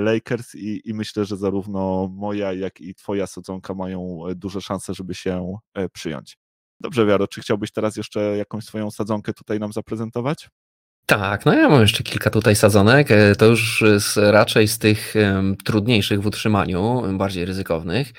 Lakers 0.00 0.54
i, 0.54 0.80
i 0.84 0.94
myślę, 0.94 1.24
że 1.24 1.36
zarówno 1.36 2.08
moja, 2.12 2.52
jak 2.52 2.80
i 2.80 2.94
twoja 2.94 3.26
sadzonka 3.26 3.74
mają 3.74 4.18
duże 4.36 4.60
szanse, 4.60 4.94
żeby 4.94 5.14
się 5.14 5.56
przyjąć. 5.92 6.38
Dobrze, 6.80 7.06
Wiaro, 7.06 7.28
czy 7.28 7.40
chciałbyś 7.40 7.72
teraz 7.72 7.96
jeszcze 7.96 8.36
jakąś 8.36 8.64
swoją 8.64 8.90
sadzonkę 8.90 9.32
tutaj 9.32 9.60
nam 9.60 9.72
zaprezentować? 9.72 10.48
Tak, 11.06 11.46
no 11.46 11.54
ja 11.54 11.68
mam 11.68 11.80
jeszcze 11.80 12.02
kilka 12.02 12.30
tutaj 12.30 12.56
sadzonek. 12.56 13.10
E, 13.10 13.34
to 13.34 13.46
już 13.46 13.84
z, 13.98 14.16
raczej 14.16 14.68
z 14.68 14.78
tych 14.78 15.14
um, 15.16 15.56
trudniejszych 15.56 16.22
w 16.22 16.26
utrzymaniu, 16.26 17.02
bardziej 17.18 17.44
ryzykownych. 17.44 18.12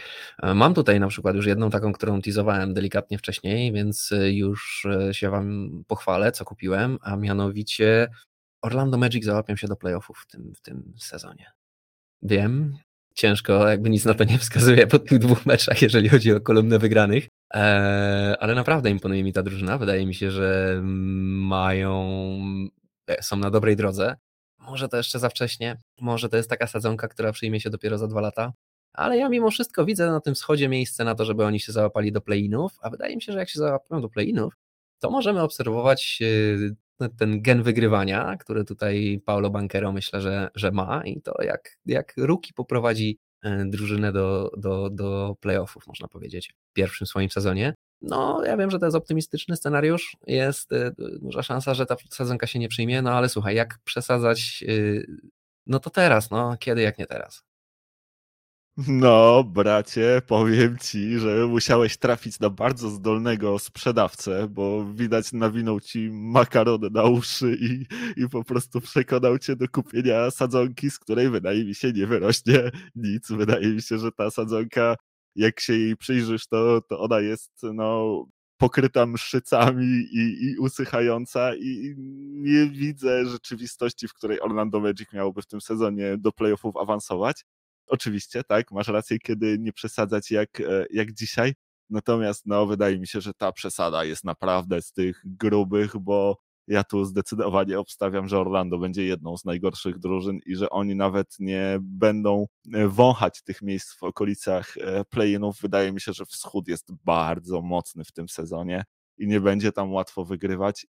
E, 0.43 0.53
mam 0.53 0.73
tutaj 0.73 0.99
na 0.99 1.07
przykład 1.07 1.35
już 1.35 1.45
jedną 1.45 1.69
taką, 1.69 1.93
którą 1.93 2.21
teasowałem 2.21 2.73
delikatnie 2.73 3.17
wcześniej, 3.17 3.71
więc 3.71 4.11
e, 4.11 4.31
już 4.31 4.87
się 5.11 5.29
Wam 5.29 5.69
pochwalę, 5.87 6.31
co 6.31 6.45
kupiłem, 6.45 6.97
a 7.01 7.15
mianowicie 7.15 8.07
Orlando 8.61 8.97
Magic 8.97 9.25
załapią 9.25 9.55
się 9.55 9.67
do 9.67 9.75
playoffów 9.75 10.17
w 10.17 10.31
tym, 10.31 10.53
w 10.55 10.61
tym 10.61 10.93
sezonie. 10.99 11.51
Wiem, 12.21 12.77
ciężko, 13.15 13.67
jakby 13.67 13.89
nic 13.89 14.05
na 14.05 14.13
to 14.13 14.23
nie 14.23 14.37
wskazuje 14.39 14.87
po 14.87 14.99
tych 14.99 15.19
dwóch 15.19 15.45
meczach, 15.45 15.81
jeżeli 15.81 16.09
chodzi 16.09 16.33
o 16.33 16.41
kolumnę 16.41 16.79
wygranych, 16.79 17.27
ale 18.39 18.55
naprawdę 18.55 18.89
imponuje 18.89 19.23
mi 19.23 19.33
ta 19.33 19.43
drużyna. 19.43 19.77
Wydaje 19.77 20.05
mi 20.05 20.15
się, 20.15 20.31
że 20.31 20.79
mają, 20.83 22.19
są 23.21 23.37
na 23.37 23.51
dobrej 23.51 23.75
drodze. 23.75 24.15
Może 24.59 24.89
to 24.89 24.97
jeszcze 24.97 25.19
za 25.19 25.29
wcześnie, 25.29 25.77
może 26.01 26.29
to 26.29 26.37
jest 26.37 26.49
taka 26.49 26.67
sadzonka, 26.67 27.07
która 27.07 27.31
przyjmie 27.31 27.59
się 27.59 27.69
dopiero 27.69 27.97
za 27.97 28.07
dwa 28.07 28.21
lata, 28.21 28.53
ale 28.93 29.17
ja 29.17 29.29
mimo 29.29 29.51
wszystko 29.51 29.85
widzę 29.85 30.07
na 30.07 30.19
tym 30.19 30.35
wschodzie 30.35 30.69
miejsce 30.69 31.03
na 31.03 31.15
to, 31.15 31.25
żeby 31.25 31.45
oni 31.45 31.59
się 31.59 31.71
załapali 31.71 32.11
do 32.11 32.21
play-inów, 32.21 32.71
a 32.81 32.89
wydaje 32.89 33.15
mi 33.15 33.21
się, 33.21 33.31
że 33.31 33.39
jak 33.39 33.49
się 33.49 33.59
załapią 33.59 34.01
do 34.01 34.09
play-inów, 34.09 34.53
to 34.99 35.09
możemy 35.09 35.41
obserwować 35.41 36.19
e, 37.01 37.09
ten 37.17 37.41
gen 37.41 37.63
wygrywania, 37.63 38.37
który 38.37 38.63
tutaj 38.63 39.21
Paulo 39.25 39.49
Banquero 39.49 39.91
myślę, 39.91 40.21
że, 40.21 40.49
że 40.55 40.71
ma 40.71 41.01
i 41.05 41.21
to 41.21 41.43
jak, 41.43 41.77
jak 41.85 42.13
Ruki 42.17 42.53
poprowadzi 42.53 43.19
E, 43.45 43.65
drużynę 43.65 44.11
do, 44.11 44.51
do, 44.57 44.89
do 44.89 45.35
playoffów, 45.39 45.87
można 45.87 46.07
powiedzieć, 46.07 46.53
w 46.71 46.73
pierwszym 46.73 47.07
swoim 47.07 47.29
sezonie. 47.29 47.73
No, 48.05 48.41
ja 48.45 48.57
wiem, 48.57 48.71
że 48.71 48.79
to 48.79 48.85
jest 48.85 48.95
optymistyczny 48.97 49.55
scenariusz, 49.55 50.17
jest 50.27 50.73
e, 50.73 50.91
duża 51.21 51.43
szansa, 51.43 51.73
że 51.73 51.85
ta 51.85 51.95
sezonka 52.09 52.47
się 52.47 52.59
nie 52.59 52.69
przyjmie, 52.69 53.01
no 53.01 53.11
ale 53.11 53.29
słuchaj, 53.29 53.55
jak 53.55 53.79
przesadzać, 53.83 54.63
y, 54.67 55.05
no 55.65 55.79
to 55.79 55.89
teraz, 55.89 56.31
no 56.31 56.57
kiedy 56.59 56.81
jak 56.81 56.97
nie 56.97 57.05
teraz. 57.05 57.43
No, 58.87 59.43
bracie, 59.43 60.21
powiem 60.27 60.77
ci, 60.77 61.19
że 61.19 61.47
musiałeś 61.47 61.97
trafić 61.97 62.39
na 62.39 62.49
bardzo 62.49 62.89
zdolnego 62.89 63.59
sprzedawcę, 63.59 64.47
bo 64.49 64.85
widać 64.93 65.33
nawinął 65.33 65.79
ci 65.79 66.09
makaron 66.11 66.81
na 66.91 67.03
uszy 67.03 67.57
i, 67.61 67.85
i 68.21 68.29
po 68.29 68.43
prostu 68.43 68.81
przekonał 68.81 69.39
cię 69.39 69.55
do 69.55 69.67
kupienia 69.67 70.31
sadzonki, 70.31 70.91
z 70.91 70.99
której 70.99 71.29
wydaje 71.29 71.65
mi 71.65 71.75
się 71.75 71.91
nie 71.91 72.07
wyrośnie 72.07 72.71
nic. 72.95 73.31
Wydaje 73.31 73.67
mi 73.67 73.81
się, 73.81 73.97
że 73.97 74.11
ta 74.11 74.31
sadzonka, 74.31 74.95
jak 75.35 75.59
się 75.59 75.73
jej 75.73 75.97
przyjrzysz, 75.97 76.47
to, 76.47 76.81
to 76.81 76.99
ona 76.99 77.19
jest 77.19 77.51
no, 77.73 78.25
pokryta 78.57 79.05
mszycami 79.05 79.85
i, 80.11 80.45
i 80.45 80.57
usychająca 80.57 81.55
i 81.55 81.95
nie 82.31 82.65
widzę 82.65 83.25
rzeczywistości, 83.25 84.07
w 84.07 84.13
której 84.13 84.41
Orlando 84.41 84.79
Magic 84.79 85.13
miałoby 85.13 85.41
w 85.41 85.47
tym 85.47 85.61
sezonie 85.61 86.17
do 86.17 86.31
playoffów 86.31 86.77
awansować. 86.77 87.45
Oczywiście, 87.87 88.43
tak, 88.43 88.71
masz 88.71 88.87
rację, 88.87 89.19
kiedy 89.19 89.59
nie 89.59 89.73
przesadzać 89.73 90.31
jak, 90.31 90.59
e, 90.59 90.85
jak 90.89 91.13
dzisiaj. 91.13 91.53
Natomiast 91.89 92.45
no, 92.45 92.65
wydaje 92.65 92.99
mi 92.99 93.07
się, 93.07 93.21
że 93.21 93.33
ta 93.33 93.51
przesada 93.51 94.03
jest 94.03 94.23
naprawdę 94.23 94.81
z 94.81 94.91
tych 94.91 95.21
grubych, 95.25 95.97
bo 95.97 96.37
ja 96.67 96.83
tu 96.83 97.05
zdecydowanie 97.05 97.79
obstawiam, 97.79 98.27
że 98.27 98.39
Orlando 98.39 98.77
będzie 98.77 99.05
jedną 99.05 99.37
z 99.37 99.45
najgorszych 99.45 99.99
drużyn 99.99 100.39
i 100.45 100.55
że 100.55 100.69
oni 100.69 100.95
nawet 100.95 101.35
nie 101.39 101.77
będą 101.81 102.45
e, 102.73 102.87
wąchać 102.87 103.43
tych 103.43 103.61
miejsc 103.61 103.95
w 103.95 104.03
okolicach 104.03 104.77
e, 104.77 105.05
play-inów. 105.05 105.61
Wydaje 105.61 105.91
mi 105.91 106.01
się, 106.01 106.13
że 106.13 106.25
wschód 106.25 106.67
jest 106.67 106.93
bardzo 107.03 107.61
mocny 107.61 108.03
w 108.03 108.11
tym 108.11 108.29
sezonie 108.29 108.83
i 109.17 109.27
nie 109.27 109.41
będzie 109.41 109.71
tam 109.71 109.93
łatwo 109.93 110.25
wygrywać. 110.25 110.87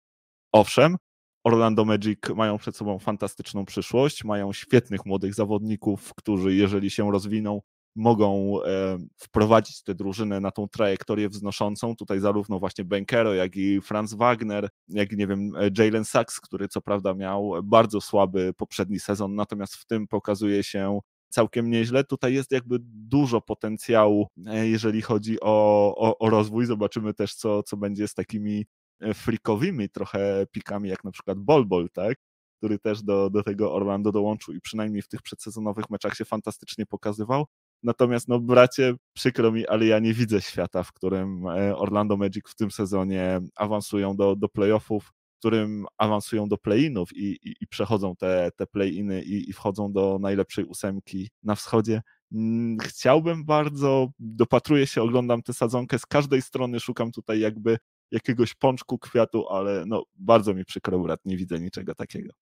Owszem, 0.52 0.98
Orlando 1.44 1.86
Magic 1.86 2.20
mają 2.36 2.58
przed 2.58 2.76
sobą 2.76 3.00
fantastyczną 3.00 3.66
przyszłość, 3.66 4.24
mają 4.24 4.54
świetnych 4.54 5.06
młodych 5.06 5.34
zawodników, 5.34 6.14
którzy 6.16 6.56
jeżeli 6.56 6.92
się 6.92 7.12
rozwiną, 7.12 7.62
mogą 7.96 8.58
e, 8.64 8.98
wprowadzić 9.18 9.84
tę 9.84 9.96
drużynę 9.96 10.40
na 10.40 10.52
tą 10.52 10.68
trajektorię 10.68 11.30
wznoszącą. 11.30 11.96
Tutaj 11.96 12.20
zarówno 12.20 12.60
właśnie 12.60 12.86
Benkero, 12.86 13.34
jak 13.34 13.56
i 13.56 13.82
Franz 13.82 14.14
Wagner, 14.14 14.70
jak 14.88 15.12
i 15.12 15.18
nie 15.18 15.28
wiem, 15.28 15.52
e, 15.56 15.70
Jalen 15.78 16.06
Sachs, 16.06 16.40
który 16.40 16.68
co 16.68 16.82
prawda 16.82 17.14
miał 17.14 17.54
bardzo 17.64 18.02
słaby 18.02 18.54
poprzedni 18.58 19.00
sezon, 19.00 19.36
natomiast 19.36 19.76
w 19.76 19.86
tym 19.86 20.08
pokazuje 20.08 20.64
się 20.64 21.00
całkiem 21.30 21.70
nieźle. 21.70 22.04
Tutaj 22.04 22.34
jest 22.34 22.52
jakby 22.52 22.78
dużo 22.82 23.42
potencjału, 23.42 24.28
e, 24.46 24.68
jeżeli 24.68 25.02
chodzi 25.02 25.40
o, 25.42 25.96
o, 25.98 26.18
o 26.18 26.30
rozwój. 26.30 26.66
Zobaczymy 26.66 27.14
też, 27.14 27.36
co, 27.36 27.64
co 27.64 27.78
będzie 27.78 28.08
z 28.08 28.14
takimi 28.14 28.66
freakowymi 29.14 29.90
trochę 29.90 30.46
pikami, 30.52 30.90
jak 30.90 31.04
na 31.04 31.12
przykład 31.12 31.40
Bol 31.40 31.66
Bol, 31.66 31.90
tak? 31.90 32.18
który 32.60 32.80
też 32.80 33.04
do, 33.04 33.30
do 33.30 33.44
tego 33.44 33.74
Orlando 33.74 34.12
dołączył 34.12 34.54
i 34.54 34.62
przynajmniej 34.62 35.02
w 35.02 35.08
tych 35.08 35.22
przedsezonowych 35.22 35.90
meczach 35.90 36.16
się 36.16 36.26
fantastycznie 36.26 36.86
pokazywał. 36.86 37.46
Natomiast, 37.84 38.28
no 38.28 38.40
bracie, 38.40 38.96
przykro 39.14 39.52
mi, 39.52 39.68
ale 39.68 39.86
ja 39.86 40.00
nie 40.00 40.14
widzę 40.14 40.42
świata, 40.42 40.84
w 40.84 40.94
którym 40.94 41.48
e, 41.48 41.78
Orlando 41.78 42.18
Magic 42.18 42.50
w 42.50 42.56
tym 42.56 42.72
sezonie 42.72 43.40
awansują 43.56 44.16
do, 44.16 44.36
do 44.36 44.50
playoffów, 44.50 45.04
w 45.06 45.40
którym 45.40 45.86
awansują 45.98 46.48
do 46.48 46.58
play-inów 46.58 47.14
i, 47.14 47.24
i, 47.24 47.56
i 47.62 47.68
przechodzą 47.68 48.16
te, 48.16 48.52
te 48.56 48.68
play-iny 48.68 49.24
i, 49.24 49.50
i 49.50 49.54
wchodzą 49.54 49.92
do 49.92 50.18
najlepszej 50.22 50.66
ósemki 50.66 51.30
na 51.44 51.56
wschodzie. 51.56 52.02
Mm, 52.32 52.78
chciałbym 52.80 53.46
bardzo, 53.46 54.08
dopatruję 54.20 54.88
się, 54.88 55.02
oglądam 55.02 55.42
tę 55.44 55.54
sadzonkę 55.54 56.00
z 56.00 56.06
każdej 56.06 56.42
strony, 56.42 56.80
szukam 56.80 57.12
tutaj 57.12 57.40
jakby 57.40 57.78
jakiegoś 58.12 58.54
pączku 58.56 59.00
kwiatu, 59.00 59.50
ale 59.50 59.84
no 59.88 60.04
bardzo 60.16 60.54
mi 60.54 60.66
przykro, 60.66 61.00
brat, 61.00 61.20
nie 61.26 61.38
widzę 61.38 61.60
niczego 61.60 61.96
takiego. 61.96 62.34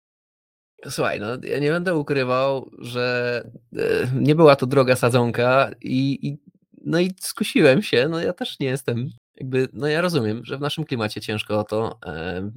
Słuchaj, 0.89 1.19
no 1.19 1.27
ja 1.43 1.59
nie 1.59 1.71
będę 1.71 1.95
ukrywał, 1.95 2.71
że 2.79 3.43
e, 3.77 4.07
nie 4.15 4.35
była 4.35 4.55
to 4.55 4.65
droga 4.65 4.95
sadzonka 4.95 5.71
i, 5.81 6.27
i 6.27 6.37
no 6.85 6.99
i 6.99 7.11
skusiłem 7.19 7.81
się, 7.81 8.07
no 8.09 8.19
ja 8.21 8.33
też 8.33 8.59
nie 8.59 8.67
jestem, 8.67 9.09
jakby, 9.35 9.67
no 9.73 9.87
ja 9.87 10.01
rozumiem, 10.01 10.45
że 10.45 10.57
w 10.57 10.61
naszym 10.61 10.85
klimacie 10.85 11.21
ciężko 11.21 11.59
o 11.59 11.63
to, 11.63 11.99
e, 12.05 12.51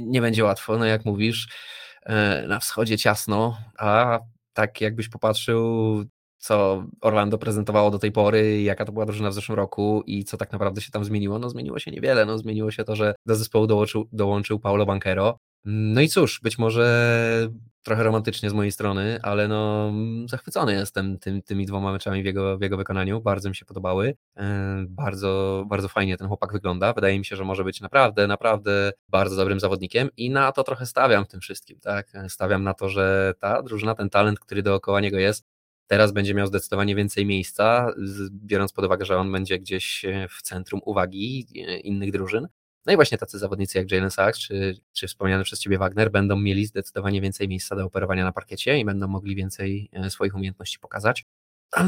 nie 0.00 0.20
będzie 0.20 0.44
łatwo, 0.44 0.78
no 0.78 0.84
jak 0.84 1.04
mówisz, 1.04 1.48
e, 2.02 2.46
na 2.48 2.60
wschodzie 2.60 2.98
ciasno, 2.98 3.58
a 3.78 4.20
tak 4.52 4.80
jakbyś 4.80 5.08
popatrzył, 5.08 6.04
co 6.38 6.84
Orlando 7.00 7.38
prezentowało 7.38 7.90
do 7.90 7.98
tej 7.98 8.12
pory, 8.12 8.62
jaka 8.62 8.84
to 8.84 8.92
była 8.92 9.06
drużyna 9.06 9.30
w 9.30 9.34
zeszłym 9.34 9.56
roku 9.56 10.02
i 10.06 10.24
co 10.24 10.36
tak 10.36 10.52
naprawdę 10.52 10.80
się 10.80 10.90
tam 10.90 11.04
zmieniło, 11.04 11.38
no 11.38 11.50
zmieniło 11.50 11.78
się 11.78 11.90
niewiele. 11.90 12.26
No 12.26 12.38
zmieniło 12.38 12.70
się 12.70 12.84
to, 12.84 12.96
że 12.96 13.14
do 13.26 13.36
zespołu 13.36 13.66
dołączył, 13.66 14.08
dołączył 14.12 14.58
Paulo 14.58 14.86
Banquero. 14.86 15.38
No 15.64 16.00
i 16.00 16.08
cóż, 16.08 16.40
być 16.42 16.58
może 16.58 17.48
trochę 17.82 18.02
romantycznie 18.02 18.50
z 18.50 18.52
mojej 18.52 18.72
strony, 18.72 19.18
ale 19.22 19.48
no 19.48 19.92
zachwycony 20.26 20.72
jestem 20.72 21.18
tym, 21.18 21.42
tymi 21.42 21.66
dwoma 21.66 21.92
meczami 21.92 22.22
w 22.22 22.26
jego, 22.26 22.58
w 22.58 22.62
jego 22.62 22.76
wykonaniu. 22.76 23.20
Bardzo 23.20 23.48
mi 23.48 23.56
się 23.56 23.64
podobały. 23.64 24.16
E, 24.36 24.84
bardzo, 24.88 25.64
bardzo 25.68 25.88
fajnie 25.88 26.16
ten 26.16 26.28
chłopak 26.28 26.52
wygląda. 26.52 26.92
Wydaje 26.92 27.18
mi 27.18 27.24
się, 27.24 27.36
że 27.36 27.44
może 27.44 27.64
być 27.64 27.80
naprawdę, 27.80 28.26
naprawdę 28.26 28.92
bardzo 29.08 29.36
dobrym 29.36 29.60
zawodnikiem 29.60 30.08
i 30.16 30.30
na 30.30 30.52
to 30.52 30.64
trochę 30.64 30.86
stawiam 30.86 31.24
w 31.24 31.28
tym 31.28 31.40
wszystkim. 31.40 31.80
Tak? 31.80 32.12
Stawiam 32.28 32.64
na 32.64 32.74
to, 32.74 32.88
że 32.88 33.34
ta 33.38 33.62
drużyna, 33.62 33.94
ten 33.94 34.10
talent, 34.10 34.40
który 34.40 34.62
dookoła 34.62 35.00
niego 35.00 35.18
jest, 35.18 35.46
teraz 35.86 36.12
będzie 36.12 36.34
miał 36.34 36.46
zdecydowanie 36.46 36.94
więcej 36.94 37.26
miejsca, 37.26 37.92
biorąc 38.30 38.72
pod 38.72 38.84
uwagę, 38.84 39.04
że 39.04 39.18
on 39.18 39.32
będzie 39.32 39.58
gdzieś 39.58 40.04
w 40.30 40.42
centrum 40.42 40.80
uwagi 40.84 41.46
innych 41.84 42.12
drużyn. 42.12 42.48
No 42.86 42.92
i 42.92 42.96
właśnie 42.96 43.18
tacy 43.18 43.38
zawodnicy 43.38 43.78
jak 43.78 43.92
Jalen 43.92 44.10
Sachs 44.10 44.38
czy, 44.38 44.80
czy 44.92 45.06
wspomniany 45.06 45.44
przez 45.44 45.60
Ciebie 45.60 45.78
Wagner 45.78 46.10
będą 46.10 46.36
mieli 46.36 46.66
zdecydowanie 46.66 47.20
więcej 47.20 47.48
miejsca 47.48 47.76
do 47.76 47.84
operowania 47.84 48.24
na 48.24 48.32
parkiecie 48.32 48.78
i 48.78 48.84
będą 48.84 49.08
mogli 49.08 49.34
więcej 49.34 49.90
e, 49.92 50.10
swoich 50.10 50.34
umiejętności 50.34 50.78
pokazać. 50.78 51.24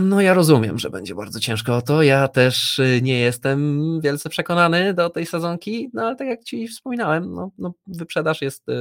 No 0.02 0.20
ja 0.20 0.34
rozumiem, 0.34 0.78
że 0.78 0.90
będzie 0.90 1.14
bardzo 1.14 1.40
ciężko 1.40 1.76
o 1.76 1.82
to. 1.82 2.02
Ja 2.02 2.28
też 2.28 2.78
e, 2.78 3.00
nie 3.00 3.18
jestem 3.18 4.00
wielce 4.00 4.28
przekonany 4.28 4.94
do 4.94 5.10
tej 5.10 5.26
sezonki, 5.26 5.90
no 5.92 6.02
ale 6.02 6.16
tak 6.16 6.28
jak 6.28 6.44
Ci 6.44 6.68
wspominałem, 6.68 7.32
no, 7.32 7.50
no 7.58 7.74
wyprzedaż 7.86 8.42
jest 8.42 8.68
e, 8.68 8.72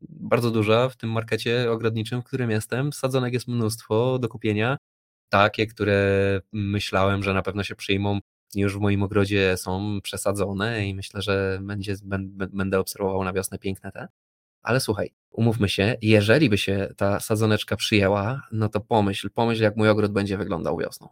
bardzo 0.00 0.50
duża 0.50 0.88
w 0.88 0.96
tym 0.96 1.10
markecie 1.10 1.70
ogrodniczym, 1.70 2.20
w 2.22 2.24
którym 2.24 2.50
jestem. 2.50 2.92
Sadzonek 2.92 3.34
jest 3.34 3.48
mnóstwo 3.48 4.18
do 4.18 4.28
kupienia. 4.28 4.76
Takie, 5.28 5.66
które 5.66 6.40
myślałem, 6.52 7.22
że 7.22 7.34
na 7.34 7.42
pewno 7.42 7.62
się 7.64 7.76
przyjmą, 7.76 8.20
już 8.54 8.76
w 8.76 8.80
moim 8.80 9.02
ogrodzie 9.02 9.56
są 9.56 10.00
przesadzone 10.02 10.86
i 10.86 10.94
myślę, 10.94 11.22
że 11.22 11.58
będzie, 11.62 11.94
będę 12.52 12.78
obserwował 12.80 13.24
na 13.24 13.32
wiosnę 13.32 13.58
piękne 13.58 13.92
te. 13.92 14.08
Ale 14.62 14.80
słuchaj, 14.80 15.14
umówmy 15.30 15.68
się, 15.68 15.96
jeżeli 16.02 16.50
by 16.50 16.58
się 16.58 16.88
ta 16.96 17.20
sadzoneczka 17.20 17.76
przyjęła, 17.76 18.42
no 18.52 18.68
to 18.68 18.80
pomyśl, 18.80 19.30
pomyśl 19.30 19.62
jak 19.62 19.76
mój 19.76 19.88
ogród 19.88 20.12
będzie 20.12 20.38
wyglądał 20.38 20.78
wiosną. 20.78 21.08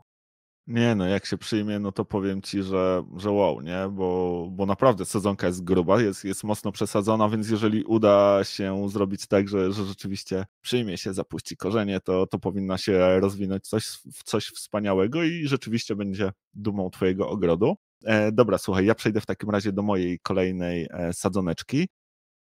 Nie, 0.67 0.95
no 0.95 1.07
jak 1.07 1.27
się 1.27 1.39
przyjmie, 1.39 1.79
no 1.79 1.93
to 1.93 2.05
powiem 2.05 2.43
ci, 2.43 2.63
że, 2.63 3.05
że 3.17 3.31
wow, 3.31 3.61
nie? 3.61 3.89
Bo, 3.93 4.49
bo 4.53 4.67
naprawdę 4.67 5.05
sezonka 5.05 5.47
jest 5.47 5.65
gruba, 5.65 6.03
jest, 6.03 6.25
jest 6.25 6.45
mocno 6.45 6.73
przesadzona, 6.73 7.29
więc 7.29 7.51
jeżeli 7.51 7.85
uda 7.85 8.41
się 8.45 8.89
zrobić 8.89 9.27
tak, 9.27 9.49
że, 9.49 9.73
że 9.73 9.85
rzeczywiście 9.85 10.47
przyjmie 10.61 10.99
się, 10.99 11.15
zapuści 11.15 11.57
korzenie, 11.57 12.01
to, 12.01 12.27
to 12.27 12.39
powinna 12.39 12.79
się 12.79 13.21
rozwinąć 13.21 13.69
coś, 13.69 13.99
coś 14.25 14.47
wspaniałego 14.47 15.23
i 15.23 15.47
rzeczywiście 15.47 15.97
będzie 15.97 16.33
dumą 16.55 16.91
twojego 16.91 17.29
ogrodu. 17.29 17.77
E, 18.05 18.33
dobra, 18.33 18.59
słuchaj, 18.59 18.87
ja 18.87 18.95
przejdę 18.95 19.21
w 19.21 19.27
takim 19.27 19.51
razie 19.51 19.73
do 19.73 19.83
mojej 19.83 20.19
kolejnej 20.19 20.89
e, 20.91 21.13
sadzoneczki. 21.13 21.89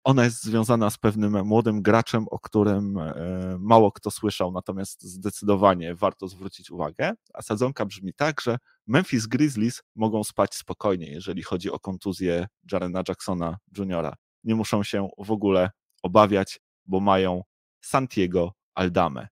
Ona 0.08 0.24
jest 0.24 0.44
związana 0.44 0.90
z 0.90 0.98
pewnym 0.98 1.46
młodym 1.46 1.82
graczem, 1.82 2.26
o 2.30 2.38
którym 2.38 2.98
e, 2.98 3.14
mało 3.60 3.92
kto 3.92 4.10
słyszał, 4.10 4.52
natomiast 4.52 5.02
zdecydowanie 5.02 5.94
warto 5.94 6.28
zwrócić 6.28 6.70
uwagę. 6.70 7.12
A 7.34 7.42
sadzonka 7.42 7.86
brzmi 7.86 8.14
tak, 8.14 8.40
że 8.40 8.56
Memphis 8.86 9.26
Grizzlies 9.26 9.82
mogą 9.96 10.24
spać 10.24 10.54
spokojnie, 10.54 11.10
jeżeli 11.10 11.42
chodzi 11.42 11.70
o 11.70 11.78
kontuzję 11.78 12.46
Jarena 12.72 13.02
Jacksona 13.08 13.56
Jr. 13.78 14.14
Nie 14.44 14.54
muszą 14.54 14.82
się 14.82 15.08
w 15.18 15.30
ogóle 15.30 15.70
obawiać, 16.02 16.60
bo 16.86 17.00
mają 17.00 17.42
Santiago 17.80 18.52
Aldame. 18.74 19.28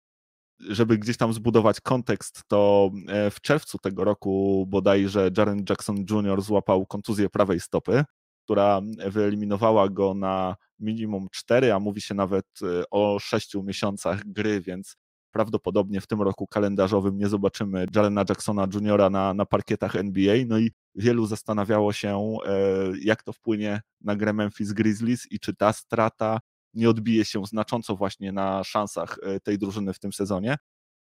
Żeby 0.60 0.98
gdzieś 0.98 1.18
tam 1.18 1.34
zbudować 1.34 1.82
kontekst, 1.82 2.44
to 2.48 2.92
e, 3.08 3.32
w 3.32 3.42
czerwcu 3.42 3.78
tego 3.78 4.04
roku 4.04 4.66
bodajże 4.70 5.30
Jaren 5.38 5.66
Jackson 5.70 6.06
Jr. 6.10 6.42
złapał 6.42 6.86
kontuzję 6.86 7.30
prawej 7.30 7.60
stopy, 7.60 8.04
która 8.44 8.82
wyeliminowała 9.12 9.90
go 9.90 10.14
na 10.14 10.56
minimum 10.80 11.28
4, 11.32 11.74
a 11.74 11.80
mówi 11.80 12.02
się 12.02 12.16
nawet 12.16 12.46
y, 12.62 12.84
o 12.92 13.20
6 13.20 13.56
miesiącach 13.56 14.24
gry, 14.26 14.62
więc 14.62 14.98
prawdopodobnie 15.36 16.02
w 16.02 16.08
tym 16.08 16.22
roku 16.22 16.48
kalendarzowym 16.48 17.18
nie 17.18 17.28
zobaczymy 17.28 17.86
Jalena 17.96 18.24
Jacksona 18.30 18.68
Jr. 18.74 19.12
na, 19.12 19.34
na 19.34 19.46
parkietach 19.46 19.96
NBA. 19.96 20.36
No 20.48 20.60
i 20.60 20.72
wielu 20.96 21.26
zastanawiało 21.26 21.94
się, 21.94 22.38
e, 22.46 22.52
jak 23.02 23.24
to 23.24 23.34
wpłynie 23.34 23.82
na 24.02 24.16
grę 24.16 24.34
Memphis 24.34 24.74
Grizzlies 24.74 25.32
i 25.32 25.40
czy 25.40 25.56
ta 25.56 25.74
strata 25.74 26.40
nie 26.74 26.90
odbije 26.90 27.26
się 27.26 27.46
znacząco 27.46 27.96
właśnie 27.96 28.32
na 28.32 28.64
szansach 28.64 29.18
e, 29.24 29.40
tej 29.40 29.58
drużyny 29.58 29.94
w 29.94 30.00
tym 30.00 30.14
sezonie. 30.14 30.58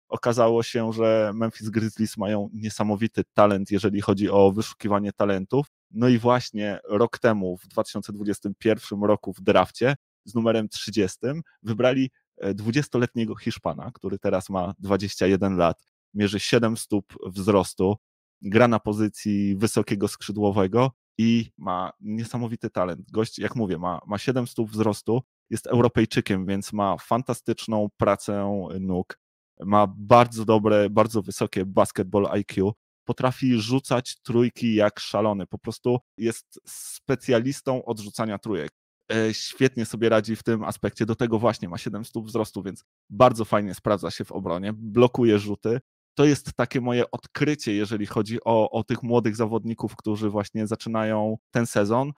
Okazało 0.09 0.63
się, 0.63 0.93
że 0.93 1.31
Memphis 1.35 1.69
Grizzlies 1.69 2.17
mają 2.17 2.49
niesamowity 2.53 3.23
talent, 3.33 3.71
jeżeli 3.71 4.01
chodzi 4.01 4.29
o 4.29 4.51
wyszukiwanie 4.51 5.11
talentów. 5.13 5.67
No 5.95 6.07
i 6.07 6.17
właśnie 6.17 6.79
rok 6.89 7.19
temu, 7.19 7.57
w 7.57 7.67
2021 7.67 9.03
roku 9.03 9.33
w 9.33 9.41
drafcie 9.41 9.95
z 10.25 10.35
numerem 10.35 10.69
30 10.69 11.17
wybrali 11.63 12.11
20-letniego 12.43 13.33
e, 13.33 13.43
Hiszpana, 13.43 13.91
który 13.93 14.19
teraz 14.19 14.49
ma 14.49 14.73
21 14.79 15.57
lat, 15.57 15.83
mierzy 16.13 16.39
7 16.39 16.77
stóp 16.77 17.13
wzrostu, 17.25 17.95
gra 18.41 18.67
na 18.67 18.79
pozycji 18.79 19.55
wysokiego 19.55 20.07
skrzydłowego 20.07 20.91
i 21.17 21.51
ma 21.57 21.91
niesamowity 21.99 22.69
talent. 22.69 23.11
Gość, 23.11 23.39
jak 23.39 23.55
mówię, 23.55 23.77
ma, 23.77 24.01
ma 24.07 24.17
7 24.17 24.47
stóp 24.47 24.69
wzrostu, 24.69 25.21
jest 25.49 25.67
Europejczykiem, 25.67 26.45
więc 26.45 26.73
ma 26.73 26.97
fantastyczną 26.97 27.87
pracę 27.97 28.67
nóg, 28.79 29.19
ma 29.59 29.87
bardzo 29.97 30.45
dobre, 30.45 30.89
bardzo 30.89 31.21
wysokie 31.21 31.65
basketball 31.65 32.27
IQ, 32.31 32.73
potrafi 33.05 33.61
rzucać 33.61 34.21
trójki 34.21 34.75
jak 34.75 34.99
szalony. 34.99 35.47
Po 35.47 35.57
prostu 35.57 35.99
jest 36.17 36.59
specjalistą 36.67 37.85
od 37.85 37.99
rzucania 37.99 38.37
trójek. 38.37 38.71
E, 39.11 39.33
świetnie 39.33 39.85
sobie 39.85 40.09
radzi 40.09 40.35
w 40.35 40.43
tym 40.43 40.63
aspekcie. 40.63 41.05
Do 41.05 41.15
tego 41.15 41.39
właśnie 41.39 41.69
ma 41.69 41.77
7 41.77 42.05
stóp 42.05 42.25
wzrostu, 42.25 42.63
więc 42.63 42.83
bardzo 43.09 43.45
fajnie 43.45 43.73
sprawdza 43.73 44.11
się 44.11 44.25
w 44.25 44.31
obronie, 44.31 44.73
blokuje 44.73 45.39
rzuty. 45.39 45.79
To 46.17 46.25
jest 46.25 46.53
takie 46.53 46.81
moje 46.81 47.11
odkrycie, 47.11 47.73
jeżeli 47.73 48.05
chodzi 48.05 48.37
o, 48.45 48.71
o 48.71 48.83
tych 48.83 49.03
młodych 49.03 49.35
zawodników, 49.35 49.95
którzy 49.95 50.29
właśnie 50.29 50.67
zaczynają 50.67 51.37
ten 51.51 51.65
sezon. 51.65 52.11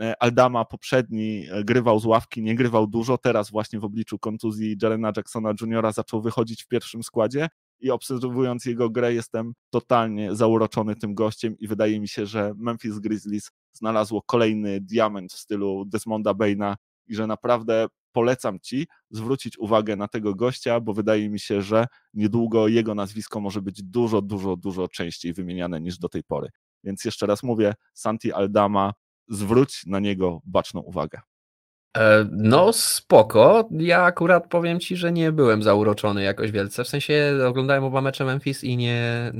E, 0.00 0.22
Aldama 0.22 0.64
poprzedni 0.64 1.46
e, 1.50 1.64
grywał 1.64 1.98
z 1.98 2.04
ławki, 2.04 2.42
nie 2.42 2.54
grywał 2.54 2.86
dużo, 2.86 3.18
teraz 3.18 3.50
właśnie 3.50 3.80
w 3.80 3.84
obliczu 3.84 4.18
kontuzji 4.18 4.76
Jarena 4.82 5.12
Jacksona 5.16 5.54
Jr. 5.60 5.92
zaczął 5.92 6.22
wychodzić 6.22 6.64
w 6.64 6.68
pierwszym 6.68 7.02
składzie 7.02 7.48
i 7.82 7.90
obserwując 7.90 8.64
jego 8.64 8.90
grę 8.90 9.14
jestem 9.14 9.52
totalnie 9.70 10.36
zauroczony 10.36 10.96
tym 10.96 11.14
gościem 11.14 11.58
i 11.58 11.68
wydaje 11.68 12.00
mi 12.00 12.08
się, 12.08 12.26
że 12.26 12.54
Memphis 12.56 12.98
Grizzlies 12.98 13.50
znalazło 13.72 14.22
kolejny 14.22 14.80
diament 14.80 15.32
w 15.32 15.38
stylu 15.38 15.84
Desmonda 15.84 16.34
Baina 16.34 16.76
i 17.06 17.14
że 17.14 17.26
naprawdę 17.26 17.86
polecam 18.12 18.60
Ci 18.60 18.86
zwrócić 19.10 19.58
uwagę 19.58 19.96
na 19.96 20.08
tego 20.08 20.34
gościa, 20.34 20.80
bo 20.80 20.94
wydaje 20.94 21.30
mi 21.30 21.40
się, 21.40 21.62
że 21.62 21.86
niedługo 22.14 22.68
jego 22.68 22.94
nazwisko 22.94 23.40
może 23.40 23.62
być 23.62 23.82
dużo, 23.82 24.22
dużo, 24.22 24.56
dużo 24.56 24.88
częściej 24.88 25.32
wymieniane 25.32 25.80
niż 25.80 25.98
do 25.98 26.08
tej 26.08 26.24
pory. 26.24 26.48
Więc 26.84 27.04
jeszcze 27.04 27.26
raz 27.26 27.42
mówię, 27.42 27.74
Santi 27.94 28.32
Aldama, 28.32 28.92
zwróć 29.28 29.86
na 29.86 30.00
niego 30.00 30.40
baczną 30.44 30.80
uwagę. 30.80 31.20
E, 31.96 32.28
no, 32.32 32.72
spoko. 32.72 33.68
Ja 33.70 34.02
akurat 34.02 34.48
powiem 34.48 34.80
ci, 34.80 34.96
że 34.96 35.12
nie 35.12 35.32
byłem 35.32 35.62
zauroczony 35.62 36.22
jakoś 36.22 36.50
wielce. 36.50 36.84
W 36.84 36.88
sensie 36.88 37.38
oglądałem 37.48 37.84
oba 37.84 38.00
mecze 38.00 38.24
Memphis 38.24 38.64
i 38.64 38.76
nie, 38.76 39.30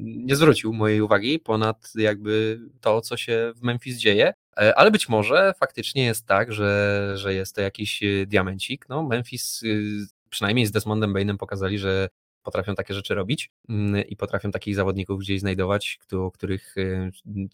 nie 0.00 0.36
zwrócił 0.36 0.72
mojej 0.72 1.00
uwagi 1.00 1.38
ponad 1.38 1.92
jakby 1.94 2.60
to, 2.80 3.00
co 3.00 3.16
się 3.16 3.52
w 3.56 3.62
Memphis 3.62 3.96
dzieje. 3.96 4.32
E, 4.60 4.78
ale 4.78 4.90
być 4.90 5.08
może 5.08 5.54
faktycznie 5.60 6.04
jest 6.04 6.26
tak, 6.26 6.52
że, 6.52 7.12
że 7.14 7.34
jest 7.34 7.54
to 7.54 7.60
jakiś 7.60 8.02
e, 8.02 8.26
diamencik. 8.26 8.88
No, 8.88 9.02
Memphis 9.02 9.62
y, 9.62 10.06
przynajmniej 10.30 10.66
z 10.66 10.70
Desmondem 10.70 11.12
Bainem 11.12 11.38
pokazali, 11.38 11.78
że 11.78 12.08
potrafią 12.48 12.74
takie 12.74 12.94
rzeczy 12.94 13.14
robić 13.14 13.50
mm, 13.68 14.06
i 14.06 14.16
potrafią 14.16 14.50
takich 14.50 14.74
zawodników 14.74 15.20
gdzieś 15.20 15.40
znajdować, 15.40 15.98
o 16.12 16.30
których 16.30 16.76
y, 16.76 17.10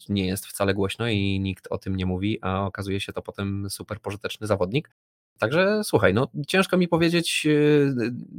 nie 0.09 0.27
jest 0.27 0.47
wcale 0.47 0.75
głośno 0.75 1.09
i 1.09 1.41
nikt 1.41 1.67
o 1.71 1.79
tym 1.79 1.97
nie 1.97 2.07
mówi, 2.07 2.39
a 2.43 2.67
okazuje 2.67 3.01
się 3.01 3.13
to 3.13 3.23
potem 3.23 3.71
super 3.71 4.01
pożyteczny 4.01 4.47
zawodnik. 4.47 4.91
Także 5.39 5.85
słuchaj, 5.85 6.15
no 6.15 6.29
ciężko 6.49 6.77
mi 6.77 6.89
powiedzieć, 6.89 7.47
y, 7.47 7.95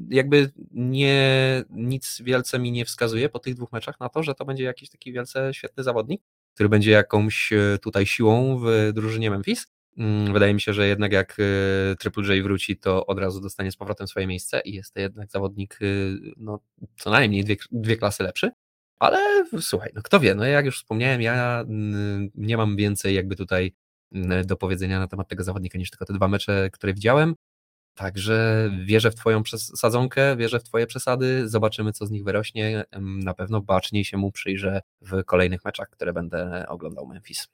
jakby 0.10 0.52
nie, 0.72 1.64
nic 1.70 2.22
wielce 2.22 2.60
mi 2.60 2.72
nie 2.72 2.86
wskazuje 2.86 3.30
po 3.30 3.40
tych 3.40 3.56
dwóch 3.56 3.72
meczach 3.72 4.00
na 4.00 4.10
to, 4.10 4.24
że 4.24 4.36
to 4.36 4.46
będzie 4.46 4.64
jakiś 4.64 4.90
taki 4.90 5.14
wielce 5.14 5.54
świetny 5.54 5.84
zawodnik, 5.84 6.22
który 6.54 6.70
będzie 6.70 6.92
jakąś 6.92 7.52
y, 7.54 7.80
tutaj 7.82 8.06
siłą 8.06 8.60
w 8.60 8.92
drużynie 8.94 9.32
Memphis. 9.32 9.75
Mm, 9.98 10.34
wydaje 10.34 10.54
mi 10.54 10.62
się, 10.62 10.74
że 10.74 10.88
jednak 10.88 11.12
jak 11.12 11.40
y, 11.40 11.96
Triple 12.00 12.36
J 12.36 12.44
wróci, 12.44 12.78
to 12.78 13.06
od 13.06 13.20
razu 13.20 13.42
dostanie 13.42 13.72
z 13.72 13.76
powrotem 13.76 14.08
swoje 14.08 14.28
miejsce 14.28 14.62
i 14.66 14.74
jest 14.74 14.94
to 14.94 15.00
jednak 15.00 15.32
zawodnik 15.32 15.78
y, 15.82 16.18
no, 16.38 16.60
co 16.98 17.10
najmniej 17.10 17.44
dwie, 17.44 17.56
dwie 17.72 17.98
klasy 17.98 18.24
lepszy. 18.24 18.52
Ale 19.00 19.46
słuchaj, 19.60 19.92
no 19.96 20.02
kto 20.02 20.20
wie, 20.20 20.36
no 20.36 20.46
jak 20.46 20.66
już 20.66 20.78
wspomniałem, 20.78 21.22
ja 21.22 21.62
mm, 21.62 22.30
nie 22.36 22.58
mam 22.58 22.76
więcej 22.76 23.16
jakby 23.16 23.36
tutaj 23.36 23.74
mm, 24.12 24.46
do 24.46 24.58
powiedzenia 24.58 25.00
na 25.00 25.08
temat 25.08 25.28
tego 25.28 25.44
zawodnika 25.44 25.78
niż 25.78 25.90
tylko 25.90 26.06
te 26.06 26.14
dwa 26.14 26.28
mecze, 26.28 26.70
które 26.74 26.94
widziałem. 26.94 27.36
Także 27.96 28.70
wierzę 28.86 29.12
w 29.12 29.16
Twoją 29.16 29.42
sadzonkę, 29.58 30.36
wierzę 30.38 30.60
w 30.60 30.64
Twoje 30.64 30.88
przesady, 30.88 31.50
zobaczymy, 31.50 31.92
co 31.92 32.06
z 32.06 32.12
nich 32.12 32.24
wyrośnie. 32.24 32.84
Na 33.02 33.34
pewno 33.34 33.62
baczniej 33.62 34.06
się 34.06 34.18
mu 34.18 34.32
przyjrzę 34.32 34.82
w 35.02 35.24
kolejnych 35.24 35.66
meczach, 35.66 35.90
które 35.90 36.14
będę 36.14 36.66
oglądał 36.68 37.08
Memphis. 37.08 37.48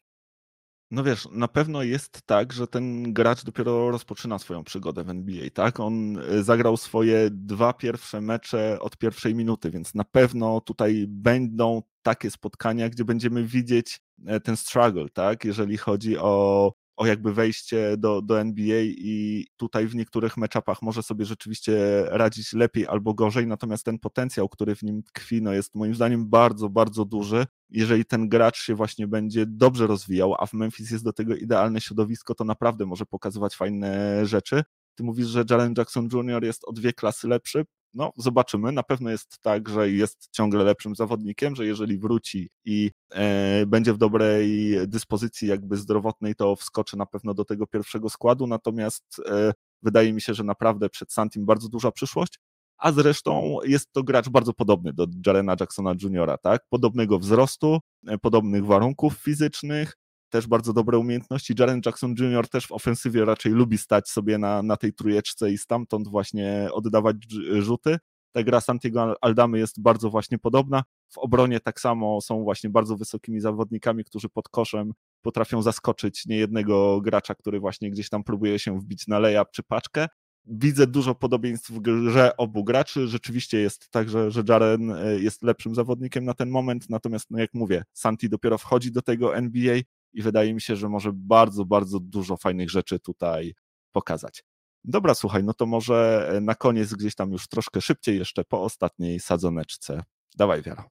No 0.92 1.04
wiesz, 1.04 1.28
na 1.32 1.48
pewno 1.48 1.84
jest 1.84 2.22
tak, 2.26 2.54
że 2.54 2.68
ten 2.68 3.14
gracz 3.14 3.44
dopiero 3.44 3.92
rozpoczyna 3.92 4.40
swoją 4.40 4.64
przygodę 4.64 5.04
w 5.04 5.10
NBA, 5.10 5.50
tak? 5.54 5.80
On 5.80 6.18
y, 6.18 6.44
zagrał 6.44 6.78
swoje 6.78 7.30
dwa 7.32 7.74
pierwsze 7.74 8.22
mecze 8.22 8.78
od 8.80 8.98
pierwszej 8.98 9.36
minuty, 9.36 9.72
więc 9.72 9.96
na 9.96 10.04
pewno 10.04 10.62
tutaj 10.62 11.06
będą 11.08 11.82
takie 12.04 12.32
spotkania, 12.32 12.90
gdzie 12.90 13.06
będziemy 13.06 13.44
widzieć 13.44 14.02
e, 14.26 14.40
ten 14.40 14.58
struggle, 14.58 15.10
tak? 15.14 15.46
Jeżeli 15.46 15.78
chodzi 15.78 16.18
o 16.18 16.74
o 17.02 17.06
jakby 17.06 17.34
wejście 17.34 17.98
do, 17.98 18.22
do 18.22 18.40
NBA 18.40 18.82
i 18.82 19.48
tutaj 19.58 19.88
w 19.88 19.96
niektórych 19.96 20.38
meczapach 20.38 20.82
może 20.82 21.04
sobie 21.04 21.26
rzeczywiście 21.26 22.04
radzić 22.06 22.54
lepiej 22.54 22.88
albo 22.88 23.14
gorzej, 23.14 23.48
natomiast 23.48 23.86
ten 23.86 24.00
potencjał, 24.00 24.50
który 24.50 24.76
w 24.76 24.84
nim 24.84 25.04
tkwi, 25.04 25.42
no 25.42 25.54
jest 25.54 25.76
moim 25.76 25.96
zdaniem 25.96 26.30
bardzo, 26.30 26.70
bardzo 26.70 27.06
duży. 27.06 27.46
Jeżeli 27.70 28.06
ten 28.06 28.30
gracz 28.30 28.58
się 28.58 28.76
właśnie 28.76 29.08
będzie 29.08 29.46
dobrze 29.46 29.88
rozwijał, 29.88 30.36
a 30.40 30.46
w 30.46 30.54
Memphis 30.54 30.92
jest 30.92 31.04
do 31.04 31.14
tego 31.14 31.36
idealne 31.36 31.82
środowisko, 31.82 32.36
to 32.36 32.44
naprawdę 32.44 32.86
może 32.86 33.06
pokazywać 33.06 33.56
fajne 33.56 34.26
rzeczy. 34.26 34.64
Ty 34.96 35.04
mówisz, 35.04 35.28
że 35.28 35.44
Jalen 35.50 35.74
Jackson 35.78 36.10
Jr. 36.14 36.44
jest 36.44 36.64
o 36.68 36.72
dwie 36.72 36.94
klasy 36.94 37.28
lepszy 37.28 37.66
no, 37.94 38.12
zobaczymy. 38.18 38.72
Na 38.72 38.84
pewno 38.84 39.10
jest 39.10 39.38
tak, 39.42 39.70
że 39.70 39.90
jest 39.90 40.30
ciągle 40.32 40.64
lepszym 40.64 40.96
zawodnikiem, 40.96 41.56
że 41.56 41.66
jeżeli 41.66 41.98
wróci 41.98 42.50
i 42.66 42.92
e, 43.12 43.66
będzie 43.66 43.94
w 43.94 43.98
dobrej 43.98 44.78
dyspozycji 44.88 45.48
jakby 45.48 45.78
zdrowotnej, 45.78 46.36
to 46.36 46.56
wskoczy 46.56 46.98
na 46.98 47.06
pewno 47.06 47.34
do 47.34 47.46
tego 47.46 47.68
pierwszego 47.68 48.10
składu. 48.10 48.48
Natomiast 48.48 49.06
e, 49.26 49.54
wydaje 49.82 50.14
mi 50.14 50.22
się, 50.22 50.34
że 50.34 50.44
naprawdę 50.44 50.90
przed 50.90 51.14
Santim 51.14 51.46
bardzo 51.46 51.70
duża 51.70 51.92
przyszłość. 51.92 52.40
A 52.78 52.92
zresztą 52.92 53.58
jest 53.64 53.92
to 53.92 54.04
gracz 54.04 54.30
bardzo 54.30 54.54
podobny 54.54 54.94
do 54.94 55.08
Jarena 55.26 55.56
Jacksona 55.60 55.96
Jr., 56.02 56.38
tak? 56.44 56.62
Podobnego 56.70 57.20
wzrostu, 57.20 57.80
e, 58.08 58.18
podobnych 58.18 58.66
warunków 58.66 59.14
fizycznych, 59.14 59.98
też 60.32 60.48
bardzo 60.48 60.74
dobre 60.74 60.98
umiejętności. 60.98 61.54
Jaren 61.60 61.82
Jackson 61.86 62.16
Jr. 62.20 62.50
też 62.50 62.68
w 62.68 62.72
ofensywie 62.72 63.26
raczej 63.26 63.52
lubi 63.52 63.78
stać 63.78 64.10
sobie 64.10 64.38
na, 64.38 64.64
na 64.64 64.78
tej 64.78 64.94
trójeczce 64.94 65.52
i 65.52 65.58
stamtąd 65.58 66.08
właśnie 66.08 66.70
oddawać 66.72 67.16
rzuty. 67.60 67.98
Ta 68.32 68.44
gra 68.44 68.62
Santiago 68.62 69.16
Aldamy 69.22 69.60
jest 69.60 69.82
bardzo 69.82 70.10
właśnie 70.10 70.38
podobna. 70.38 70.84
W 71.10 71.18
obronie 71.18 71.60
tak 71.60 71.80
samo 71.80 72.22
są 72.22 72.44
właśnie 72.44 72.70
bardzo 72.70 72.98
wysokimi 72.98 73.40
zawodnikami, 73.40 74.04
którzy 74.04 74.30
pod 74.30 74.50
koszem 74.50 74.94
potrafią 75.22 75.62
zaskoczyć 75.62 76.26
niejednego 76.26 77.02
gracza, 77.02 77.36
który 77.36 77.60
właśnie 77.60 77.92
gdzieś 77.92 78.10
tam 78.10 78.24
próbuje 78.24 78.60
się 78.60 78.80
wbić 78.80 79.08
na 79.08 79.20
layup 79.20 79.48
czy 79.52 79.64
paczkę. 79.64 80.08
Widzę 80.46 80.88
dużo 80.88 81.16
podobieństw 81.16 81.72
w 81.72 81.80
grze 81.80 82.38
obu 82.38 82.64
graczy. 82.64 83.08
Rzeczywiście 83.08 83.60
jest 83.60 83.90
tak, 83.90 84.10
że, 84.10 84.32
że 84.32 84.44
Jaren 84.50 84.92
e, 84.92 85.20
jest 85.20 85.44
lepszym 85.44 85.76
zawodnikiem 85.76 86.24
na 86.24 86.34
ten 86.34 86.50
moment, 86.50 86.90
natomiast 86.90 87.32
no 87.32 87.40
jak 87.40 87.54
mówię, 87.54 87.84
Santi 87.94 88.30
dopiero 88.30 88.58
wchodzi 88.58 88.92
do 88.92 89.02
tego 89.02 89.36
NBA, 89.36 89.80
i 90.14 90.22
wydaje 90.22 90.54
mi 90.54 90.62
się, 90.62 90.76
że 90.76 90.90
może 90.90 91.12
bardzo, 91.14 91.66
bardzo 91.66 92.00
dużo 92.00 92.38
fajnych 92.38 92.70
rzeczy 92.70 93.00
tutaj 93.00 93.54
pokazać. 93.92 94.44
Dobra, 94.84 95.16
słuchaj, 95.16 95.44
no 95.44 95.54
to 95.54 95.66
może 95.66 96.30
e, 96.36 96.42
na 96.42 96.56
koniec 96.56 96.94
gdzieś 96.94 97.16
tam 97.16 97.32
już 97.32 97.48
troszkę 97.48 97.82
szybciej, 97.82 98.18
jeszcze 98.18 98.44
po 98.44 98.64
ostatniej 98.64 99.20
sadzoneczce. 99.20 100.04
Dawaj, 100.38 100.62
Wiara. 100.62 100.90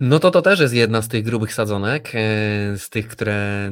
No 0.00 0.18
to 0.18 0.30
to 0.30 0.42
też 0.42 0.60
jest 0.60 0.74
jedna 0.74 1.02
z 1.02 1.08
tych 1.08 1.24
grubych 1.24 1.54
sadzonek, 1.54 2.08
e, 2.14 2.18
z 2.78 2.90
tych, 2.90 3.08
które, 3.08 3.70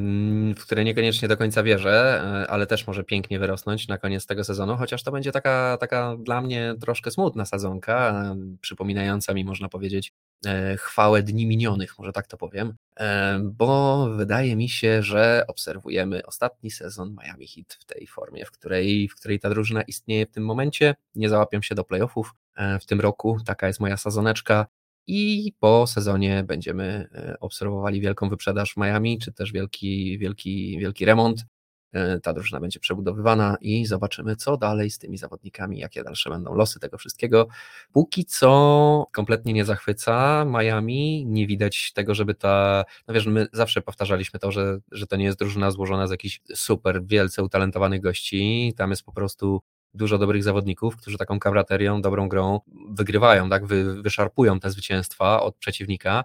w 0.57 0.61
które 0.61 0.83
niekoniecznie 0.83 1.27
do 1.27 1.37
końca 1.37 1.63
wierzę, 1.63 2.21
e, 2.23 2.51
ale 2.51 2.67
też 2.67 2.87
może 2.87 3.03
pięknie 3.03 3.39
wyrosnąć 3.39 3.87
na 3.87 3.97
koniec 3.97 4.25
tego 4.25 4.43
sezonu, 4.43 4.77
chociaż 4.77 5.03
to 5.03 5.11
będzie 5.11 5.31
taka, 5.31 5.77
taka 5.79 6.15
dla 6.19 6.41
mnie 6.41 6.75
troszkę 6.81 7.11
smutna 7.11 7.45
sadzonka, 7.45 8.35
przypominająca 8.61 9.33
mi, 9.33 9.45
można 9.45 9.69
powiedzieć, 9.69 10.13
E, 10.45 10.77
chwałę 10.77 11.23
dni 11.23 11.47
minionych, 11.47 11.99
może 11.99 12.11
tak 12.11 12.27
to 12.27 12.37
powiem, 12.37 12.75
e, 12.99 13.39
bo 13.43 14.07
wydaje 14.09 14.55
mi 14.55 14.69
się, 14.69 15.03
że 15.03 15.43
obserwujemy 15.47 16.25
ostatni 16.25 16.71
sezon 16.71 17.15
Miami 17.23 17.47
Heat 17.47 17.73
w 17.73 17.85
tej 17.85 18.07
formie, 18.07 18.45
w 18.45 18.51
której, 18.51 19.09
w 19.09 19.15
której 19.15 19.39
ta 19.39 19.49
drużyna 19.49 19.81
istnieje 19.81 20.25
w 20.25 20.31
tym 20.31 20.45
momencie. 20.45 20.95
Nie 21.15 21.29
załapią 21.29 21.61
się 21.61 21.75
do 21.75 21.83
playoffów 21.83 22.33
e, 22.55 22.79
w 22.79 22.85
tym 22.85 23.01
roku, 23.01 23.37
taka 23.45 23.67
jest 23.67 23.79
moja 23.79 23.97
sezoneczka. 23.97 24.65
I 25.07 25.53
po 25.59 25.87
sezonie 25.87 26.43
będziemy 26.47 27.09
obserwowali 27.39 28.01
wielką 28.01 28.29
wyprzedaż 28.29 28.73
w 28.73 28.77
Miami, 28.77 29.19
czy 29.19 29.31
też 29.31 29.51
wielki, 29.51 30.17
wielki, 30.17 30.77
wielki 30.79 31.05
remont. 31.05 31.45
E, 31.93 32.19
ta 32.19 32.33
drużyna 32.33 32.59
będzie 32.59 32.79
przebudowywana 32.79 33.57
i 33.61 33.85
zobaczymy, 33.85 34.35
co 34.35 34.57
dalej 34.57 34.89
z 34.89 34.97
tymi 34.97 35.17
zawodnikami, 35.17 35.79
jakie 35.79 36.03
dalsze 36.03 36.29
będą 36.29 36.55
losy 36.55 36.79
tego 36.79 36.97
wszystkiego. 36.97 37.47
Póki 37.91 38.25
co 38.25 39.07
kompletnie 39.11 39.53
nie 39.53 39.65
zachwyca 39.65 40.45
Miami, 40.45 41.25
nie 41.25 41.47
widać 41.47 41.93
tego, 41.93 42.15
żeby 42.15 42.35
ta, 42.35 42.85
no 43.07 43.13
wiesz, 43.13 43.25
my 43.25 43.47
zawsze 43.53 43.81
powtarzaliśmy 43.81 44.39
to, 44.39 44.51
że, 44.51 44.79
że 44.91 45.07
to 45.07 45.15
nie 45.15 45.25
jest 45.25 45.39
drużyna 45.39 45.71
złożona 45.71 46.07
z 46.07 46.11
jakichś 46.11 46.41
super 46.53 47.05
wielce 47.05 47.43
utalentowanych 47.43 48.01
gości, 48.01 48.73
tam 48.77 48.89
jest 48.89 49.03
po 49.03 49.11
prostu 49.11 49.61
dużo 49.97 50.17
dobrych 50.17 50.43
zawodników, 50.43 50.97
którzy 50.97 51.17
taką 51.17 51.39
kabraterią, 51.39 52.01
dobrą 52.01 52.29
grą 52.29 52.59
wygrywają, 52.89 53.49
tak, 53.49 53.65
Wy, 53.65 54.01
wyszarpują 54.01 54.59
te 54.59 54.71
zwycięstwa 54.71 55.41
od 55.41 55.57
przeciwnika, 55.57 56.23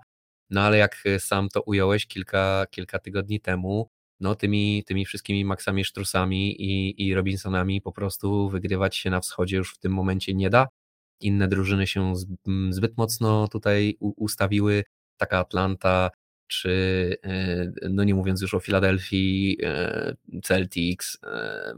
no 0.51 0.61
ale 0.61 0.79
jak 0.79 1.05
sam 1.19 1.49
to 1.49 1.63
ująłeś 1.63 2.07
kilka, 2.07 2.67
kilka 2.71 2.99
tygodni 2.99 3.41
temu, 3.41 3.89
no 4.21 4.35
tymi, 4.35 4.85
tymi 4.87 5.05
wszystkimi 5.05 5.45
Maxami 5.45 5.85
Sztrusami 5.85 6.63
i, 6.63 7.07
i 7.07 7.15
Robinsonami 7.15 7.81
po 7.81 7.93
prostu 7.93 8.49
wygrywać 8.49 8.97
się 8.97 9.11
na 9.11 9.21
wschodzie 9.21 9.57
już 9.57 9.75
w 9.75 9.79
tym 9.79 9.93
momencie 9.93 10.35
nie 10.35 10.51
da. 10.51 10.69
Inne 11.21 11.49
drużyny 11.49 11.87
się 11.87 12.13
zbyt 12.71 12.97
mocno 12.97 13.49
tutaj 13.49 13.97
ustawiły, 14.01 14.85
taka 15.17 15.39
Atlanta, 15.39 16.11
czy 16.47 17.17
e, 17.23 17.89
no 17.91 18.05
nie 18.05 18.15
mówiąc 18.15 18.43
już 18.43 18.55
o 18.55 18.61
Filadelfii, 18.61 19.59
e, 19.63 20.17
Celtics, 20.43 21.19
e, 21.25 21.75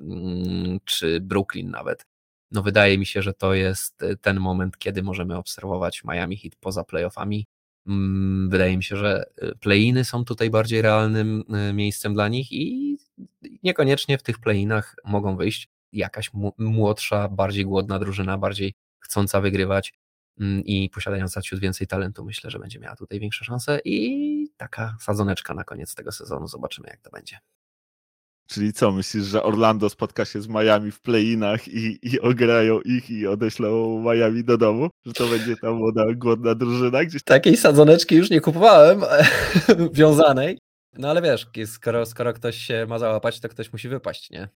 czy 0.85 1.21
Brooklyn 1.21 1.71
nawet. 1.71 2.07
No 2.51 2.63
wydaje 2.63 2.99
mi 2.99 3.07
się, 3.07 3.23
że 3.23 3.35
to 3.35 3.55
jest 3.55 4.05
ten 4.21 4.41
moment, 4.41 4.79
kiedy 4.79 5.03
możemy 5.03 5.37
obserwować 5.37 6.05
Miami 6.05 6.37
Heat 6.37 6.57
poza 6.61 6.85
playoffami 6.85 7.47
Mm, 7.87 8.51
wydaje 8.51 8.77
mi 8.77 8.83
się, 8.85 8.97
że 8.97 9.25
playiny 9.61 10.05
są 10.05 10.25
tutaj 10.25 10.51
bardziej 10.51 10.83
realnym 10.83 11.45
miejscem 11.73 12.15
dla 12.15 12.29
nich 12.29 12.53
i 12.53 12.97
niekoniecznie 13.63 14.19
w 14.19 14.23
tych 14.23 14.39
playinach 14.39 14.95
mogą 15.05 15.37
wyjść 15.37 15.69
jakaś 15.93 16.31
młodsza, 16.59 17.29
bardziej 17.29 17.65
głodna 17.65 17.99
drużyna, 17.99 18.39
bardziej 18.39 18.75
chcąca 19.01 19.41
wygrywać 19.41 19.95
mm, 20.41 20.65
i 20.65 20.91
posiadająca 20.91 21.43
ciut 21.43 21.61
więcej 21.61 21.87
talentu. 21.87 22.25
Myślę, 22.25 22.51
że 22.51 22.59
będzie 22.59 22.79
miała 22.79 22.97
tutaj 22.97 23.21
większe 23.21 23.45
szanse 23.45 23.81
i 23.85 24.34
taka 24.57 24.97
sadzoneczka 25.01 25.55
na 25.55 25.65
koniec 25.65 25.95
tego 25.95 26.13
sezonu. 26.13 26.49
Zobaczymy, 26.49 26.89
jak 26.91 27.01
to 27.01 27.11
będzie. 27.11 27.39
Czyli 28.47 28.73
co, 28.73 28.93
myślisz, 28.93 29.25
że 29.25 29.43
Orlando 29.43 29.91
spotka 29.91 30.25
się 30.25 30.43
z 30.43 30.49
Miami 30.49 30.91
w 30.91 31.01
playinach 31.01 31.69
i, 31.69 31.99
i 32.03 32.21
ograją 32.21 32.81
ich 32.81 33.11
i 33.11 33.27
odeślą 33.27 34.01
Miami 34.03 34.45
do 34.45 34.59
domu? 34.59 34.91
Że 35.07 35.13
to 35.13 35.27
będzie 35.27 35.57
ta 35.57 35.73
młoda, 35.73 36.05
głodna 36.15 36.55
drużyna? 36.55 37.05
Gdzieś... 37.05 37.23
Takiej 37.23 37.57
sadzoneczki 37.57 38.17
już 38.17 38.31
nie 38.31 38.41
kupowałem, 38.41 39.03
wiązanej. 39.93 40.59
No 40.99 41.11
ale 41.11 41.23
wiesz, 41.23 41.47
skoro, 41.67 42.07
skoro 42.07 42.33
ktoś 42.33 42.57
się 42.57 42.87
ma 42.89 42.99
załapać, 42.99 43.41
to 43.41 43.49
ktoś 43.49 43.73
musi 43.73 43.89
wypaść, 43.89 44.31
nie? 44.31 44.49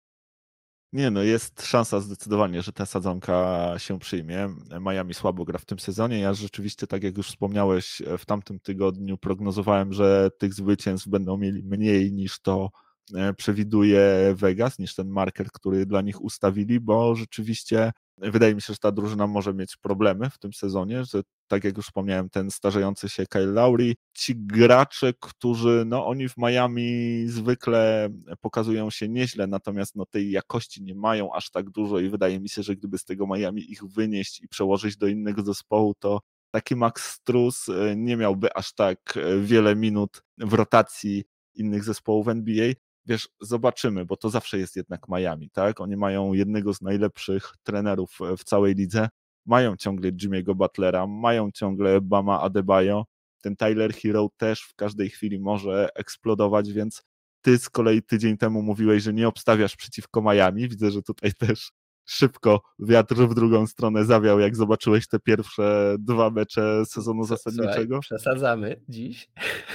Nie, 0.93 1.11
no 1.11 1.23
jest 1.23 1.63
szansa 1.67 2.01
zdecydowanie, 2.01 2.63
że 2.63 2.73
ta 2.73 2.87
sadzonka 2.87 3.75
się 3.79 3.99
przyjmie. 3.99 4.49
Miami 4.81 5.15
słabo 5.15 5.45
gra 5.45 5.59
w 5.59 5.65
tym 5.65 5.79
sezonie. 5.79 6.19
Ja 6.19 6.35
rzeczywiście, 6.35 6.87
tak 6.87 7.03
jak 7.03 7.17
już 7.17 7.29
wspomniałeś, 7.29 8.03
w 8.19 8.27
tamtym 8.27 8.61
tygodniu 8.61 9.19
prognozowałem, 9.19 9.93
że 9.93 10.31
tych 10.39 10.55
zwycięstw 10.55 11.09
będą 11.09 11.37
mieli 11.37 11.63
mniej 11.63 12.13
niż 12.13 12.41
to 12.41 12.71
E, 13.15 13.35
przewiduje 13.35 14.35
Vegas 14.35 14.79
niż 14.79 14.95
ten 14.95 15.09
marker, 15.09 15.47
który 15.53 15.87
dla 15.87 16.01
nich 16.01 16.21
ustawili, 16.23 16.81
bo 16.81 17.15
rzeczywiście 17.15 17.93
wydaje 18.19 18.55
mi 18.55 18.63
się, 18.63 18.73
że 18.73 18.79
ta 18.79 18.93
drużyna 18.93 19.27
może 19.27 19.55
mieć 19.55 19.77
problemy 19.77 20.31
w 20.31 20.39
tym 20.39 20.53
sezonie, 20.53 21.05
że 21.05 21.23
tak 21.49 21.65
jak 21.65 21.77
już 21.77 21.87
wspomniałem, 21.87 22.31
ten 22.31 22.51
starzejący 22.51 23.09
się 23.09 23.27
Kyle 23.27 23.47
Lowry, 23.47 23.95
ci 24.15 24.37
gracze, 24.37 25.13
którzy, 25.21 25.85
no 25.87 26.07
oni 26.07 26.29
w 26.29 26.37
Miami 26.37 27.23
zwykle 27.27 28.09
pokazują 28.41 28.91
się 28.91 29.09
nieźle, 29.09 29.47
natomiast 29.47 29.97
no 29.97 30.07
tej 30.07 30.31
jakości 30.31 30.83
nie 30.83 30.95
mają 30.95 31.33
aż 31.33 31.51
tak 31.51 31.71
dużo 31.71 31.99
i 31.99 32.09
wydaje 32.09 32.41
mi 32.41 32.49
się, 32.49 32.63
że 32.63 32.77
gdyby 32.77 32.99
z 32.99 33.05
tego 33.05 33.27
Miami 33.27 33.73
ich 33.73 33.85
wynieść 33.85 34.41
i 34.43 34.49
przełożyć 34.49 34.97
do 34.97 35.07
innego 35.07 35.43
zespołu, 35.43 35.95
to 35.99 36.21
taki 36.51 36.77
Max 36.77 37.13
Strus 37.13 37.69
e, 37.69 37.97
nie 37.97 38.17
miałby 38.17 38.57
aż 38.57 38.73
tak 38.75 39.17
e, 39.17 39.41
wiele 39.41 39.77
minut 39.77 40.23
w 40.39 40.53
rotacji 40.53 41.25
innych 41.55 41.85
zespołów 41.85 42.29
NBA 42.29 42.73
wiesz, 43.07 43.29
zobaczymy, 43.41 44.05
bo 44.05 44.17
to 44.17 44.31
zawsze 44.31 44.59
jest 44.59 44.77
jednak 44.77 45.09
Miami, 45.09 45.51
tak? 45.51 45.81
Oni 45.81 45.97
mają 45.97 46.33
jednego 46.33 46.75
z 46.75 46.83
najlepszych 46.83 47.53
trenerów 47.63 48.19
w 48.39 48.45
całej 48.45 48.75
lidze, 48.75 49.09
mają 49.47 49.77
ciągle 49.77 50.13
Jimmy'ego 50.13 50.55
Butlera, 50.55 51.07
mają 51.07 51.51
ciągle 51.51 52.01
Bama 52.01 52.41
Adebayo, 52.41 53.05
ten 53.43 53.57
Tyler 53.57 53.95
Hero 53.95 54.29
też 54.37 54.63
w 54.63 54.75
każdej 54.75 55.11
chwili 55.11 55.41
może 55.41 55.89
eksplodować, 55.95 56.73
więc 56.73 57.03
ty 57.43 57.59
z 57.59 57.71
kolei 57.71 58.03
tydzień 58.03 58.37
temu 58.37 58.63
mówiłeś, 58.63 59.03
że 59.03 59.13
nie 59.13 59.29
obstawiasz 59.29 59.77
przeciwko 59.77 60.23
Miami, 60.23 60.69
widzę, 60.69 60.91
że 60.91 61.03
tutaj 61.03 61.33
też 61.33 61.73
szybko 62.05 62.61
wiatr 62.79 63.15
w 63.15 63.35
drugą 63.35 63.67
stronę 63.67 64.05
zawiał, 64.05 64.41
jak 64.41 64.57
zobaczyłeś 64.57 65.09
te 65.09 65.19
pierwsze 65.19 65.97
dwa 65.99 66.31
mecze 66.31 66.87
sezonu 66.87 67.25
zasadniczego? 67.25 68.01
Słuchaj, 68.03 68.19
przesadzamy 68.19 68.81
dziś. 68.89 69.29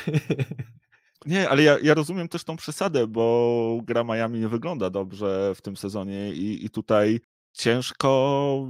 Nie, 1.25 1.49
ale 1.49 1.63
ja, 1.63 1.79
ja 1.83 1.93
rozumiem 1.93 2.27
też 2.27 2.43
tą 2.43 2.55
przesadę, 2.55 3.07
bo 3.07 3.79
gra 3.83 4.03
Miami 4.03 4.39
nie 4.39 4.47
wygląda 4.47 4.89
dobrze 4.89 5.53
w 5.55 5.61
tym 5.61 5.77
sezonie 5.77 6.33
i, 6.33 6.65
i 6.65 6.69
tutaj 6.69 7.19
ciężko 7.53 8.67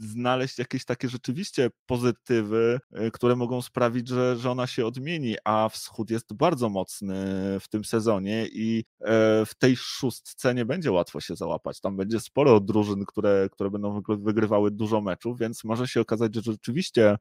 znaleźć 0.00 0.58
jakieś 0.58 0.84
takie 0.84 1.08
rzeczywiście 1.08 1.70
pozytywy, 1.86 2.80
y, 3.06 3.10
które 3.10 3.36
mogą 3.36 3.62
sprawić, 3.62 4.08
że, 4.08 4.36
że 4.36 4.50
ona 4.50 4.66
się 4.66 4.86
odmieni, 4.86 5.36
a 5.44 5.68
wschód 5.68 6.10
jest 6.10 6.34
bardzo 6.34 6.68
mocny 6.68 7.16
w 7.60 7.68
tym 7.68 7.84
sezonie 7.84 8.46
i 8.52 8.84
e, 9.00 9.46
w 9.46 9.54
tej 9.58 9.76
szóstce 9.76 10.54
nie 10.54 10.64
będzie 10.64 10.92
łatwo 10.92 11.20
się 11.20 11.36
załapać. 11.36 11.80
Tam 11.80 11.96
będzie 11.96 12.20
sporo 12.20 12.60
drużyn, 12.60 13.04
które, 13.06 13.48
które 13.52 13.70
będą 13.70 14.02
wygrywały 14.08 14.70
dużo 14.70 15.00
meczów, 15.00 15.38
więc 15.38 15.64
może 15.64 15.88
się 15.88 16.00
okazać, 16.00 16.34
że 16.34 16.42
rzeczywiście 16.42 17.16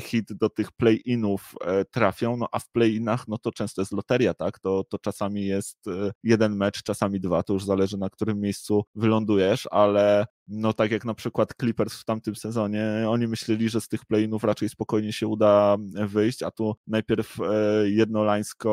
hit 0.00 0.32
do 0.32 0.48
tych 0.48 0.72
play-inów 0.72 1.54
e, 1.60 1.84
trafią, 1.84 2.36
no 2.36 2.48
a 2.52 2.58
w 2.58 2.70
play-inach 2.70 3.28
no 3.28 3.38
to 3.38 3.52
często 3.52 3.82
jest 3.82 3.92
loteria, 3.92 4.34
tak? 4.34 4.58
To, 4.58 4.84
to 4.84 4.98
czasami 4.98 5.46
jest 5.46 5.78
jeden 6.22 6.56
mecz, 6.56 6.82
czasami 6.82 7.20
dwa, 7.20 7.42
to 7.42 7.52
już 7.52 7.64
zależy 7.64 7.98
na 7.98 8.10
którym 8.10 8.40
miejscu 8.40 8.84
wylądujesz, 8.94 9.68
ale 9.70 10.26
no 10.48 10.72
tak 10.72 10.90
jak 10.90 11.04
na 11.04 11.14
przykład 11.14 11.54
Clippers 11.60 12.00
w 12.00 12.04
tamtym 12.04 12.36
sezonie, 12.36 13.04
oni 13.08 13.26
myśleli, 13.26 13.68
że 13.68 13.80
z 13.80 13.88
tych 13.88 14.04
play-inów 14.04 14.44
raczej 14.44 14.68
spokojnie 14.68 15.12
się 15.12 15.26
uda 15.26 15.76
wyjść, 16.06 16.42
a 16.42 16.50
tu 16.50 16.74
najpierw 16.86 17.40
e, 17.40 17.44
jedno 17.90 18.22
lańsko 18.22 18.70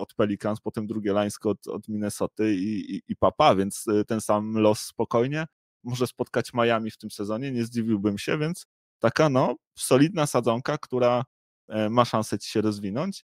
od 0.00 0.14
Pelicans, 0.14 0.60
potem 0.60 0.86
drugie 0.86 1.12
lańsko 1.12 1.50
od, 1.50 1.68
od 1.68 1.88
Minnesoty 1.88 2.54
i, 2.54 2.96
i, 2.96 3.02
i 3.08 3.16
papa, 3.16 3.54
więc 3.54 3.84
e, 3.88 4.04
ten 4.04 4.20
sam 4.20 4.54
los 4.54 4.80
spokojnie 4.80 5.46
może 5.84 6.06
spotkać 6.06 6.54
Miami 6.54 6.90
w 6.90 6.98
tym 6.98 7.10
sezonie, 7.10 7.52
nie 7.52 7.64
zdziwiłbym 7.64 8.18
się, 8.18 8.38
więc 8.38 8.66
taka 9.04 9.28
no 9.28 9.56
solidna 9.78 10.26
sadzonka, 10.26 10.78
która 10.78 11.24
e, 11.68 11.90
ma 11.90 12.04
szansę 12.04 12.38
ci 12.38 12.50
się 12.50 12.60
rozwinąć. 12.60 13.24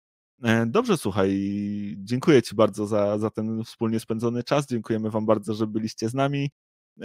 Dobrze, 0.67 0.97
słuchaj, 0.97 1.29
dziękuję 1.97 2.41
Ci 2.41 2.55
bardzo 2.55 2.87
za, 2.87 3.17
za 3.17 3.29
ten 3.29 3.63
wspólnie 3.63 3.99
spędzony 3.99 4.43
czas. 4.43 4.67
Dziękujemy 4.67 5.09
Wam 5.09 5.25
bardzo, 5.25 5.53
że 5.53 5.67
byliście 5.67 6.09
z 6.09 6.13
nami. 6.13 6.49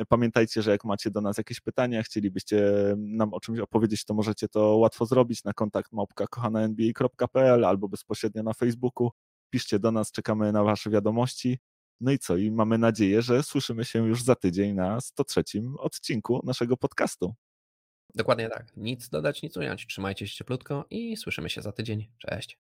Pamiętajcie, 0.09 0.63
że 0.63 0.71
jak 0.71 0.85
macie 0.85 1.11
do 1.11 1.21
nas 1.21 1.39
jakieś 1.39 1.61
pytania, 1.61 2.03
chcielibyście 2.03 2.63
nam 2.97 3.35
o 3.35 3.41
czymś 3.41 3.59
opowiedzieć, 3.59 4.05
to 4.05 4.15
możecie 4.15 4.49
to 4.49 4.77
łatwo 4.77 5.07
zrobić 5.07 5.45
na 5.45 5.53
kontakt 5.53 5.93
małpka 5.93 6.27
albo 7.67 7.89
bezpośrednio 7.89 8.43
na 8.43 8.53
Facebooku. 8.53 9.11
Piszcie 9.51 9.79
do 9.79 9.93
nas, 9.93 10.13
czekamy 10.13 10.53
na 10.53 10.65
Wasze 10.65 10.91
wiadomości. 10.91 11.59
No 12.01 12.13
i 12.13 12.19
co? 12.19 12.37
I 12.37 12.51
mamy 12.51 12.79
nadzieję, 12.79 13.23
że 13.23 13.43
słyszymy 13.43 13.85
się 13.85 14.07
już 14.07 14.23
za 14.23 14.35
tydzień 14.35 14.75
na 14.75 15.01
103 15.01 15.43
odcinku 15.79 16.41
naszego 16.45 16.77
podcastu. 16.77 17.35
Dokładnie 18.15 18.49
tak. 18.49 18.77
Nic 18.77 19.09
dodać, 19.09 19.43
nic 19.43 19.57
ująć. 19.57 19.87
Trzymajcie 19.87 20.29
się 20.29 20.35
cieplutko 20.35 20.85
i 20.91 21.17
słyszymy 21.17 21.51
się 21.51 21.63
za 21.63 21.73
tydzień. 21.73 22.11
Cześć. 22.19 22.59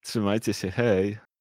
Trzymajcie 0.00 0.54
się, 0.54 0.70
hej. 0.70 1.31